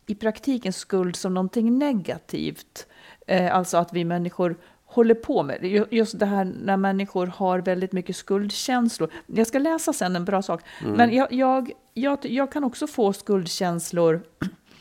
i 0.05 0.15
praktiken 0.15 0.73
skuld 0.73 1.15
som 1.15 1.33
någonting 1.33 1.77
negativt. 1.77 2.87
Eh, 3.27 3.55
alltså 3.55 3.77
att 3.77 3.93
vi 3.93 4.05
människor 4.05 4.55
håller 4.85 5.15
på 5.15 5.43
med 5.43 5.87
Just 5.91 6.19
det 6.19 6.25
här 6.25 6.45
när 6.45 6.77
människor 6.77 7.27
har 7.27 7.59
väldigt 7.59 7.91
mycket 7.91 8.15
skuldkänslor. 8.15 9.11
Jag 9.25 9.47
ska 9.47 9.59
läsa 9.59 9.93
sen 9.93 10.15
en 10.15 10.25
bra 10.25 10.41
sak. 10.41 10.61
Men 10.81 11.13
jag, 11.13 11.33
jag, 11.33 11.71
jag, 11.93 12.25
jag 12.25 12.51
kan 12.51 12.63
också 12.63 12.87
få 12.87 13.13
skuldkänslor 13.13 14.23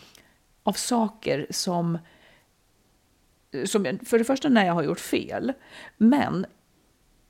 av 0.62 0.72
saker 0.72 1.46
som 1.50 1.98
som, 3.64 3.98
för 4.05 4.18
det 4.18 4.24
första 4.24 4.48
när 4.48 4.66
jag 4.66 4.74
har 4.74 4.83
gjort 4.83 5.00
fel, 5.00 5.52
men 5.96 6.46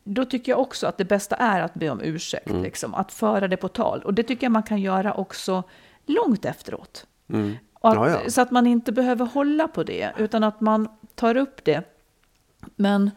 då 0.05 0.25
tycker 0.25 0.53
jag 0.53 0.61
också 0.61 0.87
att 0.87 0.99
det 0.99 1.05
bästa 1.05 1.37
är 1.37 1.61
att 1.61 1.75
be 1.75 1.91
om 1.91 2.01
ursäkt, 2.01 2.51
liksom, 2.51 2.95
att 2.95 3.13
föra 3.13 3.49
det 3.49 3.57
på 3.57 3.69
tal. 3.69 4.03
Och 4.03 4.15
det 4.15 4.23
tycker 4.23 4.45
jag 4.45 4.53
man 4.53 4.63
kan 4.63 4.81
göra 4.81 5.15
också 5.15 5.63
långt 6.07 6.45
efteråt. 6.45 7.07
Och 7.75 7.89
att, 7.91 7.95
Ja, 7.95 8.11
ja. 8.11 8.31
Så 8.31 8.41
att 8.41 8.51
man 8.51 8.67
inte 8.67 8.93
behöver 8.93 9.27
hålla 9.27 9.69
på 9.69 9.83
det, 9.83 10.13
utan 10.19 10.45
att 10.45 10.61
man 10.61 10.89
tar 11.23 11.37
upp 11.37 11.65
det. 11.65 11.83
Men, 12.77 13.11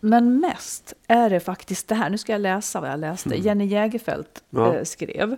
men 0.00 0.40
mest 0.40 0.94
är 1.06 1.30
det 1.30 1.40
faktiskt 1.40 1.88
det 1.88 1.94
här, 1.94 2.10
nu 2.10 2.18
ska 2.18 2.32
jag 2.32 2.40
läsa 2.40 2.80
vad 2.80 2.90
jag 2.90 3.00
läste, 3.00 3.34
Jenny 3.34 3.64
Jägerfeld 3.64 4.26
Ja. 4.50 4.74
eh, 4.74 4.84
skrev. 4.84 5.36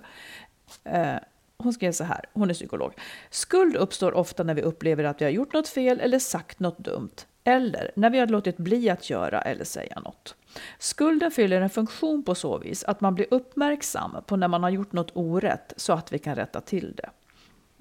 Eh, 0.85 1.15
hon 1.57 1.73
skrev 1.73 1.93
så 1.93 2.05
här, 2.05 2.25
hon 2.33 2.51
är 2.51 2.55
psykolog. 2.55 2.93
Skuld 3.31 3.77
uppstår 3.77 4.15
ofta 4.15 4.43
när 4.43 4.55
vi 4.55 4.63
upplever 4.63 5.05
att 5.05 5.21
vi 5.21 5.25
har 5.25 5.33
gjort 5.33 5.53
något 5.53 5.69
fel 5.69 6.01
eller 6.01 6.19
sagt 6.19 6.61
något 6.61 6.79
dumt. 6.79 7.17
Eller 7.45 7.91
när 7.97 8.11
vi 8.11 8.19
har 8.19 8.27
låtit 8.27 8.57
bli 8.57 8.91
att 8.91 9.11
göra 9.11 9.43
eller 9.43 9.65
säga 9.65 10.01
något. 10.01 10.35
Skulden 10.79 11.31
fyller 11.31 11.61
en 11.61 11.71
funktion 11.71 12.23
på 12.23 12.35
så 12.35 12.59
vis 12.59 12.85
att 12.85 13.01
man 13.01 13.15
blir 13.15 13.27
uppmärksam 13.31 14.17
på 14.27 14.37
när 14.37 14.49
man 14.49 14.63
har 14.63 14.71
gjort 14.71 14.93
något 14.93 15.11
orätt 15.15 15.73
så 15.77 15.93
att 15.93 16.13
vi 16.13 16.19
kan 16.19 16.35
rätta 16.35 16.61
till 16.61 16.95
det. 16.97 17.11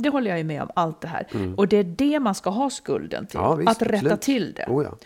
Det 0.02 0.10
håller 0.10 0.30
jag 0.30 0.38
ju 0.38 0.44
med 0.44 0.62
om, 0.62 0.70
allt 0.74 1.02
det 1.02 1.08
här. 1.08 1.28
Och 1.58 1.68
det 1.68 1.78
är 1.78 1.84
det 1.84 2.20
man 2.20 2.36
ska 2.36 2.50
ha 2.50 2.70
skulden 2.70 3.28
till, 3.28 3.40
Ja, 3.40 3.56
visst, 3.56 3.70
att 3.72 3.82
rätta 3.82 3.96
absolut. 3.98 4.22
till 4.22 4.54
det. 4.54 4.66
Oh, 4.68 4.84
ja. 4.84 4.98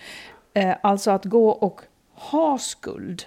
Eh, 0.61 0.75
alltså 0.83 1.11
att 1.11 1.25
gå 1.25 1.49
och 1.49 1.81
ha 2.13 2.57
skuld. 2.57 3.23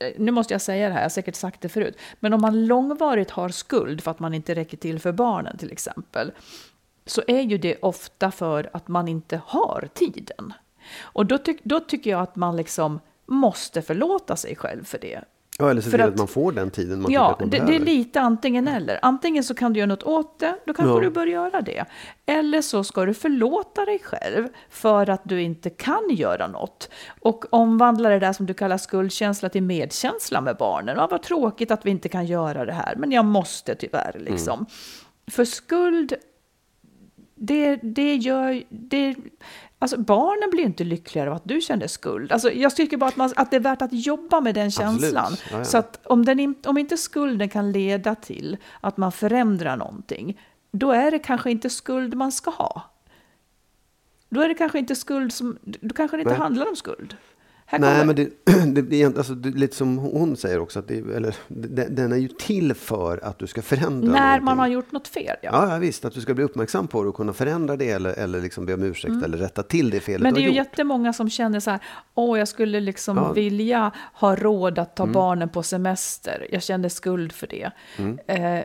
Eh, 0.00 0.12
Nu 0.18 0.32
måste 0.32 0.54
jag 0.54 0.60
säga 0.60 0.88
det 0.88 0.92
här, 0.94 1.00
jag 1.00 1.04
har 1.04 1.10
säkert 1.10 1.34
sagt 1.34 1.60
det 1.60 1.68
förut. 1.68 1.98
Men 2.20 2.32
om 2.32 2.40
man 2.40 2.66
långvarigt 2.66 3.30
har 3.30 3.48
skuld 3.48 4.00
för 4.02 4.10
att 4.10 4.18
man 4.18 4.34
inte 4.34 4.54
räcker 4.54 4.76
till 4.76 4.98
för 5.00 5.12
barnen 5.12 5.58
till 5.58 5.72
exempel. 5.72 6.32
Så 7.06 7.22
är 7.26 7.40
ju 7.40 7.58
det 7.58 7.76
ofta 7.82 8.30
för 8.30 8.70
att 8.72 8.88
man 8.88 9.08
inte 9.08 9.40
har 9.46 9.88
tiden. 9.94 10.52
Och 11.00 11.26
då, 11.26 11.38
tyck, 11.38 11.60
då 11.64 11.80
tycker 11.80 12.10
jag 12.10 12.20
att 12.20 12.36
man 12.36 12.56
liksom 12.56 13.00
måste 13.26 13.82
förlåta 13.82 14.36
sig 14.36 14.56
själv 14.56 14.84
för 14.84 14.98
det. 14.98 15.20
Ja, 15.60 15.70
eller 15.70 15.80
se 15.80 15.90
till 15.90 16.00
att, 16.00 16.08
att- 16.08 16.18
man 16.18 16.28
får 16.28 16.52
den 16.52 16.70
tiden 16.70 17.02
man 17.02 17.12
Ja, 17.12 17.32
att 17.32 17.40
man 17.40 17.50
det, 17.50 17.56
det 17.56 17.62
är 17.62 17.66
behöver. 17.66 17.84
lite 17.86 18.20
antingen 18.20 18.68
eller. 18.68 18.98
Antingen 19.02 19.44
så 19.44 19.54
kan 19.54 19.72
du 19.72 19.78
göra 19.80 19.88
något 19.88 20.02
åt 20.02 20.38
det, 20.38 20.56
då 20.66 20.74
kanske 20.74 20.94
Ja. 20.94 21.00
du 21.00 21.10
bör 21.10 21.26
göra 21.26 21.60
det. 21.60 21.84
Eller 22.26 22.62
så 22.62 22.84
ska 22.84 23.04
du 23.04 23.14
förlåta 23.14 23.84
dig 23.84 23.98
själv 23.98 24.48
för 24.70 25.10
att 25.10 25.20
du 25.24 25.42
inte 25.42 25.70
kan 25.70 26.04
göra 26.10 26.46
något. 26.46 26.90
Och 27.20 27.44
omvandla 27.54 28.08
det 28.08 28.18
där 28.18 28.32
som 28.32 28.46
du 28.46 28.54
kallar 28.54 28.78
skuldkänsla 28.78 29.48
till 29.48 29.62
medkänsla 29.62 30.40
med 30.40 30.56
barnen. 30.56 30.96
Ja, 30.96 31.06
vad 31.10 31.22
tråkigt 31.22 31.70
att 31.70 31.86
vi 31.86 31.90
inte 31.90 32.08
kan 32.08 32.26
göra 32.26 32.64
det 32.64 32.72
här, 32.72 32.94
men 32.96 33.12
jag 33.12 33.24
måste 33.24 33.74
tyvärr. 33.74 34.16
Liksom. 34.18 34.66
För 35.30 35.44
skuld, 35.44 36.14
det, 37.34 37.76
det 37.76 38.14
gör... 38.16 38.62
Det, 38.68 39.14
Alltså 39.78 39.98
barnen 39.98 40.50
blir 40.50 40.64
inte 40.64 40.84
lyckligare 40.84 41.30
av 41.30 41.36
att 41.36 41.44
du 41.44 41.60
känner 41.60 41.86
skuld. 41.86 42.32
Alltså 42.32 42.52
jag 42.52 42.76
tycker 42.76 42.96
bara 42.96 43.08
att, 43.08 43.16
man, 43.16 43.32
att 43.36 43.50
det 43.50 43.56
är 43.56 43.60
värt 43.60 43.82
att 43.82 43.92
jobba 43.92 44.40
med 44.40 44.54
den 44.54 44.70
känslan. 44.70 45.36
Ja, 45.50 45.58
ja. 45.58 45.64
Så 45.64 45.78
att 45.78 46.00
om, 46.06 46.24
den, 46.24 46.54
om 46.66 46.78
inte 46.78 46.96
skulden 46.96 47.48
kan 47.48 47.72
leda 47.72 48.14
till 48.14 48.56
att 48.80 48.96
man 48.96 49.12
förändrar 49.12 49.76
någonting, 49.76 50.40
då 50.70 50.90
är 50.90 51.10
det 51.10 51.18
kanske 51.18 51.50
inte 51.50 51.70
skuld 51.70 52.14
man 52.14 52.32
ska 52.32 52.50
ha. 52.50 52.82
Då 54.28 54.40
är 54.40 54.48
det 54.48 54.54
kanske 54.54 54.78
inte 54.78 54.96
skuld 54.96 55.32
som, 55.32 55.58
då 55.62 55.94
kanske 55.94 56.16
det 56.16 56.20
inte 56.20 56.32
Nej. 56.32 56.40
handlar 56.40 56.68
om 56.68 56.76
skuld. 56.76 57.16
Här 57.70 57.78
Nej, 57.78 58.06
men 58.06 58.16
det, 58.16 58.28
det, 58.90 59.04
alltså, 59.04 59.34
det 59.34 59.50
lite 59.58 59.76
som 59.76 59.98
hon 59.98 60.36
säger 60.36 60.58
också, 60.60 60.78
att 60.78 60.88
det, 60.88 60.98
eller, 60.98 61.34
den, 61.90 62.12
är 62.12 62.16
ju 62.16 62.28
till 62.28 62.74
för 62.74 63.24
att 63.24 63.38
du 63.38 63.46
ska 63.46 63.62
förändra 63.62 64.12
när 64.12 64.20
någonting. 64.20 64.44
man 64.44 64.58
har 64.58 64.66
gjort 64.66 64.92
något 64.92 65.08
fel, 65.08 65.36
ja. 65.42 65.50
Ja, 65.52 65.72
ja, 65.72 65.78
visst. 65.78 66.04
Att 66.04 66.14
du 66.14 66.20
ska 66.20 66.34
bli 66.34 66.44
uppmärksam 66.44 66.88
på 66.88 67.02
det 67.02 67.08
och 67.08 67.14
kunna 67.14 67.32
förändra 67.32 67.76
det 67.76 67.90
eller, 67.90 68.12
eller 68.18 68.40
liksom 68.40 68.66
be 68.66 68.74
om 68.74 68.82
ursäkt 68.82 69.24
eller 69.24 69.38
rätta 69.38 69.62
till 69.62 69.90
det 69.90 70.00
felet 70.00 70.20
Mm. 70.20 70.22
Men 70.22 70.34
det 70.34 70.40
är 70.40 70.42
ju 70.42 70.48
gjort. 70.48 70.56
jättemånga 70.66 71.12
som 71.12 71.30
känner 71.30 71.60
så 71.60 71.70
här, 71.70 71.80
åh, 72.14 72.38
jag 72.38 72.48
skulle 72.48 72.80
liksom 72.80 73.16
Ja. 73.16 73.22
Mm. 73.22 73.34
vilja 73.34 73.92
ha 74.14 74.36
råd 74.36 74.78
att 74.78 74.96
ta 74.96 75.06
barnen 75.06 75.48
på 75.48 75.62
semester. 75.62 76.46
Jag 76.52 76.62
känner 76.62 76.88
skuld 76.88 77.32
för 77.32 77.46
det. 77.46 77.70
Eh, 78.26 78.64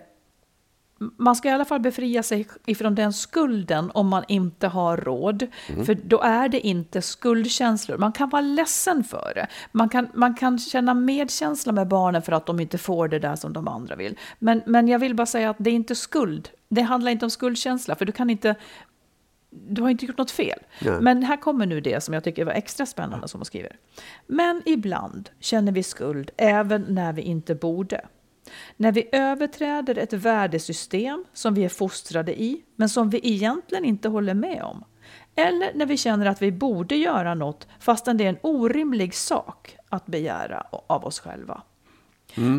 man 1.18 1.36
ska 1.36 1.50
i 1.50 1.52
alla 1.52 1.66
fall 1.66 1.80
befria 1.80 2.24
sig 2.24 2.48
ifrån 2.66 2.96
den 2.96 3.13
skulden 3.13 3.92
om 3.94 4.08
man 4.08 4.24
inte 4.28 4.68
har 4.68 4.98
råd. 4.98 5.48
Mm. 5.70 5.86
För 5.86 5.96
då 5.96 6.22
är 6.22 6.50
det 6.50 6.68
inte 6.68 7.02
skuldkänslor. 7.02 7.98
Man 7.98 8.12
kan 8.12 8.30
vara 8.30 8.42
ledsen 8.42 9.04
för 9.04 9.32
det. 9.36 9.48
Man 9.72 9.89
kan, 9.89 10.08
man 10.13 10.36
kan 10.36 10.60
känna 10.60 10.94
medkänsla 10.94 11.72
med 11.72 11.88
barnen 11.88 12.22
för 12.22 12.32
att 12.32 12.46
de 12.46 12.60
inte 12.60 12.78
får 12.78 13.08
det 13.08 13.20
där 13.20 13.36
som 13.36 13.54
de 13.54 13.68
andra 13.68 13.96
vill. 13.96 14.18
Men, 14.39 14.62
men 14.66 14.88
jag 14.88 15.00
vill 15.00 15.16
bara 15.16 15.26
säga 15.26 15.50
att 15.50 15.58
det 15.60 15.70
är 15.70 15.74
inte 15.74 15.96
skuld. 15.96 16.50
Det 16.70 16.82
handlar 16.82 17.12
inte 17.12 17.26
om 17.26 17.32
skuldkänsla, 17.32 17.96
för 17.96 18.06
du 18.06 18.12
kan 18.12 18.30
inte 18.30 18.56
du 19.68 19.82
har 19.82 19.89
inte 19.89 20.06
gjort 20.06 20.18
något 20.18 20.32
fel. 20.32 20.60
Nej. 20.82 21.02
Men 21.02 21.24
här 21.24 21.38
kommer 21.38 21.66
nu 21.66 21.82
det 21.82 22.04
som 22.04 22.13
jag 22.13 22.24
tycker 22.24 22.46
var 22.46 22.54
extra 22.54 22.86
spännande 22.86 23.28
som 23.28 23.39
hon 23.39 23.46
skriver. 23.46 23.76
Men 24.28 24.62
ibland 24.66 25.30
känner 25.39 25.72
vi 25.72 25.84
skuld 25.84 26.32
även 26.38 26.86
när 26.89 27.13
vi 27.13 27.22
inte 27.22 27.56
borde. 27.56 28.02
När 28.77 28.91
vi 28.91 29.10
överträder 29.12 29.97
ett 29.97 30.13
värdesystem 30.13 31.25
som 31.34 31.53
vi 31.53 31.63
är 31.63 31.69
fostrade 31.69 32.41
i, 32.41 32.62
men 32.75 32.89
som 32.89 33.10
vi 33.10 33.19
egentligen 33.23 33.86
inte 33.86 34.10
håller 34.10 34.34
med 34.34 34.63
om. 34.63 34.84
Eller 35.36 35.71
när 35.73 35.86
vi 35.86 35.97
känner 35.97 36.25
att 36.25 36.41
vi 36.41 36.51
borde 36.51 36.95
göra 36.95 37.34
något 37.34 37.67
fastän 37.79 38.17
det 38.17 38.25
är 38.25 38.29
en 38.29 38.37
orimlig 38.41 39.15
sak 39.15 39.77
att 39.89 40.06
begära 40.06 40.65
av 40.87 41.06
oss 41.06 41.19
själva. 41.19 41.62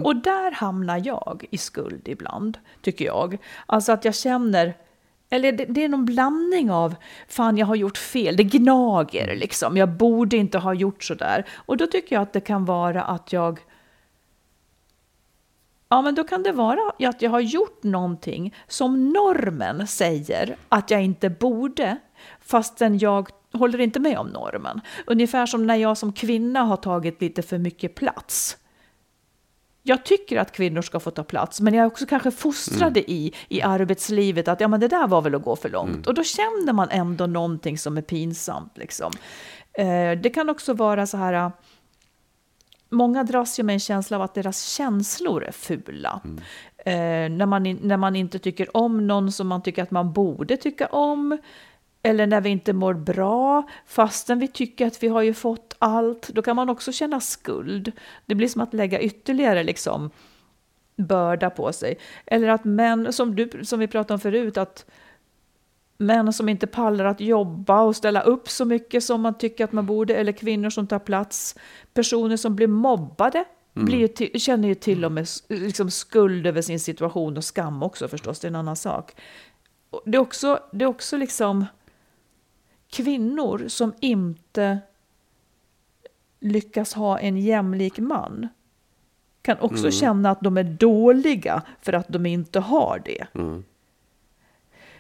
Och 0.05 0.17
där 0.17 0.51
hamnar 0.53 1.03
jag 1.07 1.45
i 1.51 1.59
skuld 1.59 2.09
ibland, 2.09 2.59
tycker 2.83 3.05
jag. 3.05 3.39
Alltså 3.67 3.93
att 3.93 4.05
jag 4.05 4.15
känner, 4.15 4.77
eller 5.31 5.53
det, 5.53 5.65
det 5.65 5.85
är 5.85 5.89
någon 5.89 6.05
blandning 6.05 6.71
av, 6.71 6.95
fan 7.29 7.59
jag 7.59 7.67
har 7.67 7.75
gjort 7.75 7.99
fel, 7.99 8.37
det 8.37 8.45
gnager 8.45 9.37
liksom, 9.37 9.77
jag 9.77 9.89
borde 9.89 10.37
inte 10.37 10.59
ha 10.59 10.75
gjort 10.75 11.05
så 11.05 11.15
där. 11.15 11.45
Och 11.55 11.77
då 11.77 11.87
tycker 11.87 12.17
jag 12.17 12.23
att 12.23 12.33
det 12.33 12.41
kan 12.41 12.65
vara 12.65 13.03
att 13.03 13.33
jag, 13.33 13.61
Ja, 15.95 16.03
men 16.03 16.15
då 16.15 16.25
kan 16.25 16.43
det 16.43 16.53
vara 16.53 16.93
att 17.09 17.23
jag 17.23 17.31
har 17.31 17.41
gjort 17.41 17.83
någonting 17.83 18.55
som 18.69 19.13
normen 19.13 19.87
säger 19.87 20.57
att 20.69 20.91
jag 20.91 21.03
inte 21.03 21.31
borde, 21.31 21.97
fastän 22.41 22.99
jag 22.99 23.29
håller 23.53 23.81
inte 23.81 24.01
med 24.01 24.19
om 24.19 24.27
normen. 24.27 24.81
Ungefär 25.07 25.47
som 25.47 25.67
när 25.67 25.75
jag 25.75 25.99
som 25.99 26.13
kvinna 26.13 26.63
har 26.63 26.77
tagit 26.77 27.21
lite 27.21 27.43
för 27.43 27.59
mycket 27.59 27.95
plats. 27.95 28.57
Jag 29.83 30.05
tycker 30.05 30.39
att 30.39 30.53
kvinnor 30.53 30.83
ska 30.83 31.01
få 31.01 31.11
ta 31.11 31.25
plats, 31.25 31.61
men 31.61 31.75
jag 31.75 31.83
är 31.83 31.87
också 31.87 32.07
kanske 32.07 32.31
fostrade 32.31 33.01
Mm. 33.01 33.13
i, 33.13 33.33
i 33.49 33.63
arbetslivet 33.63 34.49
att 34.49 34.61
ja, 34.61 34.69
men 34.69 34.81
det 34.81 34.89
där 34.89 35.07
var 35.07 35.23
väl 35.23 35.35
att 35.35 35.43
gå 35.43 35.57
för 35.57 35.69
långt. 35.69 36.07
Och 36.07 36.15
då 36.15 36.23
känner 36.23 36.73
man 36.73 36.89
ändå 36.91 37.27
någonting 37.27 37.79
som 37.79 37.97
är 37.97 38.03
pinsamt. 38.03 38.79
Liksom. 38.79 39.13
Eh, 39.73 40.13
det 40.23 40.31
kan 40.35 40.51
också 40.51 40.73
vara 40.75 41.07
så 41.07 41.17
här, 41.17 41.53
många 42.95 43.25
dras 43.25 43.59
ju 43.59 43.63
med 43.63 43.73
en 43.73 43.81
känsla 43.81 44.17
av 44.17 44.23
att 44.23 44.35
deras 44.35 44.67
känslor 44.67 45.45
är 45.45 45.53
fula. 45.53 46.21
Eh, 46.77 47.31
när, 47.31 47.47
man, 47.47 47.63
när 47.63 47.97
man 47.97 48.17
inte 48.17 48.39
tycker 48.39 48.77
om 48.77 49.07
någon 49.07 49.33
som 49.33 49.49
man 49.49 49.63
tycker 49.63 49.83
att 49.83 49.91
man 49.91 50.13
borde 50.13 50.57
tycka 50.57 50.87
om. 50.87 51.39
Eller 52.03 52.27
när 52.27 52.41
vi 52.41 52.51
inte 52.51 52.73
mår 52.73 52.95
bra, 52.95 53.63
fastän 53.87 54.39
vi 54.39 54.49
tycker 54.49 54.87
att 54.87 55.03
vi 55.03 55.09
har 55.09 55.23
ju 55.23 55.35
fått 55.35 55.77
allt. 55.79 56.29
Då 56.29 56.43
kan 56.43 56.57
man 56.57 56.71
också 56.71 56.93
känna 56.93 57.21
skuld. 57.21 57.93
Det 58.27 58.35
blir 58.35 58.49
som 58.49 58.61
att 58.61 58.75
lägga 58.75 59.01
ytterligare 59.01 59.65
liksom, 59.65 60.11
börda 60.97 61.51
på 61.51 61.73
sig. 61.73 61.99
Eller 62.27 62.49
att 62.49 62.65
män, 62.65 63.13
som, 63.13 63.37
du, 63.37 63.51
som 63.63 63.81
vi 63.81 63.87
pratade 63.87 64.15
om 64.15 64.21
förut, 64.21 64.57
att 64.57 64.87
män 65.97 66.33
som 66.33 66.49
inte 66.49 66.67
pallar 66.67 67.05
att 67.05 67.21
jobba 67.21 67.83
och 67.83 67.97
ställa 67.97 68.21
upp 68.21 68.49
så 68.49 68.65
mycket 68.65 69.05
som 69.05 69.21
man 69.21 69.39
tycker 69.39 69.65
att 69.65 69.73
man 69.73 69.87
borde, 69.87 70.15
eller 70.15 70.33
kvinnor 70.33 70.71
som 70.71 70.87
tar 70.87 70.99
plats, 70.99 71.57
personer 71.95 72.37
som 72.37 72.57
blir 72.57 72.67
mobbade, 72.67 73.45
blir 73.73 73.99
ju 73.99 74.09
till, 74.09 74.41
känner 74.41 74.69
ju 74.69 74.75
till 74.75 75.05
och 75.05 75.13
med 75.13 75.27
liksom 75.49 75.91
skuld 75.91 76.47
över 76.47 76.63
sin 76.63 76.81
situation 76.81 77.37
och 77.37 77.45
skam 77.45 77.83
också 77.83 78.09
förstås, 78.09 78.41
det 78.41 78.47
är 78.47 78.49
en 78.49 78.57
annan 78.57 78.77
sak. 78.77 79.13
Det 80.05 80.17
är 80.17 80.21
också, 80.21 80.61
det 80.73 80.85
är 80.85 80.89
också 80.89 81.17
liksom 81.17 81.65
kvinnor 82.91 83.65
som 83.69 83.93
inte 84.01 84.79
lyckas 86.41 86.95
ha 86.95 87.19
en 87.19 87.37
jämlik 87.37 87.99
man 87.99 88.49
kan 89.43 89.59
också 89.61 89.91
känna 89.91 90.31
att 90.31 90.41
de 90.41 90.57
är 90.59 90.65
dåliga 90.65 91.63
för 91.83 91.93
att 91.93 92.09
de 92.09 92.27
inte 92.27 92.61
har 92.61 93.03
det. 93.05 93.27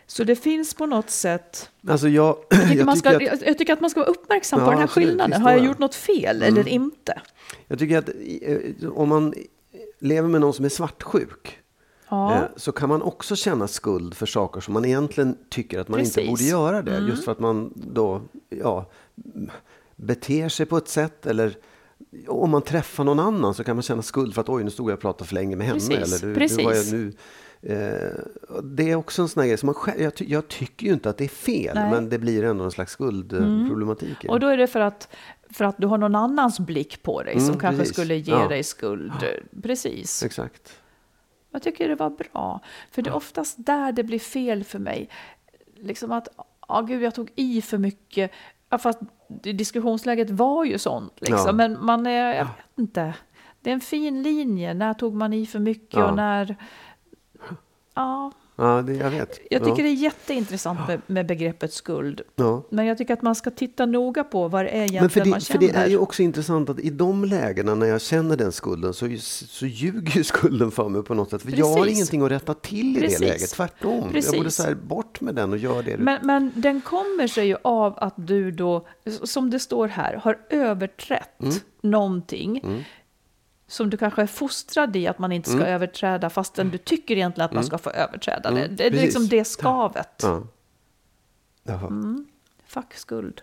Så 0.06 0.24
det 0.24 0.36
finns 0.36 0.74
på 0.74 0.86
något 0.86 1.10
sätt... 1.10 1.70
Alltså 1.88 2.08
jag, 2.08 2.36
Jag 2.50 2.60
tycker, 2.60 2.74
jag 2.76 2.86
man 2.86 2.96
ska, 2.96 3.18
tycker 3.18 3.32
att- 3.32 3.42
jag, 3.42 3.58
tycker 3.58 3.72
att 3.72 3.80
man 3.80 3.90
ska 3.90 4.00
vara 4.00 4.10
uppmärksam 4.10 4.58
Ja, 4.60 4.64
på 4.64 4.70
den 4.70 4.78
här 4.78 4.84
absolut, 4.84 5.08
skillnaden. 5.08 5.42
Har 5.42 5.50
jag 5.50 5.64
gjort 5.64 5.78
något 5.78 5.94
fel 5.94 6.42
eller 6.42 6.68
inte? 6.68 7.20
Jag 7.68 7.78
tycker 7.78 7.98
att 7.98 8.08
eh, 8.42 8.90
om 8.92 9.08
man 9.08 9.34
lever 10.00 10.28
med 10.28 10.40
någon 10.40 10.52
som 10.54 10.64
är 10.64 10.68
svartsjuk 10.68 11.58
Ja. 12.08 12.34
eh, 12.34 12.40
så 12.56 12.72
kan 12.72 12.88
man 12.88 13.02
också 13.02 13.36
känna 13.36 13.68
skuld 13.68 14.14
för 14.14 14.26
saker 14.26 14.60
som 14.60 14.74
man 14.74 14.84
egentligen 14.84 15.36
tycker 15.50 15.78
att 15.80 15.88
man 15.88 16.00
inte 16.00 16.12
Precis. 16.14 16.30
borde 16.30 16.44
göra 16.44 16.82
det. 16.82 16.96
Mm. 16.96 17.08
Just 17.08 17.24
för 17.24 17.32
att 17.32 17.40
man 17.40 17.72
då 17.74 18.22
ja, 18.48 18.90
beter 19.96 20.48
sig 20.48 20.66
på 20.66 20.76
ett 20.76 20.88
sätt 20.88 21.26
eller 21.26 21.56
om 22.28 22.50
man 22.50 22.62
träffar 22.62 23.04
någon 23.04 23.20
annan 23.20 23.54
så 23.54 23.64
kan 23.64 23.76
man 23.76 23.82
känna 23.82 24.02
skuld 24.02 24.34
för 24.34 24.40
att 24.40 24.48
oj, 24.48 24.64
nu 24.64 24.70
stod 24.70 24.90
jag 24.90 24.94
och 24.94 25.00
pratade 25.00 25.28
för 25.28 25.34
länge 25.34 25.56
med 25.56 25.66
henne. 25.66 25.80
Precis, 25.80 26.22
Eller, 26.22 26.26
nu, 26.34 26.46
nu 26.46 26.64
var 26.64 26.72
jag 26.72 26.72
precis. 26.72 26.92
nu, 26.92 27.12
det 28.62 28.90
är 28.90 28.94
också 28.96 29.22
en 29.22 29.28
sån 29.28 29.40
här 29.40 29.48
grej 29.48 29.58
som 29.58 29.66
man 29.66 29.74
själv, 29.74 30.00
jag, 30.00 30.14
ty, 30.14 30.24
jag 30.28 30.48
tycker 30.48 30.86
ju 30.86 30.92
inte 30.92 31.10
att 31.10 31.18
det 31.18 31.24
är 31.24 31.28
fel, 31.28 31.74
Nej. 31.74 31.90
men 31.90 32.08
det 32.08 32.18
blir 32.18 32.44
ändå 32.44 32.64
en 32.64 32.70
slags 32.70 32.92
skuldproblematik. 32.92 34.16
det. 34.22 34.28
Och 34.28 34.40
då 34.40 34.46
är 34.48 34.56
det 34.56 34.66
för 34.66 34.80
att, 34.80 35.08
för 35.50 35.64
att 35.64 35.74
du 35.78 35.86
har 35.86 35.98
någon 35.98 36.14
annans 36.14 36.60
blick 36.60 37.02
på 37.02 37.22
dig 37.22 37.34
som 37.40 37.48
Mm, 37.48 37.60
kanske 37.60 37.78
precis. 37.78 37.94
skulle 37.96 38.14
ge 38.16 38.32
Ja. 38.32 38.48
dig 38.48 38.62
skuld. 38.62 39.12
Precis. 39.62 40.22
Exakt. 40.22 40.80
Jag 41.50 41.62
tycker 41.62 41.88
det 41.88 41.94
var 41.94 42.10
bra. 42.10 42.60
För 42.90 43.02
det 43.02 43.10
är 43.10 43.14
oftast 43.16 43.56
där 43.58 43.92
det 43.92 44.02
blir 44.02 44.18
fel 44.18 44.64
för 44.64 44.78
mig. 44.78 45.08
Liksom 45.76 46.12
att, 46.12 46.28
ja 46.68 46.80
gud, 46.80 47.02
jag 47.02 47.14
tog 47.14 47.30
i 47.34 47.62
för 47.62 47.78
mycket. 47.78 48.30
Ja, 48.70 48.78
fast 48.78 48.98
diskussionsläget 49.42 50.30
var 50.30 50.64
ju 50.64 50.78
sånt. 50.78 51.12
Liksom. 51.20 51.38
Ja. 51.46 51.52
Men 51.52 51.84
man 51.84 52.06
är, 52.06 52.34
jag 52.34 52.44
vet 52.44 52.54
inte. 52.78 53.14
Det 53.60 53.70
är 53.70 53.74
en 53.74 53.80
fin 53.80 54.22
linje. 54.22 54.74
När 54.74 54.94
tog 54.94 55.14
man 55.14 55.32
i 55.32 55.46
för 55.46 55.58
mycket 55.58 55.94
Ja. 55.94 56.08
och 56.10 56.16
när... 56.16 56.56
Ja, 57.94 58.32
Ja, 58.56 58.82
det, 58.82 58.92
jag 58.94 59.10
vet. 59.10 59.38
jag 59.50 59.64
tycker 59.64 59.78
ja. 59.78 59.82
det 59.84 59.88
är 59.88 59.94
jätteintressant 59.94 60.78
med, 60.88 61.00
med 61.06 61.26
begreppet 61.26 61.72
skuld. 61.72 62.20
Ja. 62.36 62.62
Men 62.70 62.86
jag 62.86 62.98
tycker 62.98 63.14
att 63.14 63.22
man 63.22 63.34
ska 63.34 63.50
titta 63.50 63.86
noga 63.86 64.24
på 64.24 64.48
vad 64.48 64.64
det 64.64 64.68
är 64.68 64.76
egentligen 64.76 65.02
Men 65.02 65.10
för 65.10 65.20
man 65.24 65.38
det, 65.38 65.44
för 65.44 65.52
känner. 65.52 65.72
det 65.72 65.78
är 65.78 65.86
ju 65.88 65.98
också 65.98 66.22
intressant 66.22 66.70
att 66.70 66.78
i 66.80 66.90
de 66.90 67.24
lägena 67.24 67.74
när 67.74 67.86
jag 67.86 68.00
känner 68.00 68.36
den 68.36 68.52
skulden 68.52 68.94
så, 68.94 69.08
så 69.20 69.66
ljuger 69.66 70.16
ju 70.16 70.24
skulden 70.24 70.70
för 70.70 70.88
mig 70.88 71.02
på 71.02 71.14
något 71.14 71.30
sätt. 71.30 71.42
För 71.42 71.58
jag 71.58 71.66
har 71.66 71.76
Precis. 71.76 71.96
ingenting 71.96 72.22
att 72.22 72.30
rätta 72.30 72.54
till 72.54 72.96
i 72.96 73.00
Precis. 73.00 73.18
det 73.20 73.26
läget. 73.26 73.50
Tvärtom. 73.50 74.00
Jag 74.02 74.12
Precis. 74.12 74.36
borde 74.36 74.50
säga 74.50 74.74
bort 74.74 75.20
med 75.20 75.34
den 75.34 75.52
och 75.52 75.58
gör 75.58 75.82
det. 75.82 75.96
Men, 75.98 76.18
men 76.26 76.52
den 76.54 76.80
kommer 76.80 77.26
sig 77.26 77.46
ju 77.46 77.56
av 77.62 77.94
att 77.96 78.14
du 78.16 78.50
då, 78.50 78.86
som 79.22 79.50
det 79.50 79.58
står 79.58 79.88
här, 79.88 80.14
har 80.24 80.38
överträtt 80.50 81.42
Mm. 81.42 81.54
någonting. 81.82 82.84
Som 83.66 83.90
du 83.90 83.96
kanske 83.96 84.22
är 84.22 84.26
fostrad 84.26 84.96
i 84.96 85.06
att 85.06 85.18
man 85.18 85.32
inte 85.32 85.48
ska 85.50 85.58
Mm. 85.58 85.72
överträda 85.74 86.30
fastän 86.30 86.70
du 86.70 86.78
tycker 86.78 87.16
egentligen 87.16 87.44
att 87.46 87.52
man 87.52 87.64
ska 87.64 87.78
få 87.78 87.90
överträda 87.90 88.50
det. 88.50 88.66
Det 88.68 88.86
är 88.86 88.90
Precis. 88.90 89.04
liksom 89.04 89.28
det 89.28 89.44
skavet. 89.44 90.20
Ja. 90.22 90.42
Jaha. 91.62 91.86
Mm. 91.86 92.26
Fuck 92.66 92.94
skuld. 92.94 93.42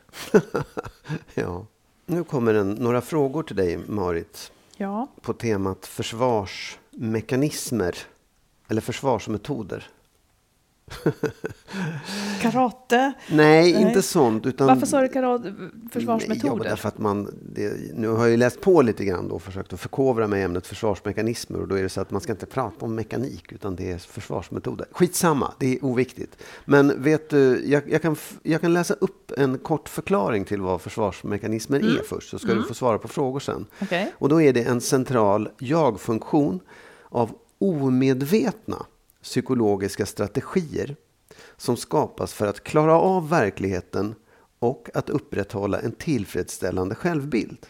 ja. 1.34 1.65
Nu 2.05 2.24
kommer 2.24 2.53
en, 2.53 2.72
några 2.72 3.01
frågor 3.01 3.43
till 3.43 3.55
dig, 3.55 3.78
Marit, 3.88 4.51
Ja. 4.78 5.07
på 5.22 5.34
temat 5.34 5.86
försvarsmekanismer 5.86 7.95
eller 8.67 8.82
försvarsmetoder. 8.82 9.88
Karate. 12.41 13.13
Nej, 13.29 13.73
Nej. 13.73 13.81
inte 13.81 14.01
sånt. 14.01 14.45
Utan 14.45 14.67
Varför 14.67 14.85
sa 14.85 15.01
du 15.01 15.07
karate? 15.07 15.43
Nej, 15.43 15.69
Ja, 15.83 15.89
Försvarsmetoder? 15.91 16.63
därför 16.69 16.87
att 16.87 16.97
man, 16.97 17.33
det, 17.55 17.73
nu 17.95 18.07
har 18.07 18.19
jag 18.19 18.29
ju 18.29 18.37
läst 18.37 18.61
på 18.61 18.81
lite 18.81 19.05
grann 19.05 19.27
då 19.27 19.35
och 19.35 19.41
försökt 19.41 19.73
att 19.73 19.79
förkovra 19.79 20.27
mig 20.27 20.39
i 20.41 20.43
ämnet 20.43 20.67
försvarsmekanismer 20.67 21.59
och 21.61 21.67
då 21.67 21.75
är 21.75 21.83
det 21.83 21.89
så 21.89 22.01
att 22.01 22.11
man 22.11 22.21
ska 22.21 22.31
inte 22.31 22.45
prata 22.45 22.85
om 22.85 22.95
mekanik 22.95 23.51
utan 23.51 23.75
det 23.75 23.91
är 23.91 23.97
försvarsmetoder. 23.97 24.87
Skitsamma, 24.91 25.53
det 25.59 25.75
är 25.77 25.85
oviktigt. 25.85 26.37
Men 26.65 27.03
vet 27.03 27.29
du, 27.29 27.63
jag, 27.65 27.83
jag, 27.91 28.01
kan, 28.01 28.15
jag 28.43 28.61
kan 28.61 28.73
läsa 28.73 28.93
upp 28.93 29.31
en 29.37 29.57
kort 29.57 29.89
förklaring 29.89 30.45
till 30.45 30.61
vad 30.61 30.81
försvarsmekanismer 30.81 31.79
är 31.79 32.03
först 32.03 32.29
så 32.29 32.39
ska 32.39 32.53
du 32.53 32.63
få 32.63 32.73
svara 32.73 32.97
på 32.97 33.07
frågor 33.07 33.39
sen. 33.39 33.65
Okej. 33.81 34.11
Och 34.17 34.29
då 34.29 34.41
är 34.41 34.53
det 34.53 34.63
en 34.63 34.81
central 34.81 35.49
jag-funktion 35.59 36.59
av 37.09 37.31
omedvetna 37.59 38.85
psykologiska 39.23 40.05
strategier 40.05 40.95
som 41.62 41.78
skapas 41.78 42.34
för 42.34 42.47
att 42.47 42.64
klara 42.64 42.95
av 42.95 43.30
verkligheten 43.30 44.16
och 44.59 44.89
att 44.93 45.09
upprätthålla 45.09 45.80
en 45.80 45.91
tillfredsställande 45.91 46.95
självbild. 46.95 47.66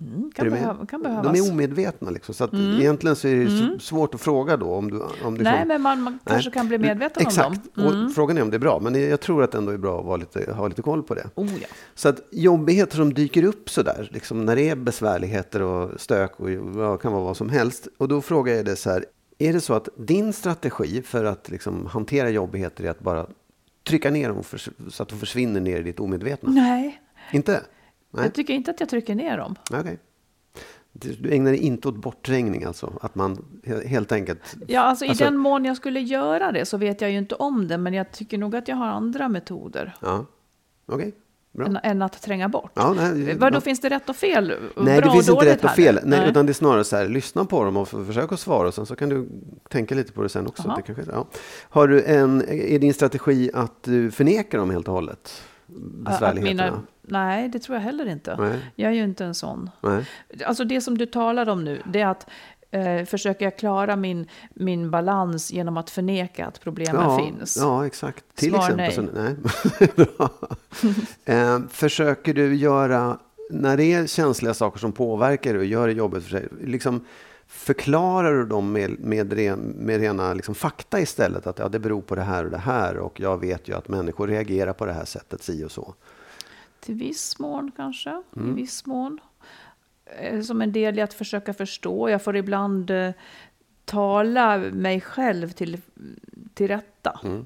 Mm, 0.00 0.30
kan, 0.34 0.50
behöva, 0.50 0.86
kan 0.86 1.02
behövas. 1.02 1.26
Mm. 1.26 1.34
De 1.34 1.40
är 1.48 1.52
omedvetna. 1.52 2.10
Liksom, 2.10 2.34
så 2.34 2.44
att 2.44 2.54
egentligen 2.54 3.16
så 3.16 3.28
är 3.28 3.36
det 3.36 3.50
så 3.50 3.78
svårt 3.78 4.14
att 4.14 4.20
fråga 4.20 4.56
då. 4.56 4.66
Om 4.66 4.90
du, 4.90 5.02
om 5.24 5.38
du 5.38 5.44
Nej, 5.44 5.58
får- 5.58 5.66
men 5.66 5.82
man, 5.82 6.02
man 6.02 6.18
kanske 6.24 6.50
kan 6.50 6.68
bli 6.68 6.78
medveten 6.78 7.26
Exakt. 7.26 7.48
om 7.48 7.82
dem. 7.84 7.92
Mm. 7.92 8.06
Och 8.06 8.12
frågan 8.14 8.38
är 8.38 8.42
om 8.42 8.50
det 8.50 8.56
är 8.56 8.58
bra. 8.58 8.80
Men 8.80 9.10
jag 9.10 9.20
tror 9.20 9.42
att 9.42 9.52
det 9.52 9.58
ändå 9.58 9.72
är 9.72 9.78
bra 9.78 9.98
att 10.00 10.06
vara 10.06 10.16
lite, 10.16 10.52
ha 10.52 10.68
lite 10.68 10.82
koll 10.82 11.02
på 11.02 11.14
det. 11.14 11.30
Oh, 11.34 11.50
ja. 11.60 11.66
Så 11.94 12.08
att 12.08 12.20
jobbigheter 12.30 12.96
som 12.96 13.14
dyker 13.14 13.42
upp 13.44 13.70
sådär, 13.70 14.08
liksom 14.12 14.44
när 14.44 14.56
det 14.56 14.68
är 14.68 14.76
besvärligheter 14.76 15.62
och 15.62 16.00
stök 16.00 16.40
och 16.40 16.50
ja, 16.50 16.96
kan 16.96 17.12
vara 17.12 17.24
vad 17.24 17.36
som 17.36 17.48
helst. 17.48 17.88
Och 17.98 18.08
då 18.08 18.20
frågar 18.20 18.54
jag 18.54 18.64
dig 18.64 18.76
så 18.76 18.90
här, 18.90 19.04
är 19.38 19.52
det 19.52 19.60
så 19.60 19.74
att 19.74 19.88
din 19.96 20.32
strategi 20.32 21.02
för 21.02 21.24
att 21.24 21.50
liksom 21.50 21.86
hantera 21.86 22.30
jobbigheter 22.30 22.84
är 22.84 22.90
att 22.90 23.00
bara 23.00 23.26
trycka 23.82 24.10
ner 24.10 24.28
dem 24.28 24.42
så 24.90 25.02
att 25.02 25.08
de 25.08 25.18
försvinner 25.18 25.60
ner 25.60 25.80
i 25.80 25.82
ditt 25.82 26.00
omedvetna? 26.00 26.50
Nej, 26.50 27.02
Inte? 27.32 27.62
Nej, 28.10 28.24
jag 28.24 28.34
tycker 28.34 28.54
inte 28.54 28.70
att 28.70 28.80
jag 28.80 28.88
trycker 28.88 29.14
ner 29.14 29.36
dem. 29.38 29.54
okej. 29.70 29.98
Du 30.96 31.30
ägnar 31.34 31.50
dig 31.50 31.60
inte 31.60 31.88
åt 31.88 31.96
bortträngning 31.96 32.64
alltså? 32.64 32.98
Att 33.02 33.14
man 33.14 33.44
he- 33.64 33.86
helt 33.86 34.12
enkelt... 34.12 34.54
Ja, 34.66 34.80
alltså, 34.80 35.04
Alltså- 35.06 35.24
i 35.24 35.26
den 35.26 35.36
mån 35.36 35.64
jag 35.64 35.76
skulle 35.76 36.00
göra 36.00 36.52
det 36.52 36.64
så 36.66 36.76
vet 36.76 37.00
jag 37.00 37.10
ju 37.10 37.18
inte 37.18 37.34
om 37.34 37.68
det, 37.68 37.78
men 37.78 37.94
jag 37.94 38.12
tycker 38.12 38.38
nog 38.38 38.56
att 38.56 38.68
jag 38.68 38.76
har 38.76 38.86
andra 38.86 39.28
metoder 39.28 39.96
Ja, 40.00 40.26
okej. 40.86 41.10
Bra. 41.10 41.20
Än, 41.58 41.78
än 41.82 42.02
att 42.02 42.22
tränga 42.22 42.48
bort. 42.48 42.70
Ja, 42.74 42.92
nej, 42.92 43.34
Vad 43.34 43.52
då 43.52 43.56
ja. 43.56 43.60
finns 43.60 43.80
det 43.80 43.88
rätt 43.88 44.08
och 44.08 44.16
fel? 44.16 44.54
Nej, 44.76 45.00
Bra 45.00 45.10
det 45.10 45.10
finns 45.10 45.28
och 45.28 45.34
inte 45.34 45.46
rätt 45.46 45.64
och 45.64 45.70
fel. 45.70 45.94
nu? 45.94 46.16
Nej, 46.16 46.28
Utan 46.28 46.46
det 46.46 46.52
är 46.52 46.54
snarare 46.54 46.84
så 46.84 46.96
här, 46.96 47.08
lyssna 47.08 47.44
på 47.44 47.64
dem 47.64 47.76
och 47.76 47.88
försök 47.88 48.32
att 48.32 48.40
svara. 48.40 48.68
Och 48.68 48.74
sen 48.74 48.86
så 48.86 48.96
kan 48.96 49.08
du 49.08 49.28
tänka 49.68 49.94
lite 49.94 50.12
på 50.12 50.22
det 50.22 50.28
sen 50.28 50.46
också. 50.46 50.74
Det 50.76 50.82
kanske, 50.82 51.12
ja. 51.12 51.26
Har 51.68 51.88
du 51.88 52.04
en, 52.04 52.42
är 52.48 52.78
din 52.78 52.94
strategi 52.94 53.50
att 53.54 53.82
du 53.82 54.10
förnekar 54.10 54.58
dem 54.58 54.70
helt 54.70 54.88
och 54.88 54.94
hållet? 54.94 55.42
Besvärligheterna? 55.66 56.64
mina, 56.64 56.82
nej, 57.02 57.48
det 57.48 57.58
tror 57.58 57.76
jag 57.76 57.82
heller 57.82 58.06
inte. 58.06 58.36
Nej. 58.36 58.58
Jag 58.74 58.90
är 58.90 58.94
ju 58.94 59.04
inte 59.04 59.24
en 59.24 59.34
sån. 59.34 59.70
Nej. 59.80 60.04
Alltså 60.46 60.64
det 60.64 60.80
som 60.80 60.98
du 60.98 61.06
talar 61.06 61.48
om 61.48 61.64
nu, 61.64 61.82
det 61.92 62.00
är 62.00 62.06
att 62.06 62.26
eh, 62.74 63.04
försöka 63.04 63.50
klara 63.50 63.96
min, 63.96 64.26
min 64.54 64.90
balans 64.90 65.52
genom 65.52 65.76
att 65.76 65.90
förneka 65.90 66.46
att 66.46 66.60
problemen 66.60 67.02
Ja, 67.02 67.18
finns. 67.18 67.56
ja, 67.56 67.86
exakt. 67.86 68.24
Till 68.34 68.52
Svar 68.52 68.78
exempel. 68.78 69.10
nej. 69.14 69.36
Så, 69.96 70.02
nej. 70.02 70.28
Eh, 71.24 71.58
försöker 71.68 72.34
du 72.34 72.54
göra, 72.54 73.18
när 73.50 73.76
det 73.76 73.92
är 73.92 74.06
känsliga 74.06 74.54
saker 74.54 74.78
som 74.78 74.92
påverkar 74.92 75.54
dig 75.54 75.66
gör 75.66 75.86
det 75.86 75.92
jobbigt 75.92 76.22
för 76.22 76.30
sig, 76.30 76.48
liksom, 76.60 77.04
förklarar 77.46 78.34
du 78.34 78.46
dem 78.46 78.72
med, 78.72 79.00
med, 79.00 79.32
ren, 79.32 79.58
med 79.60 80.00
rena 80.00 80.34
liksom 80.34 80.54
fakta 80.54 81.00
istället? 81.00 81.46
Att 81.46 81.58
ja, 81.58 81.68
det 81.68 81.78
beror 81.78 82.02
på 82.02 82.14
det 82.14 82.22
här 82.22 82.44
och 82.44 82.50
det 82.50 82.58
här 82.58 82.96
och 82.96 83.20
jag 83.20 83.40
vet 83.40 83.68
ju 83.68 83.74
att 83.76 83.88
människor 83.88 84.28
reagerar 84.28 84.72
på 84.72 84.86
det 84.86 84.92
här 84.92 85.04
sättet, 85.04 85.42
si 85.42 85.64
och 85.64 85.72
så. 85.72 85.94
Till 86.80 86.94
viss 86.94 87.38
mån 87.38 87.70
kanske. 87.76 88.22
Mm. 88.36 88.50
I 88.50 88.54
viss 88.54 88.86
mån. 88.86 89.20
Eh, 90.18 90.40
Som 90.40 90.62
en 90.62 90.72
del 90.72 90.98
i 90.98 91.02
att 91.02 91.14
försöka 91.14 91.54
förstå. 91.54 92.10
Jag 92.10 92.22
får 92.22 92.36
ibland 92.36 92.90
eh, 92.90 93.10
tala 93.84 94.58
mig 94.58 95.00
själv 95.00 95.48
till, 95.48 95.78
till 96.54 96.68
rätta. 96.68 97.20
Mm. 97.24 97.44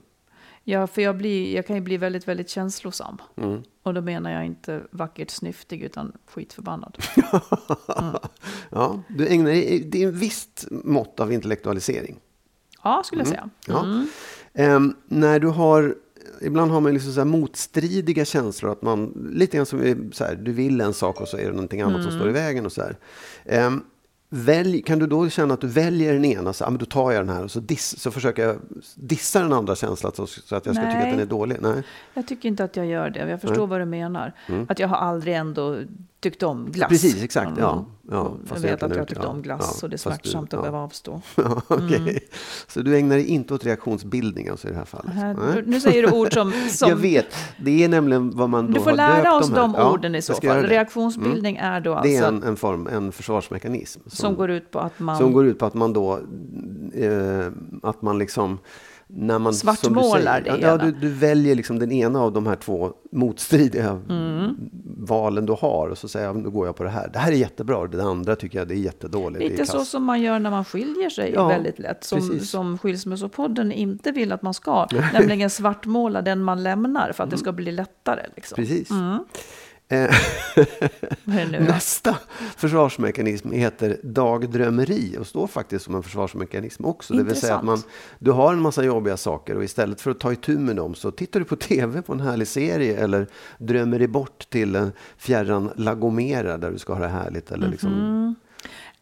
Ja, 0.65 0.87
för 0.87 1.03
jag, 1.03 1.17
blir, 1.17 1.55
jag 1.55 1.67
kan 1.67 1.77
ju 1.77 1.83
bli 1.83 1.97
väldigt, 1.97 2.29
väldigt 2.29 2.49
känslosam. 2.49 3.19
Mm. 3.37 3.63
Och 3.83 3.95
då 3.95 4.01
menar 4.01 4.31
jag 4.31 4.47
inte 4.47 4.83
vackert 4.91 5.31
snyftig, 5.31 5.83
utan 5.83 6.13
skitförbannad. 6.27 6.99
Ja, 8.71 9.03
du 9.09 9.29
ägnar 9.29 9.51
dig, 9.51 9.81
det 9.93 10.03
är 10.03 10.07
en 10.09 10.19
visst 10.19 10.67
mått 10.71 11.21
av 11.21 11.33
intellektualisering. 11.33 12.21
Ja, 12.83 13.03
skulle 13.05 13.21
jag 13.21 13.29
säga. 13.29 13.51
Ja. 13.67 13.85
Mm. 13.85 14.09
Ehm, 14.55 14.97
när 15.07 15.41
du 15.41 15.49
har, 15.49 15.97
ibland 16.43 16.71
har 16.71 16.81
man 16.81 16.93
liksom 16.95 17.13
så 17.13 17.25
motstridiga 17.25 18.25
känslor, 18.25 18.73
att 18.73 18.83
man, 18.83 19.31
lite 19.33 19.57
grann 19.57 19.67
som 19.67 20.11
så 20.13 20.25
här, 20.25 20.35
du 20.35 20.53
vill 20.53 20.81
en 20.81 20.95
sak 20.95 21.21
och 21.21 21.29
så 21.29 21.37
är 21.37 21.45
det 21.45 21.51
någonting 21.53 21.81
annat 21.81 22.03
som 22.03 22.09
Mm. 22.11 22.19
står 22.21 22.29
i 22.29 22.33
vägen 22.33 22.67
och 22.67 22.73
så 22.73 22.83
här. 22.83 22.97
Ehm, 23.45 23.83
välj, 24.31 24.83
kan 24.83 24.99
du 24.99 25.07
då 25.07 25.29
känna 25.29 25.55
att 25.55 25.61
du 25.61 25.67
väljer 25.67 26.13
den 26.13 26.25
ena, 26.25 26.53
så, 26.53 26.65
ah, 26.65 26.71
men 26.71 26.79
då 26.79 26.87
tar 26.87 27.13
jag 27.13 27.27
den 27.27 27.37
här 27.37 27.45
och 27.45 27.51
så, 27.51 27.61
diss, 27.61 27.99
så 28.01 28.11
försöker 28.11 28.47
jag 28.47 28.57
dissa 28.95 29.43
den 29.43 29.53
andra 29.53 29.77
känslan 29.77 30.13
så, 30.17 30.27
så 30.27 30.57
att 30.57 30.67
jag 30.67 30.75
ska 30.75 30.85
tycka 30.85 30.97
att 30.99 31.03
Nej. 31.05 31.11
den 31.11 31.21
är 31.21 31.27
dålig? 31.27 31.57
Nej. 31.61 31.83
Jag 32.15 32.29
tycker 32.29 32.49
inte 32.49 32.65
att 32.65 32.77
jag 32.77 32.87
gör 32.87 33.11
det. 33.11 33.31
Jag 33.31 33.41
förstår 33.41 33.59
Nej. 33.59 33.67
vad 33.67 33.81
du 33.81 33.85
menar. 33.85 34.33
Mm. 34.47 34.67
Att 34.69 34.79
jag 34.79 34.89
har 34.89 34.97
aldrig 34.97 35.35
ändå 35.35 35.79
tyckt 36.21 36.43
om 36.43 36.71
glass. 36.71 36.89
Precis, 36.89 37.23
exakt, 37.23 37.53
ja. 37.59 37.73
Mm. 37.73 37.85
Ja, 38.11 38.33
fast 38.47 38.63
jag 38.65 38.71
vet 38.71 38.83
att 38.83 38.91
jag 38.91 38.97
har 38.97 39.03
ut- 39.03 39.09
tyckt 39.09 39.21
ja, 39.23 39.29
om 39.29 39.43
glass 39.43 39.79
ja, 39.81 39.87
och 39.87 39.91
det 39.91 39.95
är 39.95 39.97
du- 39.97 39.99
smärtsamt 39.99 40.53
ja. 40.53 40.59
att 40.59 40.63
behöva 40.65 40.79
avstå. 40.79 41.21
Ja, 41.37 41.63
okej. 41.69 41.97
Mm. 41.97 42.15
Så 42.67 42.81
du 42.83 42.97
ägnar 42.99 43.17
dig 43.17 43.27
inte 43.27 43.55
åt 43.55 43.65
reaktionsbildning 43.67 44.49
alltså 44.49 44.69
i 44.69 44.71
det 44.71 44.77
här 44.77 44.85
fallet? 44.85 45.13
Här-. 45.15 45.63
Nu 45.67 45.81
säger 45.81 46.03
du 46.03 46.13
ord 46.13 46.33
som... 46.35 46.53
som 46.71 46.89
Jag 46.89 46.97
vet, 46.97 47.27
det 47.65 47.85
är 47.85 47.89
nämligen 47.89 48.31
vad 48.37 48.51
man 48.51 48.67
då 48.67 48.73
du 48.73 48.81
får 48.81 48.93
lära 48.93 49.35
oss 49.37 49.49
de 49.49 49.75
Ja, 49.79 49.93
orden 49.93 50.15
i 50.15 50.23
så 50.23 50.33
fall. 50.33 50.41
det. 50.43 50.51
Mm. 50.53 50.67
Reaktionsbildning 50.67 51.57
är 51.57 51.81
då 51.81 52.01
Det 52.03 52.17
är 52.17 52.23
alltså 52.23 52.35
en, 52.35 52.43
en 52.43 52.57
form, 52.57 52.87
en 52.87 53.13
försvarsmekanism. 53.13 54.01
som 54.07 54.35
går 54.35 54.51
ut 54.51 54.71
på 54.71 54.79
att 54.79 54.99
man... 55.01 55.17
som 55.19 55.33
går 55.33 55.47
ut 55.47 55.59
på 55.59 55.67
att 55.67 55.75
man 55.75 55.93
då, 55.93 56.19
eh, 56.95 57.47
att 57.83 58.03
man 58.03 58.19
liksom, 58.19 58.59
när 59.11 59.39
man, 59.39 59.55
Svartmålar 59.55 60.41
det 60.41 60.59
ja, 60.61 60.77
du, 60.77 60.93
du 60.93 61.09
väljer 61.09 61.55
liksom 61.55 61.79
den 61.79 61.93
ena 61.93 62.21
av 62.21 62.33
de 62.33 62.47
här 62.47 62.57
två 62.57 62.93
motstridiga 63.13 64.01
Mm. 64.09 64.57
valen 64.99 65.47
du 65.47 65.53
har 65.53 65.89
och 65.89 65.99
så 65.99 66.09
säger 66.09 66.27
jag, 66.27 66.45
då 66.45 66.51
går 66.51 66.67
jag 66.67 66.77
på 66.77 66.85
det 66.85 66.91
här. 66.91 67.11
Det 67.13 67.19
här 67.19 67.33
är 67.33 67.37
jättebra, 67.37 67.77
och 67.79 67.91
det 67.91 68.03
andra 68.03 68.37
tycker 68.37 68.59
jag 68.59 68.69
det 68.69 68.75
är 68.75 68.77
jättedåligt. 68.77 69.39
det 69.39 69.47
är 69.47 69.51
Lite 69.51 69.67
så 69.67 69.85
som 69.85 70.05
man 70.05 70.21
gör 70.21 70.39
när 70.39 70.51
man 70.51 70.65
skiljer 70.65 71.11
sig 71.11 71.33
Ja, 71.35 71.49
väldigt 71.49 71.79
lätt. 71.79 72.05
Som, 72.05 72.19
precis. 72.19 72.51
som 72.51 72.79
Skilsmässopodden 72.79 73.73
inte 73.73 74.13
vill 74.13 74.33
att 74.33 74.43
man 74.43 74.55
ska. 74.55 74.87
nämligen 75.13 75.51
svartmåla 75.51 76.23
den 76.23 76.43
man 76.43 76.63
lämnar 76.63 77.13
för 77.13 77.25
att 77.25 77.31
det 77.31 77.39
ska 77.39 77.53
bli 77.53 77.73
lättare. 77.73 78.23
Liksom. 78.37 78.57
Precis. 78.57 78.91
Mm. 78.91 79.19
Eh? 79.91 80.11
Nästa 81.61 82.19
försvarsmekanism 82.57 83.51
heter 83.51 84.01
dagdrömmeri 84.03 85.17
och 85.21 85.27
står 85.27 85.47
faktiskt 85.47 85.85
som 85.85 85.95
en 85.95 86.03
försvarsmekanism 86.03 86.85
också. 86.85 87.15
Det 87.15 87.23
vill 87.23 87.37
säga 87.37 87.57
att 87.57 87.65
man, 87.65 87.75
Intressant. 87.75 87.95
du 88.19 88.31
har 88.31 88.53
en 88.53 88.61
massa 88.61 88.85
jobbiga 88.85 89.17
saker 89.17 89.57
och 89.57 89.65
istället 89.65 90.01
för 90.01 90.11
att 90.11 90.21
ta 90.21 90.33
itu 90.33 90.59
med 90.59 90.77
dem 90.77 90.95
så 90.95 91.11
tittar 91.11 91.41
du 91.41 91.47
på 91.47 91.57
tv 91.69 92.03
på 92.03 92.13
en 92.13 92.21
härlig 92.21 92.49
serie 92.49 92.97
eller 92.97 93.27
drömmer 93.59 93.99
dig 93.99 94.09
bort 94.09 94.51
till 94.51 94.77
en 94.77 94.93
fjärran 95.19 95.71
La 95.77 95.95
Gomera 95.95 96.59
där 96.59 96.71
du 96.71 96.79
ska 96.79 96.93
ha 96.93 97.01
det 97.01 97.09
härligt. 97.09 97.51
Eller 97.51 97.69
liksom, 97.69 97.91
Mhm. 97.93 98.35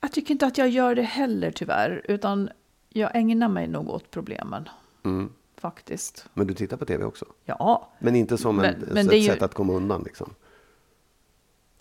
Jag 0.00 0.12
tycker 0.12 0.32
inte 0.32 0.46
att 0.46 0.58
jag 0.58 0.68
gör 0.68 0.94
det 0.94 1.02
heller 1.02 1.50
tyvärr. 1.50 2.02
Utan 2.04 2.48
jag 2.88 3.10
ägnar 3.16 3.48
mig 3.48 3.66
nog 3.68 3.88
åt 3.90 4.10
problemen. 4.10 4.68
mm. 5.04 5.28
Faktiskt. 5.60 6.26
Men 6.34 6.46
du 6.46 6.54
tittar 6.54 6.76
på 6.76 6.84
tv 6.84 7.04
också? 7.04 7.24
Ja, 7.44 7.90
Men 7.98 8.16
inte 8.16 8.38
som 8.38 8.56
Men- 8.56 8.64
en, 8.64 8.80
men 8.80 8.96
ett 8.98 9.08
det 9.10 9.16
är 9.16 9.18
ju- 9.18 9.26
sätt 9.28 9.42
att 9.42 9.54
komma 9.54 9.72
undan? 9.72 10.02
Liksom. 10.02 10.30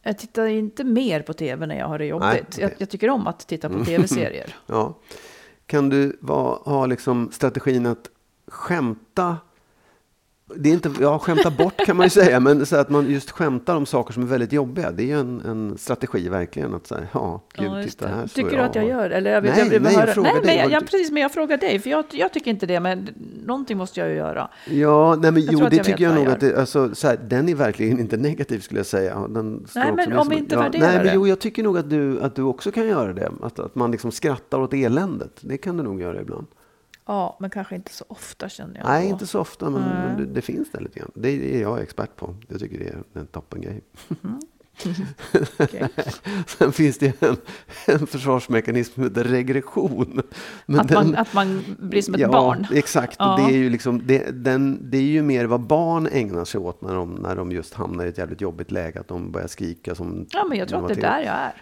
Jag 0.06 0.18
tittar 0.18 0.46
inte 0.46 0.84
mer 0.84 1.22
på 1.22 1.34
tv 1.34 1.66
när 1.66 1.78
jag 1.80 1.88
har 1.88 2.00
det 2.00 2.06
jobbigt. 2.06 2.24
Nej, 2.28 2.44
okej. 2.48 2.62
jag, 2.64 2.72
jag 2.78 2.90
tycker 2.90 3.10
om 3.10 3.28
att 3.28 3.48
titta 3.48 3.68
på 3.70 3.74
Mm. 3.74 3.86
tv-serier. 3.86 4.56
Ja. 4.66 4.98
Kan 5.66 5.90
du 5.90 6.18
va, 6.22 6.60
ha 6.66 6.86
liksom 6.86 7.30
strategin 7.32 7.86
att 7.86 8.10
skämta? 8.48 9.38
Det 10.56 10.70
är 10.70 10.74
inte, 10.74 10.92
ja, 11.00 11.20
skämta 11.20 11.52
bort 11.52 11.78
kan 11.86 11.98
man 11.98 12.06
ju 12.06 12.10
säga, 12.10 12.40
men 12.40 12.66
så 12.66 12.76
att 12.76 12.90
man 12.90 13.12
just 13.12 13.32
skämtar 13.32 13.76
om 13.76 13.86
saker 13.86 14.14
som 14.14 14.24
är 14.24 14.28
väldigt 14.28 14.54
jobbiga. 14.54 14.92
Det 14.92 15.04
är 15.04 15.08
ju 15.08 15.20
en, 15.20 15.42
en 15.42 15.78
strategi 15.78 16.30
verkligen. 16.30 16.74
Att 16.74 16.88
säga, 16.88 17.08
ja, 17.14 17.44
gud, 17.54 17.68
Ja, 17.68 17.84
titta 17.84 18.08
här 18.08 18.28
Tycker 18.28 18.58
du 18.58 18.58
att 18.58 18.76
jag 18.76 18.88
gör? 18.88 19.10
Eller 19.10 19.32
jag 19.32 19.42
vill, 19.42 19.52
Nej, 19.52 19.60
jag 19.60 19.70
vill 19.70 19.82
nej, 19.82 19.94
jag 19.94 20.00
höra. 20.00 20.14
frågar 20.14 20.34
nej, 20.34 20.42
dig 20.42 20.58
men 20.58 20.72
jag, 20.72 20.82
precis, 20.82 21.12
men 21.12 21.22
jag 21.22 21.32
frågar 21.32 21.58
dig. 21.58 21.80
För 21.80 21.90
jag, 21.90 22.06
jag 22.12 22.34
tycker 22.34 22.52
inte 22.52 22.66
det, 22.66 22.80
men 22.80 23.10
någonting 23.46 23.78
måste 23.78 24.00
jag 24.00 24.10
ju 24.10 24.16
göra. 24.16 24.50
Ja, 24.66 25.16
nej, 25.16 25.32
men 25.32 25.46
Jag 25.46 25.54
jo, 25.54 25.60
det 25.70 25.76
jag 25.76 25.86
tycker 25.86 26.04
jag 26.04 26.16
nog 26.16 26.26
jag 26.26 26.32
att 26.32 26.40
det, 26.40 26.60
alltså, 26.60 26.96
så 26.96 27.08
här, 27.08 27.18
den 27.28 27.50
är 27.50 27.56
verkligen 27.56 28.00
inte 28.00 28.18
negativ 28.18 28.60
skulle 28.60 28.80
jag 28.80 28.88
säga. 28.88 29.28
Den 29.28 29.66
Nej, 29.76 29.94
men 29.96 30.14
om 30.14 30.20
som 30.20 30.30
vi 30.30 30.36
inte 30.38 30.56
ja, 30.56 30.62
värderar 30.62 30.88
nej, 30.88 30.98
men 30.98 31.06
det. 31.06 31.14
Jo, 31.14 31.28
jag 31.28 31.40
tycker 31.40 31.64
nog 31.64 31.78
att 31.78 31.90
du, 31.90 32.22
att 32.22 32.36
du 32.36 32.42
också 32.42 32.72
kan 32.72 32.88
göra 32.88 33.14
det. 33.14 33.32
Att, 33.42 33.60
att 33.60 33.76
man 33.76 33.92
liksom 33.92 34.12
skrattar 34.12 34.60
åt 34.60 34.74
eländet. 34.74 35.40
Det 35.42 35.58
kan 35.58 35.78
du 35.78 35.84
nog 35.84 36.02
göra 36.02 36.22
ibland. 36.22 36.48
Ja, 37.06 37.38
men 37.40 37.50
kanske 37.50 37.76
inte 37.76 37.94
så 37.94 38.06
ofta 38.08 38.50
känner 38.50 38.78
jag. 38.80 38.88
Nej, 38.88 39.04
då. 39.04 39.10
inte 39.10 39.28
så 39.28 39.40
ofta, 39.40 39.70
men, 39.70 39.82
men 39.82 40.18
det, 40.18 40.26
det 40.26 40.42
finns 40.42 40.72
det 40.72 40.80
lite 40.80 41.00
grann. 41.00 41.12
Det 41.14 41.56
är 41.56 41.62
jag 41.62 41.82
expert 41.82 42.16
på. 42.16 42.36
Jag 42.48 42.60
tycker 42.60 42.80
det 42.80 42.86
är 42.86 43.04
en 43.14 43.28
toppengrej. 43.28 43.82
Okej. 45.60 45.90
Sen 46.48 46.72
finns 46.72 46.98
det 46.98 47.22
en, 47.22 47.38
en 47.88 48.08
försvarsmekanism 48.08 48.94
som 48.94 49.04
heter 49.04 49.24
regression. 49.24 50.22
Men 50.66 50.80
Att, 50.80 50.92
man, 50.92 51.16
att 51.16 51.34
man 51.34 51.64
blir 51.80 52.02
som 52.02 52.14
ett 52.14 52.20
ja, 52.20 52.28
barn. 52.28 52.68
exakt. 52.74 53.16
Ja. 53.20 53.36
Det, 53.38 53.54
är 53.54 53.58
ju 53.58 53.70
liksom, 53.70 54.02
det, 54.08 54.32
den, 54.32 54.80
det 54.82 54.98
är 54.98 55.02
ju 55.02 55.22
mer 55.22 55.46
vad 55.46 55.62
barn 55.62 56.08
ägnar 56.12 56.46
sig 56.46 56.60
åt 56.60 56.82
när 56.82 56.96
de, 56.96 57.16
när 57.16 57.36
de 57.36 57.52
just 57.52 57.74
hamnar 57.74 58.06
i 58.06 58.10
ett 58.10 58.18
jävligt 58.18 58.42
jobbigt 58.42 58.72
läge. 58.72 59.00
Att 59.00 59.08
de 59.08 59.32
börjar 59.32 59.48
skrika 59.48 59.96
som... 59.96 60.26
Ja, 60.32 60.46
men 60.50 60.58
jag 60.58 60.68
tror 60.68 60.82
att 60.82 60.88
det 60.88 60.94
de 60.94 61.00
är 61.00 61.12
där 61.12 61.20
jag 61.20 61.36
är. 61.36 61.62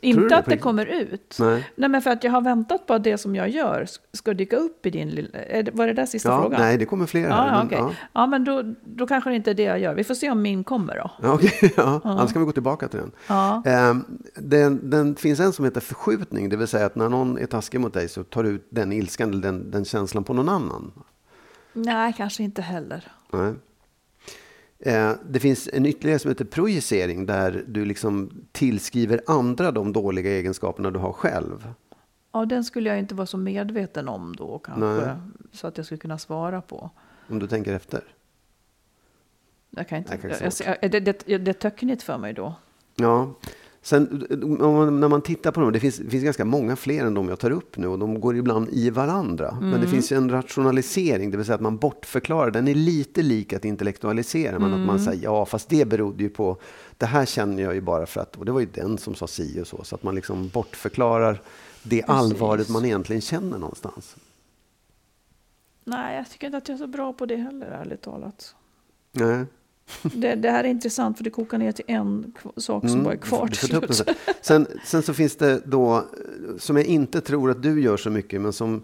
Inte 0.00 0.36
att 0.36 0.46
det 0.46 0.56
kommer 0.58 0.86
ut. 0.86 1.36
Nej. 1.40 1.70
Nej, 1.76 1.88
men 1.88 2.02
för 2.02 2.10
att 2.10 2.24
jag 2.24 2.32
har 2.32 2.40
väntat 2.40 2.86
på 2.86 2.94
att 2.94 3.04
det 3.04 3.18
som 3.18 3.34
jag 3.36 3.48
gör 3.48 3.86
ska 4.12 4.34
dyka 4.34 4.56
upp 4.56 4.86
i 4.86 4.90
din 4.90 5.08
lilla... 5.08 5.28
Var 5.72 5.86
det 5.86 5.92
där 5.92 6.06
sista 6.06 6.28
Ja, 6.28 6.42
frågan? 6.42 6.60
nej, 6.60 6.78
det 6.78 6.84
kommer 6.84 7.06
fler 7.06 7.20
här. 7.20 7.28
Ja, 7.28 7.46
ja, 7.46 7.56
men, 7.56 7.66
okej. 7.66 7.78
ja. 7.80 7.90
ja, 8.12 8.26
men 8.26 8.44
då, 8.44 8.62
då 8.84 9.06
kanske 9.06 9.30
det 9.30 9.36
inte 9.36 9.50
är 9.50 9.54
det 9.54 9.62
jag 9.62 9.80
gör. 9.80 9.94
Vi 9.94 10.04
får 10.04 10.14
se 10.14 10.30
om 10.30 10.42
min 10.42 10.64
kommer 10.64 10.96
då. 10.96 11.10
Ja, 11.22 11.32
okej, 11.34 11.72
ja. 11.76 12.00
Annars 12.04 12.32
kan 12.32 12.42
vi 12.42 12.46
gå 12.46 12.52
tillbaka 12.52 12.88
till 12.88 12.98
den. 13.00 13.12
Ja. 13.28 13.62
Ehm, 13.66 14.04
den. 14.34 14.90
Den 14.90 15.16
finns 15.16 15.40
en 15.40 15.52
som 15.52 15.64
heter 15.64 15.80
förskjutning, 15.80 16.48
det 16.48 16.56
vill 16.56 16.68
säga 16.68 16.86
att 16.86 16.96
när 16.96 17.08
någon 17.08 17.38
är 17.38 17.46
taskig 17.46 17.80
mot 17.80 17.94
dig 17.94 18.08
så 18.08 18.24
tar 18.24 18.42
du 18.42 18.48
ut 18.48 18.66
den 18.70 18.92
ilskan 18.92 19.30
eller 19.30 19.42
den, 19.42 19.70
den 19.70 19.84
känslan 19.84 20.24
på 20.24 20.32
någon 20.32 20.48
annan. 20.48 20.92
Nej, 21.72 22.14
kanske 22.16 22.42
inte 22.42 22.62
heller. 22.62 23.12
Nej. 23.32 23.52
Eh, 24.78 25.12
Det 25.28 25.40
finns 25.40 25.68
en 25.72 25.86
ytterligare 25.86 26.18
som 26.18 26.28
heter 26.30 26.44
projicering 26.44 27.26
där 27.26 27.64
du 27.68 27.84
liksom 27.84 28.30
tillskriver 28.52 29.20
andra 29.26 29.70
de 29.72 29.92
dåliga 29.92 30.30
egenskaperna 30.30 30.90
du 30.90 30.98
har 30.98 31.12
själv. 31.12 31.72
Ja, 32.32 32.44
den 32.44 32.64
skulle 32.64 32.88
jag 32.88 32.98
inte 32.98 33.14
vara 33.14 33.26
så 33.26 33.36
medveten 33.36 34.08
om 34.08 34.36
då 34.36 34.58
kanske. 34.58 34.84
Nej. 35.06 35.16
Så 35.52 35.66
att 35.66 35.76
jag 35.76 35.86
skulle 35.86 35.98
kunna 35.98 36.18
svara 36.18 36.60
på. 36.62 36.90
Om 37.28 37.38
du 37.38 37.46
tänker 37.46 37.74
efter. 37.74 38.04
Jag 39.70 39.88
kan 39.88 39.98
inte, 39.98 40.16
kanske 40.16 40.64
jag, 40.64 40.76
jag, 40.82 40.90
det, 40.90 41.00
det, 41.00 41.38
det 41.38 41.48
är 41.50 41.52
töcknigt 41.52 42.02
för 42.02 42.18
mig 42.18 42.32
då. 42.32 42.54
Ja. 42.94 43.34
Sen, 43.86 44.26
när 45.00 45.08
man 45.08 45.22
tittar 45.22 45.52
på 45.52 45.60
dem, 45.60 45.72
det 45.72 45.80
finns, 45.80 45.96
det 45.96 46.10
finns 46.10 46.24
ganska 46.24 46.44
många 46.44 46.76
fler 46.76 47.04
än 47.04 47.14
de 47.14 47.28
jag 47.28 47.38
tar 47.38 47.50
upp 47.50 47.76
nu 47.76 47.86
och 47.86 47.98
de 47.98 48.20
går 48.20 48.36
ibland 48.36 48.68
i 48.68 48.90
varandra. 48.90 49.58
Men 49.60 49.80
det 49.80 49.86
finns 49.86 50.12
ju 50.12 50.16
en 50.16 50.30
rationalisering, 50.30 51.30
det 51.30 51.36
vill 51.36 51.46
säga 51.46 51.54
att 51.54 51.60
man 51.60 51.76
bortförklarar. 51.76 52.50
Den 52.50 52.68
är 52.68 52.74
lite 52.74 53.22
lik 53.22 53.52
att 53.52 53.64
intellektualisera, 53.64 54.58
men 54.58 54.74
att 54.74 54.86
man 54.86 55.00
säger 55.00 55.22
ja, 55.22 55.46
fast 55.46 55.68
det 55.68 55.88
berodde 55.88 56.22
ju 56.22 56.28
på, 56.28 56.56
det 56.96 57.06
här 57.06 57.26
känner 57.26 57.62
jag 57.62 57.74
ju 57.74 57.80
bara 57.80 58.06
för 58.06 58.20
att, 58.20 58.36
och 58.36 58.44
det 58.44 58.52
var 58.52 58.60
ju 58.60 58.68
den 58.74 58.98
som 58.98 59.14
sa 59.14 59.26
si 59.26 59.60
och 59.62 59.66
så, 59.66 59.84
så 59.84 59.94
att 59.94 60.02
man 60.02 60.14
liksom 60.14 60.48
bortförklarar 60.48 61.40
det 61.82 62.02
allvaret 62.02 62.68
man 62.68 62.84
egentligen 62.84 63.22
känner 63.22 63.58
någonstans. 63.58 64.16
Nej, 65.84 66.16
jag 66.16 66.30
tycker 66.30 66.46
inte 66.46 66.56
att 66.56 66.68
jag 66.68 66.74
är 66.74 66.78
så 66.78 66.86
bra 66.86 67.12
på 67.12 67.26
det 67.26 67.36
heller, 67.36 67.66
ärligt 67.66 68.02
talat. 68.02 68.54
Nej. 69.12 69.44
Det, 70.02 70.34
det 70.34 70.50
här 70.50 70.64
är 70.64 70.68
intressant 70.68 71.16
för 71.16 71.24
det 71.24 71.30
kokar 71.30 71.58
ner 71.58 71.72
till 71.72 71.84
en 71.88 72.32
sak 72.56 72.82
som 72.82 72.90
Mm, 72.92 73.04
bara 73.04 73.14
är 73.14 73.18
kvar 73.18 73.46
till 73.46 73.56
slut. 73.58 74.02
sen. 74.40 74.66
sen, 74.84 75.02
så 75.02 75.14
finns 75.14 75.36
det 75.36 75.60
då, 75.64 76.04
som 76.58 76.76
jag 76.76 76.86
inte 76.86 77.20
tror 77.20 77.50
att 77.50 77.62
du 77.62 77.80
gör 77.82 77.96
så 77.96 78.10
mycket, 78.10 78.40
men 78.40 78.52
som 78.52 78.82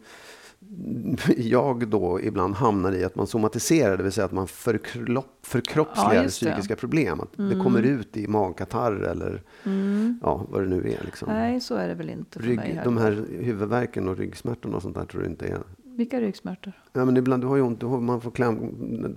jag 1.36 1.88
då 1.88 2.20
ibland 2.22 2.54
hamnar 2.54 2.92
i 2.92 3.04
att 3.04 3.16
man 3.16 3.26
somatiserar, 3.26 3.96
det 3.96 4.02
vill 4.02 4.12
säga 4.12 4.24
att 4.24 4.32
man 4.32 4.46
förkropp, 4.48 5.38
förkroppsligar 5.42 6.14
Ja, 6.14 6.22
det. 6.22 6.28
psykiska 6.28 6.76
problem. 6.76 7.20
Att 7.20 7.32
det 7.36 7.42
Mm. 7.42 7.62
kommer 7.64 7.82
ut 7.82 8.16
i 8.16 8.26
magkatarr 8.28 8.92
eller 8.94 9.42
ja, 10.22 10.46
vad 10.50 10.62
det 10.62 10.68
nu 10.68 10.78
är. 10.78 11.04
Liksom. 11.04 11.28
Nej, 11.28 11.60
så 11.60 11.74
är 11.74 11.88
det 11.88 11.94
väl 11.94 12.10
inte 12.10 12.38
för 12.38 12.46
mig 12.46 12.56
Rygg, 12.56 12.60
heller. 12.60 12.84
de 12.84 12.96
här 12.96 13.24
huvudvärken 13.40 14.08
och 14.08 14.16
ryggsmärtorna 14.16 14.76
och 14.76 14.82
sånt 14.82 14.94
där 14.96 15.04
tror 15.04 15.20
du 15.20 15.26
inte 15.26 15.46
är... 15.46 15.58
Vilka 15.96 16.20
ryggsmärtor? 16.20 16.72
Ja, 16.92 17.04
men 17.04 17.16
ibland, 17.16 17.42
du 17.42 17.46
har 17.46 17.56
ju 17.56 17.62
ont, 17.62 17.80
du 17.80 17.86
har, 17.86 18.00
man 18.00 18.20
får 18.20 18.30
kläm, 18.30 18.58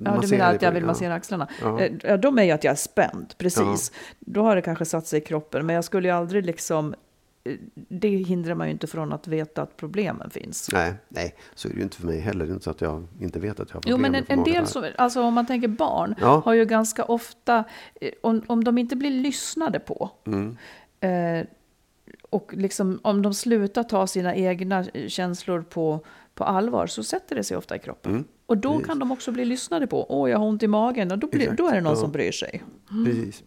Ja, 0.06 0.20
du 0.22 0.28
menar 0.28 0.56
att 0.56 0.62
jag 0.62 0.72
vill 0.72 0.86
massera 0.86 1.14
axlarna? 1.14 1.48
Ja. 1.62 1.82
Eh, 1.82 1.92
Ja, 2.04 2.18
de 2.18 2.40
är 2.40 2.44
ju 2.44 2.52
att 2.52 2.64
jag 2.64 2.72
är 2.72 2.76
spänd, 2.76 3.34
precis. 3.38 3.92
Då 4.20 4.42
har 4.44 4.56
det 4.56 4.62
kanske 4.62 4.86
satt 4.86 5.08
sig 5.08 5.20
i 5.22 5.24
kroppen. 5.26 5.66
Men 5.66 5.76
jag 5.76 5.84
skulle 5.84 6.08
ju 6.08 6.14
aldrig 6.14 6.46
liksom 6.46 6.96
eh, 7.44 7.54
det 7.74 8.08
hindrar 8.10 8.56
man 8.56 8.68
ju 8.68 8.74
inte 8.74 8.88
från 8.88 9.14
att 9.14 9.28
veta 9.28 9.62
att 9.62 9.78
problemen 9.78 10.30
finns. 10.30 10.70
Nej, 10.74 10.94
nej, 11.10 11.36
så 11.56 11.68
är 11.68 11.72
det 11.72 11.78
ju 11.78 11.84
inte 11.84 11.98
för 11.98 12.06
mig 12.06 12.20
heller. 12.20 12.46
Det 12.46 12.52
är 12.52 12.54
inte 12.54 12.64
så 12.64 12.72
att 12.72 12.82
jag 12.82 13.08
inte 13.20 13.40
vet 13.40 13.60
att 13.60 13.70
jag 13.70 13.76
har 13.76 13.82
problem 13.82 13.96
Jo, 14.06 14.12
men 14.12 14.16
en, 14.16 14.26
en 14.40 14.44
del 14.44 14.68
som, 14.68 14.86
alltså 14.98 15.22
om 15.22 15.34
man 15.34 15.46
tänker 15.46 15.68
barn, 15.68 16.16
Ja. 16.22 16.42
har 16.46 16.54
ju 16.54 16.66
ganska 16.66 17.04
ofta, 17.04 17.64
eh, 18.02 18.10
om, 18.22 18.42
om 18.48 18.64
de 18.64 18.78
inte 18.78 18.96
blir 18.96 19.12
lyssnade 19.12 19.80
på, 19.80 20.10
Mm. 20.26 20.58
eh, 21.00 21.48
och 22.30 22.54
liksom 22.54 23.00
om 23.04 23.22
de 23.22 23.34
slutar 23.34 23.84
ta 23.84 24.08
sina 24.08 24.36
egna 24.36 24.84
känslor 25.08 25.62
på, 25.62 26.00
på 26.36 26.44
allvar, 26.44 26.88
så 26.88 27.04
sätter 27.04 27.36
det 27.36 27.44
sig 27.44 27.58
ofta 27.58 27.76
i 27.76 27.80
kroppen. 27.80 28.26
Och 28.46 28.58
då 28.58 28.80
kan 28.80 29.00
de 29.00 29.12
också 29.12 29.32
bli 29.32 29.46
lyssnade 29.46 29.88
på. 29.88 30.06
Åh, 30.10 30.30
jag 30.30 30.40
har 30.40 30.48
ont 30.48 30.64
i 30.64 30.68
magen, 30.68 31.12
och 31.12 31.20
då, 31.20 31.28
blir, 31.28 31.52
då 31.52 31.68
är 31.68 31.76
det 31.76 31.82
någon 31.82 31.94
ja. 31.94 32.00
som 32.00 32.12
bryr 32.12 32.32
sig. 32.32 32.64
Precis. 33.06 33.44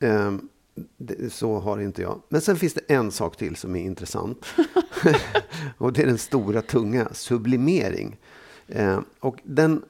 Ehm, 0.00 0.48
det, 0.96 1.32
så 1.32 1.58
har 1.58 1.80
inte 1.80 2.02
jag. 2.02 2.22
Men 2.28 2.40
sen 2.40 2.56
finns 2.56 2.74
det 2.74 2.80
en 2.88 3.10
sak 3.10 3.36
till 3.36 3.56
som 3.56 3.76
är 3.76 3.80
intressant. 3.80 4.46
och 5.78 5.92
det 5.92 6.02
är 6.02 6.06
den 6.06 6.18
stora 6.18 6.62
tunga, 6.62 7.08
sublimering. 7.12 8.16
Ehm, 8.68 9.04
och 9.20 9.40
den, 9.42 9.82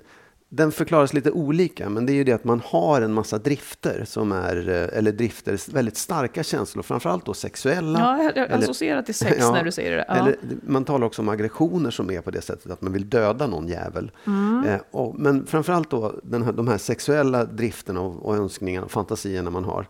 den 0.57 0.73
förklaras 0.73 1.13
lite 1.15 1.31
olika, 1.31 1.89
men 1.89 2.07
det 2.07 2.13
är 2.13 2.15
ju 2.15 2.25
det 2.25 2.33
att 2.33 2.45
man 2.45 2.61
har 2.65 3.03
en 3.03 3.13
massa 3.13 3.39
drifter 3.39 4.05
som 4.07 4.33
är, 4.33 4.69
eh, 4.69 4.99
eller 4.99 5.13
drifter, 5.13 5.73
väldigt 5.73 5.97
starka 5.97 6.43
känslor, 6.43 6.83
framförallt 6.83 7.27
då 7.27 7.35
sexuella. 7.35 7.99
Ja, 7.99 8.23
jag, 8.23 8.37
jag 8.37 8.51
eller- 8.51 8.63
associerar 8.63 9.03
till 9.03 9.15
sex 9.15 9.37
Ja, 9.41 9.53
när 9.53 9.65
du 9.65 9.73
säger 9.73 9.97
det. 9.97 10.05
Ja. 10.09 10.15
Eller, 10.15 10.37
man 10.63 10.85
talar 10.85 11.07
också 11.07 11.23
om 11.23 11.29
aggressioner 11.29 11.91
som 11.91 12.11
är 12.11 12.21
på 12.21 12.31
det 12.31 12.41
sättet 12.41 12.73
att 12.73 12.83
man 12.83 12.93
vill 12.93 13.09
döda 13.09 13.47
någon 13.47 13.69
jävel. 13.69 14.11
Mm. 14.27 14.65
Eh, 14.65 14.81
och, 14.91 15.19
men 15.19 15.47
framförallt 15.47 15.91
då 15.91 16.15
den 16.23 16.43
här, 16.43 16.53
de 16.53 16.69
här 16.69 16.79
sexuella 16.79 17.45
drifterna 17.45 18.01
och, 18.01 18.27
och 18.27 18.37
önskningarna, 18.37 18.89
fantasierna 18.89 19.51
man 19.51 19.65
har. 19.65 19.87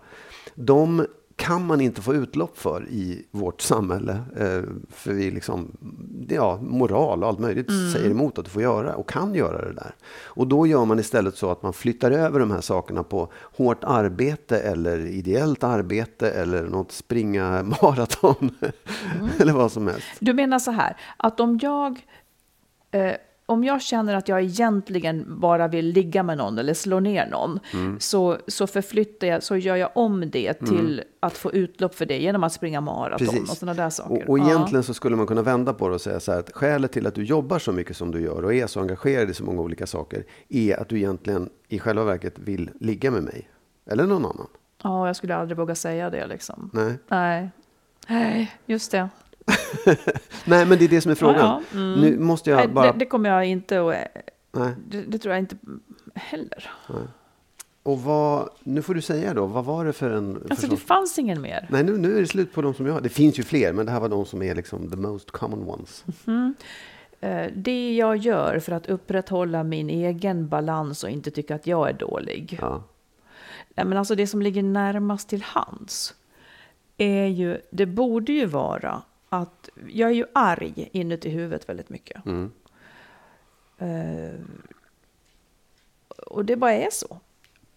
De 0.55 1.07
kan 1.37 1.66
man 1.66 1.80
inte 1.80 2.03
få 2.03 2.14
utlopp 2.14 2.59
för 2.59 2.89
i 2.89 3.26
vårt 3.30 3.61
samhälle. 3.61 4.12
Eh, 4.37 4.62
för 4.91 5.12
vi 5.12 5.30
liksom, 5.30 5.70
ja, 6.28 6.59
moral 6.62 7.22
och 7.22 7.28
allt 7.28 7.39
möjligt 7.39 7.68
Mm. 7.68 7.93
säger 7.93 8.11
emot 8.11 8.39
att 8.39 8.45
du 8.45 8.51
får 8.51 8.62
göra 8.62 8.95
och 8.95 9.09
kan 9.09 9.35
göra 9.35 9.64
det 9.64 9.72
där. 9.72 9.95
Och 10.24 10.47
då 10.47 10.66
gör 10.66 10.85
man 10.85 10.99
istället 10.99 11.37
så 11.37 11.51
att 11.51 11.62
man 11.62 11.72
flyttar 11.72 12.11
över 12.11 12.41
de 12.41 12.51
här 12.51 12.61
sakerna 12.61 13.03
på 13.03 13.28
hårt 13.57 13.85
arbete 13.85 14.59
eller 14.61 14.99
ideellt 15.07 15.64
arbete 15.64 16.30
eller 16.30 16.62
något 16.62 16.93
springa 16.93 17.62
maraton. 17.82 18.51
Mm. 19.18 19.28
eller 19.39 19.53
vad 19.53 19.72
som 19.72 19.87
helst. 19.89 20.07
Du 20.20 20.32
menar 20.32 20.59
så 20.59 20.70
här, 20.70 20.97
att 21.16 21.41
om 21.41 21.59
jag, 21.62 22.07
eh, 22.91 23.12
om 23.47 23.64
jag 23.64 23.82
känner 23.82 24.14
att 24.14 24.28
jag 24.28 24.42
egentligen 24.42 25.24
bara 25.40 25.68
vill 25.68 25.86
ligga 25.86 26.22
med 26.22 26.38
någon 26.38 26.59
eller 26.59 26.74
slå 26.74 27.01
ner 27.01 27.26
någon, 27.30 27.61
Mm. 27.74 28.01
så, 28.01 28.36
så 28.47 28.66
förflyttar 28.66 29.26
jag, 29.26 29.42
så 29.42 29.57
gör 29.57 29.76
jag 29.76 29.90
om 29.95 30.30
det 30.30 30.55
till 30.55 31.03
att 31.20 31.36
få 31.36 31.53
utlopp 31.53 31.95
för 31.95 32.07
det 32.07 32.18
genom 32.18 32.45
att 32.45 32.53
springa 32.53 32.80
maraton 32.80 33.28
och 33.42 33.49
sådana 33.49 33.82
där 33.82 33.90
saker. 33.90 34.22
Och, 34.24 34.30
och 34.30 34.38
Ja. 34.38 34.47
egentligen 34.47 34.82
så 34.82 34.95
skulle 34.95 35.16
man 35.16 35.26
kunna 35.26 35.42
vända 35.42 35.74
på 35.74 35.88
det 35.88 35.95
och 35.95 36.01
säga 36.01 36.20
så 36.20 36.32
här 36.32 36.38
att 36.38 36.51
skälet 36.53 36.92
till 36.92 37.07
att 37.07 37.14
du 37.14 37.24
jobbar 37.24 37.59
så 37.59 37.72
mycket 37.72 37.97
som 37.97 38.11
du 38.11 38.20
gör 38.20 38.45
och 38.45 38.55
är 38.55 38.66
så 38.66 38.80
engagerad 38.80 39.30
i 39.30 39.34
så 39.34 39.45
många 39.45 39.62
olika 39.62 39.86
saker 39.86 40.24
är 40.49 40.80
att 40.80 40.88
du 40.88 40.97
egentligen 40.97 41.51
i 41.68 41.78
själva 41.78 42.05
verket 42.05 42.38
vill 42.38 42.70
ligga 42.80 43.11
med 43.11 43.22
mig. 43.22 43.49
Eller 43.90 44.05
någon 44.07 44.24
annan. 44.24 44.47
Ja, 44.82 45.07
jag 45.07 45.16
skulle 45.16 45.36
aldrig 45.36 45.57
våga 45.59 45.74
säga 45.74 46.11
det 46.11 46.26
liksom. 46.26 46.70
Nej. 46.72 46.95
Nej, 47.09 47.51
Nej 48.09 48.53
just 48.66 48.90
det. 48.90 49.09
Nej, 50.45 50.66
men 50.66 50.78
det 50.78 50.84
är 50.84 50.88
det 50.88 51.01
som 51.01 51.11
är 51.11 51.14
frågan. 51.14 51.36
Ja, 51.38 51.62
ja, 51.72 51.78
mm. 51.78 52.01
Nu 52.01 52.18
måste 52.18 52.51
jag 52.51 52.57
Nej, 52.57 52.68
bara... 52.68 52.92
det, 52.92 52.99
det 52.99 53.07
kommer 53.07 53.30
jag 53.30 53.45
inte 53.47 53.80
att... 53.80 53.95
Nej. 54.53 54.72
Det, 54.88 55.03
det 55.03 55.18
tror 55.18 55.34
jag 55.34 55.38
inte 55.42 55.57
heller. 56.14 56.70
Och 57.82 58.01
vad... 58.03 58.49
Nu 58.62 58.82
får 58.82 58.95
du 58.95 59.01
säga 59.03 59.34
då, 59.34 59.47
vad 59.47 59.64
var 59.64 59.84
det 59.84 59.92
för 59.92 60.11
en... 60.11 60.36
Alltså 60.51 60.66
det 60.66 60.76
försvar- 60.76 60.97
fanns 60.97 61.18
ingen 61.18 61.40
mer. 61.42 61.66
Nej, 61.70 61.84
nu, 61.84 61.99
nu 61.99 62.16
är 62.16 62.20
det 62.20 62.26
slut 62.26 62.53
på 62.53 62.62
de 62.62 62.74
som 62.74 62.86
jag 62.86 62.92
har. 62.92 63.01
Det 63.01 63.09
finns 63.09 63.38
ju 63.38 63.42
fler, 63.42 63.72
men 63.72 63.86
det 63.86 63.92
här 63.92 64.01
var 64.01 64.09
de 64.09 64.24
som 64.24 64.42
är 64.42 64.55
liksom 64.55 64.90
the 64.90 64.97
most 64.97 65.30
common 65.30 65.68
ones. 65.68 66.05
Eh, 67.20 67.47
Det 67.57 67.95
jag 67.97 68.16
gör 68.16 68.59
för 68.59 68.72
att 68.72 68.86
upprätthålla 68.86 69.64
min 69.64 69.90
egen 69.90 70.49
balans 70.49 71.05
och 71.05 71.11
inte 71.11 71.30
tycka 71.30 71.55
att 71.55 71.66
jag 71.66 71.88
är 71.88 71.92
dålig. 71.92 72.59
Ja. 72.61 72.82
Nej, 73.76 73.86
men 73.86 73.99
alltså 73.99 74.14
det 74.14 74.26
som 74.26 74.42
ligger 74.42 74.62
närmast 74.62 75.28
till 75.28 75.42
hands 75.42 76.14
är 76.97 77.26
ju, 77.26 77.59
det 77.70 77.86
borde 77.86 78.32
ju 78.32 78.47
vara 78.47 79.03
att 79.43 79.68
jag 79.89 80.11
är 80.11 80.14
ju 80.14 80.26
arg 80.32 80.89
inuti 80.93 81.28
huvudet 81.28 81.68
väldigt 81.68 81.91
mycket. 81.91 82.26
Mm. 82.26 82.53
Eh, 83.78 84.41
och 86.26 86.45
det 86.45 86.57
bara 86.57 86.72
är 86.72 86.91
så. 86.91 87.18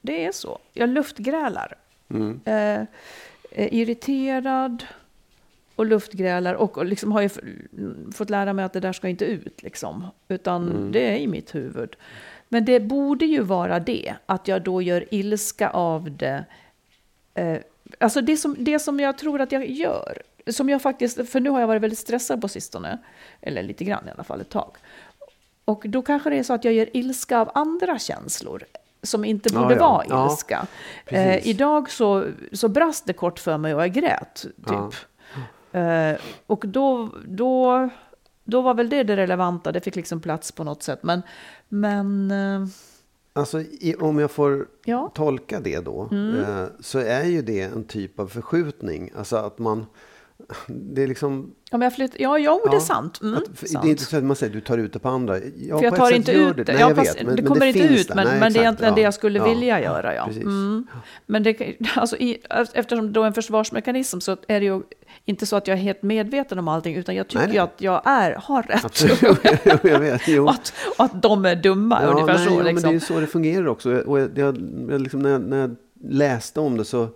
Det 0.01 0.25
är 0.25 0.31
så. 0.31 0.59
Jag 0.73 0.89
luftgrälar. 0.89 1.77
Mm. 2.09 2.39
Är 2.45 2.87
irriterad 3.51 4.85
och 5.75 5.85
luftgrälar 5.85 6.53
och, 6.53 6.77
och 6.77 6.85
liksom 6.85 7.11
har 7.11 7.21
ju 7.21 7.29
fått 8.13 8.29
lära 8.29 8.53
mig 8.53 8.65
att 8.65 8.73
det 8.73 8.79
där 8.79 8.93
ska 8.93 9.07
inte 9.07 9.25
ut 9.25 9.63
liksom. 9.63 10.07
Utan 10.27 10.91
det 10.91 11.13
är 11.13 11.17
i 11.17 11.27
mitt 11.27 11.55
huvud. 11.55 11.95
Men 12.49 12.65
det 12.65 12.79
borde 12.79 13.25
ju 13.25 13.41
vara 13.41 13.79
det, 13.79 14.13
att 14.25 14.47
jag 14.47 14.61
då 14.61 14.81
gör 14.81 15.05
ilska 15.11 15.69
av 15.69 16.11
det. 16.17 16.45
Eh, 17.33 17.57
alltså 17.99 18.21
det 18.21 18.37
som, 18.37 18.55
det 18.59 18.79
som 18.79 18.99
jag 18.99 19.17
tror 19.17 19.41
att 19.41 19.51
jag 19.51 19.69
gör, 19.69 20.21
som 20.49 20.69
jag 20.69 20.81
faktiskt, 20.81 21.29
för 21.29 21.39
nu 21.39 21.49
har 21.49 21.59
jag 21.59 21.67
varit 21.67 21.81
väldigt 21.81 21.99
stressad 21.99 22.41
på 22.41 22.47
sistone, 22.47 22.97
eller 23.41 23.63
lite 23.63 23.83
grann 23.83 24.07
i 24.07 24.11
alla 24.11 24.23
fall 24.23 24.41
ett 24.41 24.49
tag. 24.49 24.71
Och 25.65 25.83
då 25.87 26.01
kanske 26.01 26.29
det 26.29 26.35
är 26.39 26.43
så 26.43 26.53
att 26.53 26.63
jag 26.63 26.73
gör 26.73 26.97
ilska 26.97 27.39
av 27.39 27.51
andra 27.53 27.99
känslor 27.99 28.63
som 29.03 29.25
inte 29.25 29.49
Ja, 29.53 29.61
borde 29.61 29.75
ja. 29.75 29.79
vara 29.89 30.05
Ja, 30.09 30.31
ilska. 30.31 30.67
precis. 31.05 31.45
eh, 31.45 31.49
idag 31.51 31.89
så, 31.91 32.25
så 32.51 32.67
brast 32.67 33.05
det 33.05 33.13
kort 33.13 33.39
för 33.39 33.57
mig 33.57 33.75
och 33.75 33.81
jag 33.81 33.93
grät, 33.93 34.45
typ. 34.67 34.99
Eh, 35.71 36.13
och 36.47 36.63
då, 36.67 37.09
då, 37.27 37.89
då 38.43 38.61
var 38.61 38.73
väl 38.73 38.89
det 38.89 39.03
det 39.03 39.15
relevanta, 39.17 39.71
det 39.71 39.81
fick 39.81 39.95
liksom 39.95 40.21
plats 40.21 40.51
på 40.51 40.63
något 40.63 40.83
sätt. 40.83 40.99
Men, 41.03 41.21
men 41.69 42.31
eh, 42.31 42.67
Alltså, 43.33 43.59
i, 43.61 43.95
om 43.99 44.19
jag 44.19 44.31
får 44.31 44.67
Ja. 44.85 44.99
Mm. 44.99 45.09
tolka 45.13 45.59
det 45.59 45.79
då, 45.85 46.09
eh, 46.47 46.65
så 46.79 46.99
är 46.99 47.23
ju 47.23 47.41
det 47.41 47.61
en 47.61 47.83
typ 47.83 48.19
av 48.19 48.27
förskjutning. 48.27 49.11
Alltså 49.17 49.35
att 49.35 49.59
man... 49.59 49.85
Det 50.67 51.03
är 51.03 51.07
liksom... 51.07 51.51
om 51.71 51.81
jag 51.81 51.95
flytt, 51.95 52.15
ja, 52.19 52.37
jo, 52.37 52.61
det 52.65 52.69
är 52.69 52.73
Ja, 52.73 52.79
sant. 52.79 53.19
Mm, 53.21 53.33
att, 53.37 53.69
sant. 53.69 53.83
Det 53.83 53.87
är 53.87 53.89
inte 53.89 54.03
så 54.03 54.17
att 54.17 54.23
man 54.23 54.35
säger 54.35 54.53
du 54.53 54.61
tar 54.61 54.77
ut 54.77 54.93
det 54.93 54.99
på 54.99 55.09
andra. 55.09 55.39
Ja, 55.55 55.77
För 55.77 55.85
jag 55.85 55.95
tar 55.95 56.11
inte 56.11 56.31
ut 56.31 56.57
det. 56.57 56.63
Nej, 56.67 56.75
Ja, 56.79 56.87
jag 56.87 56.95
fast 56.95 57.15
vet, 57.15 57.25
men, 57.25 57.35
det 57.35 57.41
men 57.41 57.51
kommer 57.51 57.65
inte 57.65 57.79
ut, 57.79 58.07
där. 58.07 58.15
men, 58.15 58.27
Nej, 58.27 58.39
men 58.39 58.53
det 58.53 58.59
är 58.59 58.61
egentligen 58.61 58.91
ja. 58.91 58.95
det 58.95 59.01
jag 59.01 59.13
skulle 59.13 59.39
Ja, 59.39 59.45
vilja 59.45 59.81
göra. 59.81 60.15
Ja. 60.15 60.29
Mm. 60.29 60.87
Men 61.25 61.43
det, 61.43 61.75
alltså, 61.95 62.17
i, 62.17 62.37
eftersom 62.73 63.13
det 63.13 63.19
är 63.19 63.25
en 63.25 63.33
försvarsmekanism 63.33 64.19
så 64.19 64.37
är 64.47 64.59
det 64.59 64.65
ju 64.65 64.81
inte 65.25 65.45
så 65.45 65.55
att 65.55 65.67
jag 65.67 65.77
är 65.77 65.81
helt 65.81 66.01
medveten 66.03 66.59
om 66.59 66.67
allting, 66.67 66.95
utan 66.95 67.15
jag 67.15 67.27
tycker 67.27 67.39
Nej, 67.39 67.47
nej. 67.49 67.59
att 67.59 67.75
jag 67.77 68.01
är, 68.05 68.35
har 68.43 68.63
rätt. 68.63 68.85
Absolut, 68.85 69.21
jag 69.83 69.99
vet. 69.99 70.27
Jo. 70.27 70.43
och, 70.43 70.49
att, 70.51 70.73
och 70.97 71.05
att 71.05 71.21
de 71.21 71.45
är 71.45 71.55
dumma, 71.55 71.99
Ja, 72.03 72.07
ungefär 72.07 72.33
nej, 72.37 72.47
så. 72.47 72.51
ja, 72.53 72.55
men 72.55 72.63
det 72.65 72.69
är 72.69 72.73
Liksom. 72.73 72.93
ju 72.93 72.99
så 72.99 73.19
det 73.19 73.27
fungerar 73.27 73.67
också. 73.67 73.95
Och 73.95 74.19
jag, 74.19 74.37
jag, 74.37 74.57
jag 74.89 75.01
liksom, 75.01 75.19
när, 75.19 75.29
jag, 75.29 75.41
när 75.41 75.57
jag 75.59 75.75
läste 76.09 76.59
om 76.59 76.77
det 76.77 76.85
så 76.85 77.07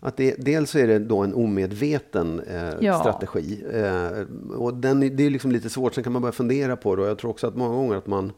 att 0.00 0.16
det, 0.16 0.34
dels 0.38 0.74
är 0.74 0.86
det 0.86 0.98
då 0.98 1.18
en 1.18 1.34
omedveten 1.34 2.40
eh, 2.40 2.70
Ja. 2.80 2.98
strategi. 3.00 3.64
Eh, 3.72 4.56
och 4.56 4.74
den, 4.74 5.00
det 5.16 5.26
är 5.26 5.30
liksom 5.30 5.52
lite 5.52 5.70
svårt, 5.70 5.94
sen 5.94 6.04
kan 6.04 6.12
man 6.12 6.22
börja 6.22 6.32
fundera 6.32 6.76
på 6.76 6.96
det. 6.96 7.02
Och 7.02 7.08
jag 7.08 7.18
tror 7.18 7.30
också 7.30 7.46
att 7.46 7.56
många 7.56 7.74
gånger 7.74 7.96
att 7.96 8.06
man 8.06 8.32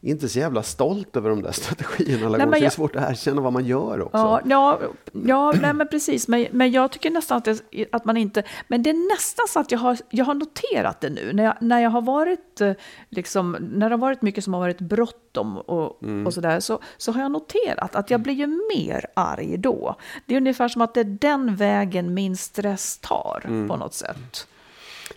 inte 0.00 0.28
så 0.28 0.38
jävla 0.38 0.62
stolt 0.62 1.16
över 1.16 1.30
de 1.30 1.42
där 1.42 1.52
strategierna 1.52 2.26
alla 2.26 2.38
Nej, 2.38 2.46
gånger. 2.46 2.52
Så 2.52 2.58
det 2.58 2.58
är 2.58 2.64
jag- 2.64 2.72
svårt 2.72 2.96
att 2.96 3.10
erkänna 3.10 3.40
vad 3.40 3.52
man 3.52 3.64
gör 3.66 4.00
också. 4.02 4.16
Ja, 4.18 4.40
ja, 4.44 4.78
ja 5.26 5.52
nej, 5.60 5.72
men 5.74 5.88
precis. 5.88 6.28
Men, 6.28 6.46
men 6.50 6.70
jag 6.72 6.92
tycker 6.92 7.10
nästan 7.10 7.38
att, 7.38 7.44
det, 7.44 7.86
att 7.92 8.04
man 8.04 8.16
inte... 8.16 8.42
Men 8.68 8.82
det 8.82 8.90
är 8.90 9.14
nästan 9.14 9.46
så 9.48 9.60
att 9.60 9.72
jag 9.72 9.78
har, 9.78 9.98
jag 10.10 10.24
har 10.24 10.34
noterat 10.34 11.00
det 11.00 11.10
nu. 11.10 11.32
När 11.32 11.44
jag, 11.44 11.54
när 11.60 11.80
jag 11.80 11.90
har 11.90 12.02
varit... 12.02 12.60
eh, 12.60 12.72
Liksom, 13.10 13.56
när 13.60 13.88
det 13.90 13.92
har 13.94 14.00
varit 14.00 14.22
mycket 14.22 14.44
som 14.44 14.54
har 14.54 14.60
varit 14.60 14.80
bråttom 14.80 15.58
och, 15.58 16.02
och 16.26 16.34
sådär, 16.34 16.60
så, 16.60 16.80
så 16.96 17.12
har 17.12 17.22
jag 17.22 17.30
noterat 17.30 17.96
att 17.96 18.10
jag 18.10 18.20
blir 18.20 18.34
ju 18.34 18.46
mer 18.76 19.06
arg 19.14 19.56
då. 19.58 19.96
Det 20.26 20.34
är 20.34 20.38
ungefär 20.38 20.68
som 20.68 20.82
att 20.82 20.94
det 20.94 21.00
är 21.00 21.04
den 21.04 21.56
vägen 21.56 22.14
min 22.14 22.36
stress 22.36 22.98
tar 22.98 23.66
på 23.68 23.76
något 23.76 23.94
sätt. 23.94 24.46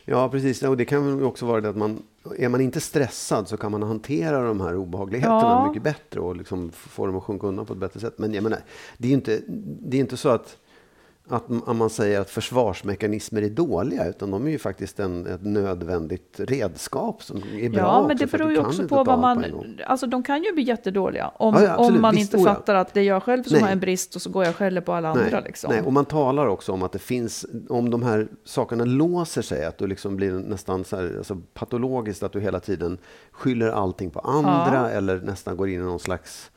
Ja, 0.05 0.29
precis. 0.29 0.63
Och 0.63 0.77
det 0.77 0.85
kan 0.85 1.23
också 1.23 1.45
vara 1.45 1.61
det 1.61 1.69
att 1.69 1.77
man, 1.77 2.03
är 2.37 2.49
man 2.49 2.61
inte 2.61 2.79
stressad 2.81 3.47
så 3.47 3.57
kan 3.57 3.71
man 3.71 3.83
hantera 3.83 4.43
de 4.43 4.61
här 4.61 4.75
obehagligheterna 4.75 5.39
Ja. 5.41 5.67
mycket 5.67 5.83
bättre 5.83 6.19
och 6.19 6.35
liksom 6.35 6.71
få 6.71 7.05
dem 7.05 7.17
att 7.17 7.23
sjunka 7.23 7.47
undan 7.47 7.65
på 7.65 7.73
ett 7.73 7.79
bättre 7.79 7.99
sätt. 7.99 8.13
Men 8.17 8.33
jag 8.33 8.43
menar, 8.43 8.59
det 8.97 9.07
är 9.07 9.09
ju 9.09 9.15
inte, 9.15 9.41
det 9.81 9.97
är 9.97 10.01
inte 10.01 10.17
så 10.17 10.29
att, 10.29 10.57
att 11.29 11.49
man 11.77 11.89
säger 11.89 12.19
att 12.21 12.29
försvarsmekanismer 12.29 13.41
är 13.41 13.49
dåliga, 13.49 14.05
utan 14.05 14.31
de 14.31 14.47
är 14.47 14.51
ju 14.51 14.59
faktiskt 14.59 14.99
en, 14.99 15.27
ett 15.27 15.43
nödvändigt 15.43 16.39
redskap 16.39 17.23
som 17.23 17.37
är 17.37 17.69
bra 17.69 17.79
Ja, 17.79 18.07
men 18.07 18.17
det 18.17 18.31
beror 18.31 18.51
ju 18.51 18.59
också 18.59 18.87
på 18.87 18.95
vad 18.95 19.05
på 19.05 19.17
man... 19.17 19.45
Alltså 19.85 20.07
de 20.07 20.23
kan 20.23 20.43
ju 20.43 20.53
bli 20.53 20.63
jättedåliga 20.63 21.31
om, 21.35 21.55
Ja, 21.55 21.63
ja, 21.63 21.77
om 21.77 22.01
man 22.01 22.15
Visst, 22.15 22.33
inte 22.33 22.37
oh 22.37 22.49
ja. 22.49 22.55
fattar 22.55 22.75
att 22.75 22.93
det 22.93 22.99
är 22.99 23.03
jag 23.03 23.23
själv 23.23 23.43
som 23.43 23.53
Nej. 23.53 23.61
har 23.61 23.69
en 23.69 23.79
brist 23.79 24.15
och 24.15 24.21
så 24.21 24.29
går 24.29 24.45
jag 24.45 24.55
skäller 24.55 24.81
på 24.81 24.93
alla 24.93 25.09
andra. 25.09 25.23
Nej, 25.31 25.43
Liksom. 25.45 25.71
nej, 25.71 25.81
och 25.81 25.93
man 25.93 26.05
talar 26.05 26.47
också 26.47 26.71
om 26.71 26.83
att 26.83 26.91
det 26.91 26.99
finns, 26.99 27.45
om 27.69 27.89
de 27.89 28.03
här 28.03 28.27
sakerna 28.43 28.85
låser 28.85 29.41
sig, 29.41 29.65
att 29.65 29.77
du 29.77 29.87
liksom 29.87 30.15
blir 30.15 30.31
nästan 30.31 30.83
så 30.83 30.95
här, 30.95 31.15
alltså 31.17 31.37
patologiskt, 31.53 32.23
att 32.23 32.31
du 32.31 32.39
hela 32.39 32.59
tiden 32.59 32.97
skyller 33.31 33.69
allting 33.69 34.09
på 34.09 34.19
andra 34.19 34.91
eller 34.91 35.19
nästan 35.19 35.57
går 35.57 35.69
in 35.69 35.79
i 35.79 35.83
någon 35.83 35.99
slags 35.99 36.51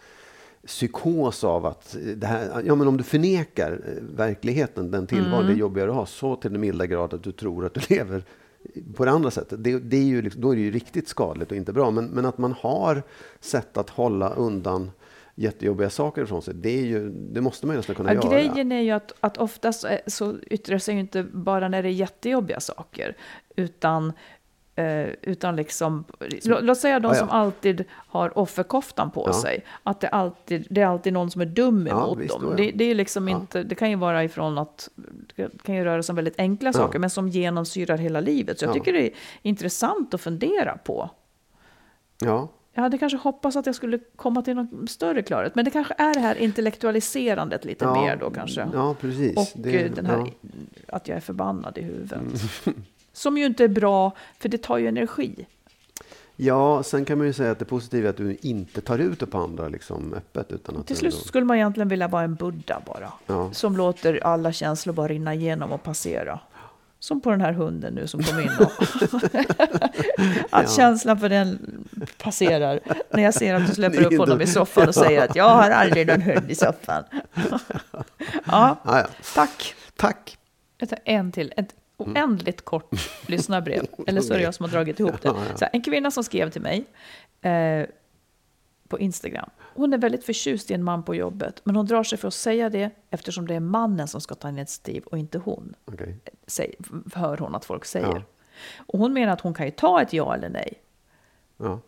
psykos 0.66 1.44
av 1.44 1.66
att 1.66 1.96
det 2.16 2.26
här, 2.26 2.62
ja 2.66 2.74
men 2.74 2.88
om 2.88 2.96
du 2.96 3.04
förnekar 3.04 3.72
eh, 3.72 4.02
verkligheten, 4.16 4.90
den 4.90 5.06
tillvaro, 5.06 5.40
Mm. 5.40 5.46
det 5.52 5.58
jobbiga 5.60 5.86
du 5.86 5.92
har, 5.92 6.06
så 6.06 6.36
till 6.36 6.52
den 6.52 6.60
milda 6.60 6.86
grad 6.86 7.14
att 7.14 7.22
du 7.22 7.32
tror 7.32 7.66
att 7.66 7.74
du 7.74 7.80
lever 7.96 8.24
på 8.96 9.04
det 9.04 9.10
andra 9.10 9.30
sättet. 9.30 9.64
Det, 9.64 9.78
det 9.78 9.96
är 9.96 10.04
ju, 10.04 10.22
liksom- 10.22 10.40
då 10.42 10.50
är 10.50 10.56
det 10.56 10.62
ju 10.62 10.70
riktigt 10.70 11.08
skadligt 11.08 11.50
och 11.50 11.56
inte 11.56 11.72
bra. 11.72 11.90
Men, 11.90 12.04
men 12.06 12.26
att 12.26 12.38
man 12.38 12.52
har 12.52 13.02
sätt 13.40 13.76
att 13.76 13.90
hålla 13.90 14.30
undan 14.34 14.90
jättejobbiga 15.34 15.90
saker 15.90 16.22
ifrån 16.22 16.42
sig, 16.42 16.54
det, 16.54 16.78
är 16.80 16.84
ju, 16.84 17.10
det 17.10 17.40
måste 17.40 17.66
man 17.66 17.74
ju 17.74 17.78
nästan 17.78 17.96
kunna 17.96 18.14
Ja, 18.14 18.22
göra. 18.22 18.30
grejen 18.34 18.72
är 18.72 18.80
ju 18.80 18.90
att, 18.90 19.12
att 19.20 19.38
oftast 19.38 19.84
är- 19.84 20.00
så 20.06 20.36
yttrar 20.50 20.78
sig 20.78 20.94
ju 20.94 21.00
inte 21.00 21.22
bara 21.22 21.68
när 21.68 21.82
det 21.82 21.88
är 21.88 21.92
jättejobbiga 21.92 22.60
saker, 22.60 23.16
utan 23.56 24.12
Eh, 24.74 25.06
utan 25.22 25.56
liksom, 25.56 26.04
lå, 26.44 26.58
låt 26.60 26.78
säga 26.78 27.00
de 27.00 27.08
Ja, 27.08 27.14
ja. 27.14 27.18
som 27.20 27.30
alltid 27.30 27.84
har 27.92 28.38
offerkoftan 28.38 29.10
på 29.10 29.24
Ja. 29.26 29.32
sig, 29.32 29.64
att 29.82 30.00
det, 30.00 30.08
alltid, 30.08 30.66
det 30.70 30.80
är 30.80 30.86
alltid 30.86 31.12
någon 31.12 31.30
som 31.30 31.40
är 31.40 31.46
dum 31.46 31.86
Ja, 31.86 32.04
emot 32.04 32.18
visst, 32.18 32.40
dem. 32.40 32.54
Det, 32.56 32.70
det, 32.74 32.84
är 32.84 32.94
liksom 32.94 33.28
inte, 33.28 33.62
det 33.62 33.74
kan 33.74 33.90
ju 33.90 33.96
vara 33.96 34.24
ifrån 34.24 34.58
att, 34.58 34.88
det 35.36 35.62
kan 35.62 35.74
ju 35.74 35.84
röra 35.84 36.02
sig 36.02 36.12
om 36.12 36.16
väldigt 36.16 36.38
enkla 36.38 36.72
saker, 36.72 36.98
men 36.98 37.10
som 37.10 37.28
genomsyrar 37.28 37.96
hela 37.98 38.20
livet. 38.20 38.58
Så 38.58 38.64
jag 38.64 38.70
Ja. 38.70 38.74
tycker 38.74 38.92
det 38.92 39.06
är 39.06 39.10
intressant 39.42 40.14
att 40.14 40.20
fundera 40.20 40.76
på. 40.78 41.10
Ja, 42.20 42.48
Jag 42.74 42.82
hade 42.82 42.98
kanske 42.98 43.18
hoppats 43.18 43.56
att 43.56 43.66
jag 43.66 43.74
skulle 43.74 43.98
komma 44.16 44.42
till 44.42 44.54
någon 44.54 44.88
större 44.88 45.22
klarhet, 45.22 45.54
men 45.54 45.64
det 45.64 45.70
kanske 45.70 45.94
är 45.98 46.14
det 46.14 46.20
här 46.20 46.34
intellektualiserandet 46.34 47.64
lite 47.64 47.86
mer 47.86 48.16
då 48.16 48.30
kanske. 48.30 48.68
Ja, 48.72 48.94
precis. 49.00 49.36
Och 49.36 49.48
Det- 49.62 49.82
eh, 49.84 49.92
den 49.92 50.06
här, 50.06 50.26
att 50.88 51.08
jag 51.08 51.16
är 51.16 51.20
förbannad 51.20 51.78
i 51.78 51.82
huvudet. 51.82 52.20
Som 53.12 53.38
ju 53.38 53.44
inte 53.46 53.64
är 53.64 53.68
bra, 53.68 54.12
för 54.38 54.48
det 54.48 54.58
tar 54.58 54.78
ju 54.78 54.88
energi. 54.88 55.46
Ja, 56.36 56.82
sen 56.82 57.04
kan 57.04 57.18
man 57.18 57.26
ju 57.26 57.32
säga 57.32 57.50
att 57.50 57.58
det 57.58 57.64
positiva 57.64 58.06
är 58.06 58.10
att 58.10 58.16
du 58.16 58.36
inte 58.42 58.80
tar 58.80 58.98
ut 58.98 59.20
det 59.20 59.26
på 59.26 59.38
andra 59.38 59.68
liksom, 59.68 60.14
öppet. 60.14 60.52
Utan 60.52 60.76
att 60.76 60.86
Till 60.86 60.96
slut 60.96 61.14
ändå- 61.14 61.24
skulle 61.26 61.44
man 61.46 61.56
egentligen 61.56 61.88
vilja 61.88 62.08
vara 62.08 62.22
en 62.22 62.34
buddha 62.34 62.80
bara. 62.86 63.12
Ja. 63.26 63.52
Som 63.52 63.76
låter 63.76 64.24
alla 64.26 64.52
känslor 64.52 64.94
bara 64.94 65.08
rinna 65.08 65.34
igenom 65.34 65.72
och 65.72 65.82
passera. 65.82 66.40
Som 66.98 67.20
på 67.20 67.30
den 67.30 67.40
här 67.40 67.52
hunden 67.52 67.94
nu 67.94 68.06
som 68.06 68.22
kom 68.22 68.40
in. 68.40 68.50
Och 68.60 68.72
att 70.50 70.70
känslan 70.72 71.18
för 71.18 71.28
den 71.28 71.58
passerar. 72.22 72.80
När 73.10 73.22
jag 73.22 73.34
ser 73.34 73.54
att 73.54 73.66
du 73.66 73.74
släpper 73.74 74.06
upp 74.12 74.18
honom 74.18 74.40
i 74.40 74.46
soffan 74.46 74.88
och 74.88 74.94
säger 74.94 75.24
att 75.28 75.36
jag 75.36 75.48
har 75.48 75.70
aldrig 75.70 76.06
någon 76.06 76.22
hund 76.22 76.50
i 76.50 76.54
soffan. 76.54 77.04
ja, 78.44 78.76
Ja, 78.84 78.98
ja. 78.98 79.06
tack. 79.34 79.74
Tack! 79.96 80.38
Jag 80.78 80.88
tar 80.88 80.98
en 81.04 81.32
till. 81.32 81.52
Ett 81.56 81.74
oändligt 82.02 82.64
kort 82.64 82.90
lyssnarbrev. 83.26 83.86
Eller 84.06 84.20
så 84.20 84.32
är 84.32 84.38
det 84.38 84.44
jag 84.44 84.54
som 84.54 84.64
har 84.64 84.70
dragit 84.70 85.00
ihop 85.00 85.22
det. 85.22 85.28
Här, 85.60 85.68
en 85.72 85.82
kvinna 85.82 86.10
som 86.10 86.24
skrev 86.24 86.50
till 86.50 86.62
mig 86.62 86.84
eh, 87.40 87.86
på 88.88 88.98
Instagram. 88.98 89.50
Hon 89.74 89.92
är 89.92 89.98
väldigt 89.98 90.24
förtjust 90.24 90.70
i 90.70 90.74
en 90.74 90.84
man 90.84 91.02
på 91.02 91.14
jobbet. 91.14 91.60
Men 91.64 91.76
hon 91.76 91.86
drar 91.86 92.02
sig 92.02 92.18
för 92.18 92.28
att 92.28 92.34
säga 92.34 92.70
det 92.70 92.90
eftersom 93.10 93.46
det 93.46 93.54
är 93.54 93.60
mannen 93.60 94.08
som 94.08 94.20
ska 94.20 94.34
ta 94.34 94.48
initiativ 94.48 95.02
och 95.04 95.18
inte 95.18 95.38
hon. 95.38 95.74
Okej. 95.84 96.18
Säg, 96.46 96.74
hör 97.14 97.36
hon 97.36 97.54
att 97.54 97.64
folk 97.64 97.84
säger. 97.84 98.06
Ja. 98.06 98.22
Och 98.76 98.98
hon 98.98 99.12
menar 99.12 99.32
att 99.32 99.40
hon 99.40 99.54
kan 99.54 99.66
ju 99.66 99.72
ta 99.72 100.02
ett 100.02 100.12
ja 100.12 100.34
eller 100.34 100.48
nej. 100.48 100.74
Ja. 101.56 101.80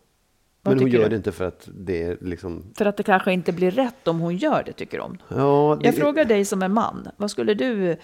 Men 0.63 0.79
hon 0.79 0.91
gör 0.91 1.11
det 1.11 1.17
inte 1.17 1.33
för 1.33 1.45
att 1.45 1.69
det 1.75 2.03
är 2.03 2.19
liksom... 2.21 2.65
För 2.75 2.87
att 2.87 2.97
det 2.97 3.03
kanske 3.03 3.33
inte 3.33 3.53
blir 3.53 3.71
rätt 3.71 4.09
om 4.09 4.21
hon 4.21 4.37
gör 4.37 4.63
det, 4.67 4.73
tycker 4.73 4.99
hon. 4.99 5.23
Ja, 5.29 5.79
det, 5.81 5.87
Jag 5.87 5.95
frågar 5.95 6.25
dig 6.25 6.45
som 6.45 6.63
är 6.63 6.69
man. 6.69 7.09
Vad 7.17 7.31
skulle 7.31 7.55
du... 7.55 7.97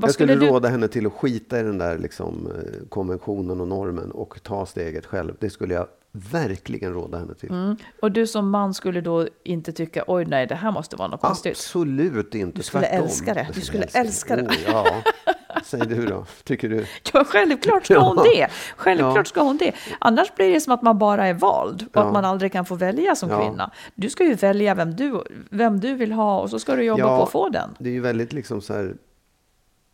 Jag 0.00 0.12
skulle 0.12 0.34
du... 0.34 0.46
råda 0.46 0.68
henne 0.68 0.88
till 0.88 1.06
att 1.06 1.12
skita 1.12 1.60
i 1.60 1.62
den 1.62 1.78
där 1.78 1.98
liksom, 1.98 2.46
eh, 2.56 2.88
konventionen 2.88 3.60
och 3.60 3.68
normen 3.68 4.10
och 4.10 4.42
ta 4.42 4.66
steget 4.66 5.06
själv. 5.06 5.34
Det 5.38 5.50
skulle 5.50 5.74
jag 5.74 5.86
verkligen 6.32 6.92
råda 6.92 7.18
henne 7.18 7.34
till. 7.34 7.50
Mm. 7.50 7.76
Och 8.02 8.12
du 8.12 8.26
som 8.26 8.50
man 8.50 8.74
skulle 8.74 9.00
då 9.00 9.28
inte 9.44 9.72
tycka, 9.72 10.04
oj 10.06 10.24
nej, 10.24 10.46
det 10.46 10.54
här 10.54 10.70
måste 10.72 10.96
vara 10.96 11.08
något 11.08 11.20
konstigt. 11.20 11.52
Absolut 11.52 12.34
inte. 12.34 12.56
Du 12.58 12.62
skulle 12.62 12.86
tvärtom. 12.86 13.04
älska 13.04 13.34
det. 13.34 13.48
Du 13.54 13.60
skulle 13.60 13.84
älska 13.84 14.36
det. 14.36 14.42
Oh, 14.42 14.54
ja. 14.66 14.86
Säg 15.64 15.80
du 15.80 16.06
då. 16.06 16.24
Tycker 16.44 16.68
du? 16.68 16.84
Ja, 17.12 17.24
självklart 17.24 17.84
ska 17.84 17.98
hon 17.98 18.16
det. 18.34 18.48
Självklart 18.76 19.16
Ja. 19.16 19.24
ska 19.24 19.42
hon 19.42 19.56
det. 19.56 19.72
Annars 19.98 20.34
blir 20.34 20.52
det 20.52 20.60
som 20.60 20.72
att 20.72 20.82
man 20.82 20.98
bara 20.98 21.26
är 21.26 21.34
vald 21.34 21.82
och 21.82 21.88
Ja. 21.92 22.04
att 22.06 22.12
man 22.12 22.24
aldrig 22.24 22.52
kan 22.52 22.64
få 22.64 22.74
välja 22.74 23.14
som 23.16 23.30
Ja. 23.30 23.40
kvinna. 23.40 23.70
Du 23.94 24.10
ska 24.10 24.24
ju 24.24 24.34
välja 24.34 24.74
vem 24.74 24.96
du, 24.96 25.24
vem 25.50 25.80
du 25.80 25.94
vill 25.94 26.12
ha 26.12 26.40
och 26.40 26.50
så 26.50 26.58
ska 26.58 26.76
du 26.76 26.82
jobba 26.82 27.16
på 27.18 27.22
att 27.22 27.30
få 27.30 27.48
den. 27.48 27.70
Det 27.78 27.88
är 27.88 27.92
ju 27.92 28.00
väldigt 28.00 28.32
liksom 28.32 28.60
så 28.60 28.72
här, 28.74 28.94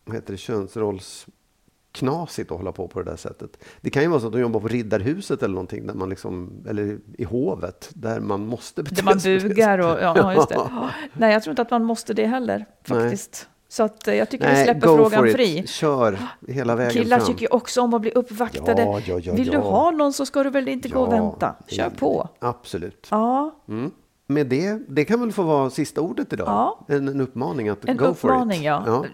vad 0.05 0.15
heter 0.17 0.33
det, 0.33 0.39
könsrollsknasigt 0.39 2.51
att 2.51 2.57
hålla 2.57 2.73
på 2.73 2.89
på 2.89 3.03
det 3.03 3.11
där 3.11 3.17
sättet. 3.17 3.65
Det 3.81 3.91
kan 3.91 4.03
ju 4.03 4.09
vara 4.09 4.21
så 4.21 4.27
att 4.27 4.33
de 4.33 4.41
jobbar 4.41 4.61
på 4.61 4.69
Riddarhuset 4.69 5.43
eller 5.43 5.55
någonting, 5.55 5.87
där 5.87 5.95
man 5.95 6.09
liksom, 6.09 6.65
eller 6.69 6.99
i 7.19 7.25
hovet, 7.25 7.91
där 7.95 8.21
man 8.21 8.47
måste 8.47 8.83
bete 8.83 8.95
Där 8.95 9.03
man 9.03 9.21
sig 9.21 9.41
på 9.41 9.49
det 9.49 9.55
bugar 9.55 9.79
och, 9.79 10.03
ja, 10.03 10.35
just 10.35 10.49
det. 10.49 10.55
Ja. 10.71 10.89
Nej, 11.13 11.33
jag 11.33 11.43
tror 11.43 11.53
inte 11.53 11.63
att 11.63 11.71
man 11.71 11.85
måste 11.85 12.15
det 12.15 12.27
heller 12.27 12.67
faktiskt. 12.85 13.49
Så 13.69 13.83
att 13.83 14.09
eh, 14.09 14.15
jag 14.15 14.31
tycker 14.31 14.47
vi 14.47 14.53
Nej, 14.53 14.65
släpper 14.65 14.87
go 14.87 14.97
frågan 14.97 15.29
fri. 15.33 15.67
Kör 15.67 16.19
hela 16.49 16.77
vägen 16.77 16.93
Killar 16.93 17.19
fram. 17.19 17.27
tycker 17.27 17.55
också 17.55 17.81
om 17.81 17.95
att 17.95 18.01
bli 18.01 18.11
uppvaktade. 18.11 18.83
Ja, 18.83 19.01
ja, 19.07 19.19
ja, 19.19 19.35
Vill 19.35 19.51
du 19.51 19.59
ha 19.59 19.91
någon 19.91 20.13
så 20.13 20.27
ska 20.27 20.43
du 20.43 20.51
väl 20.51 20.69
inte 20.69 20.89
gå 20.89 21.01
och 21.01 21.13
vänta. 21.13 21.55
Kör 21.67 21.91
på. 21.91 22.29
Absolut. 22.39 23.07
Ja, 23.11 23.55
Mm. 23.69 23.91
Med 24.27 24.47
det, 24.47 24.79
det 24.89 25.05
kan 25.05 25.21
väl 25.21 25.33
få 25.33 25.43
vara 25.43 25.71
sista 25.71 26.01
ordet 26.01 26.33
idag? 26.33 26.79
En, 26.89 27.09
en 27.09 27.21
uppmaning 27.21 27.69
att 27.69 27.85
en 27.85 27.97
go 27.97 28.05
uppmaning 28.05 28.59
for 28.59 28.59
it. 28.59 28.65
ja. 28.87 29.05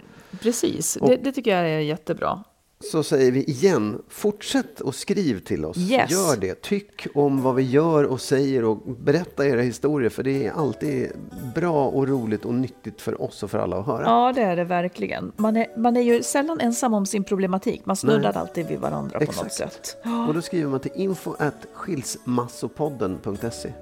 Precis, 0.41 0.99
det, 1.01 1.16
det 1.16 1.33
tycker 1.33 1.57
jag 1.57 1.70
är 1.70 1.79
jättebra. 1.79 2.45
Så 2.81 3.03
säger 3.03 3.33
vi 3.33 3.45
igen, 3.45 4.03
fortsätt 4.09 4.81
och 4.81 4.95
skriv 4.95 5.41
till 5.41 5.64
oss. 5.64 5.76
Yes. 5.76 6.11
Gör 6.11 6.37
det. 6.37 6.62
Tyck 6.62 7.07
om 7.14 7.43
vad 7.43 7.55
vi 7.55 7.62
gör 7.62 8.05
och 8.05 8.20
säger 8.20 8.64
och 8.64 8.76
berätta 8.87 9.47
era 9.47 9.61
historier. 9.61 10.11
För 10.11 10.22
det 10.22 10.47
är 10.47 10.53
alltid 10.53 11.11
bra 11.55 11.85
och 11.85 12.09
roligt 12.09 12.45
och 12.45 12.55
nyttigt 12.55 13.01
för 13.01 13.22
oss 13.22 13.43
och 13.43 13.51
för 13.51 13.59
alla 13.59 13.76
att 13.76 13.87
höra. 13.87 14.03
Ja, 14.03 14.33
det 14.35 14.43
är 14.43 14.57
det 14.57 14.64
verkligen. 14.64 15.33
Man 15.37 15.57
är, 15.57 15.66
man 15.76 15.97
är 15.97 16.01
ju 16.01 16.22
sällan 16.22 16.61
ensam 16.61 16.95
om 16.95 17.07
sin 17.07 17.24
problematik. 17.24 17.87
Man 17.87 17.97
snuddar 17.97 18.37
alltid 18.37 18.66
vid 18.66 18.79
varandra 18.79 19.18
på 19.18 19.24
något 19.24 19.45
Exakt. 19.47 19.87
sätt. 19.87 19.97
Och 20.29 20.35
då 20.35 20.43
skriver 20.43 20.70
man 20.70 20.81
till 20.81 20.93
info 20.95 21.35
at 21.39 21.66
skilsmassopodden.se. 21.72 23.72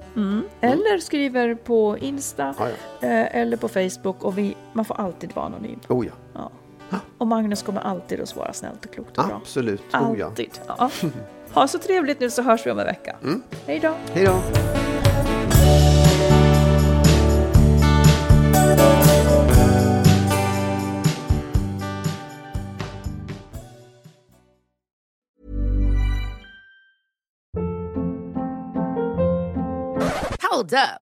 Eller 0.60 0.98
skriver 0.98 1.54
på 1.54 1.98
Insta 1.98 2.54
Ja, 2.58 2.66
eh, 3.08 3.36
eller 3.36 3.56
på 3.56 3.68
Facebook. 3.68 4.24
Och 4.24 4.38
vi, 4.38 4.56
man 4.72 4.84
får 4.84 4.94
alltid 4.94 5.32
vara 5.34 5.46
anonym. 5.46 5.78
Oh 5.88 6.06
ja, 6.06 6.12
Ja. 6.34 6.50
Och 7.18 7.26
Magnus 7.26 7.62
kommer 7.62 7.80
alltid 7.80 8.20
att 8.20 8.28
svara 8.28 8.52
snällt 8.52 8.84
och 8.84 8.92
klokt 8.94 9.18
och 9.18 9.24
bra. 9.26 9.36
absolut. 9.36 9.80
Oh 9.80 9.90
ja. 9.92 10.04
Mm. 10.08 10.26
Alltid. 10.26 10.50
Ja. 10.66 10.90
Ha 11.52 11.68
så 11.68 11.78
trevligt 11.78 12.20
nu 12.20 12.30
så 12.30 12.42
hörs 12.42 12.66
vi 12.66 12.70
om 12.70 12.78
en 12.78 12.86
vecka. 12.86 13.16
Hej 13.66 13.80
då! 13.80 13.94
Hej 14.14 14.24
då. 14.26 14.42
Hold 30.50 30.72
up. 30.72 31.05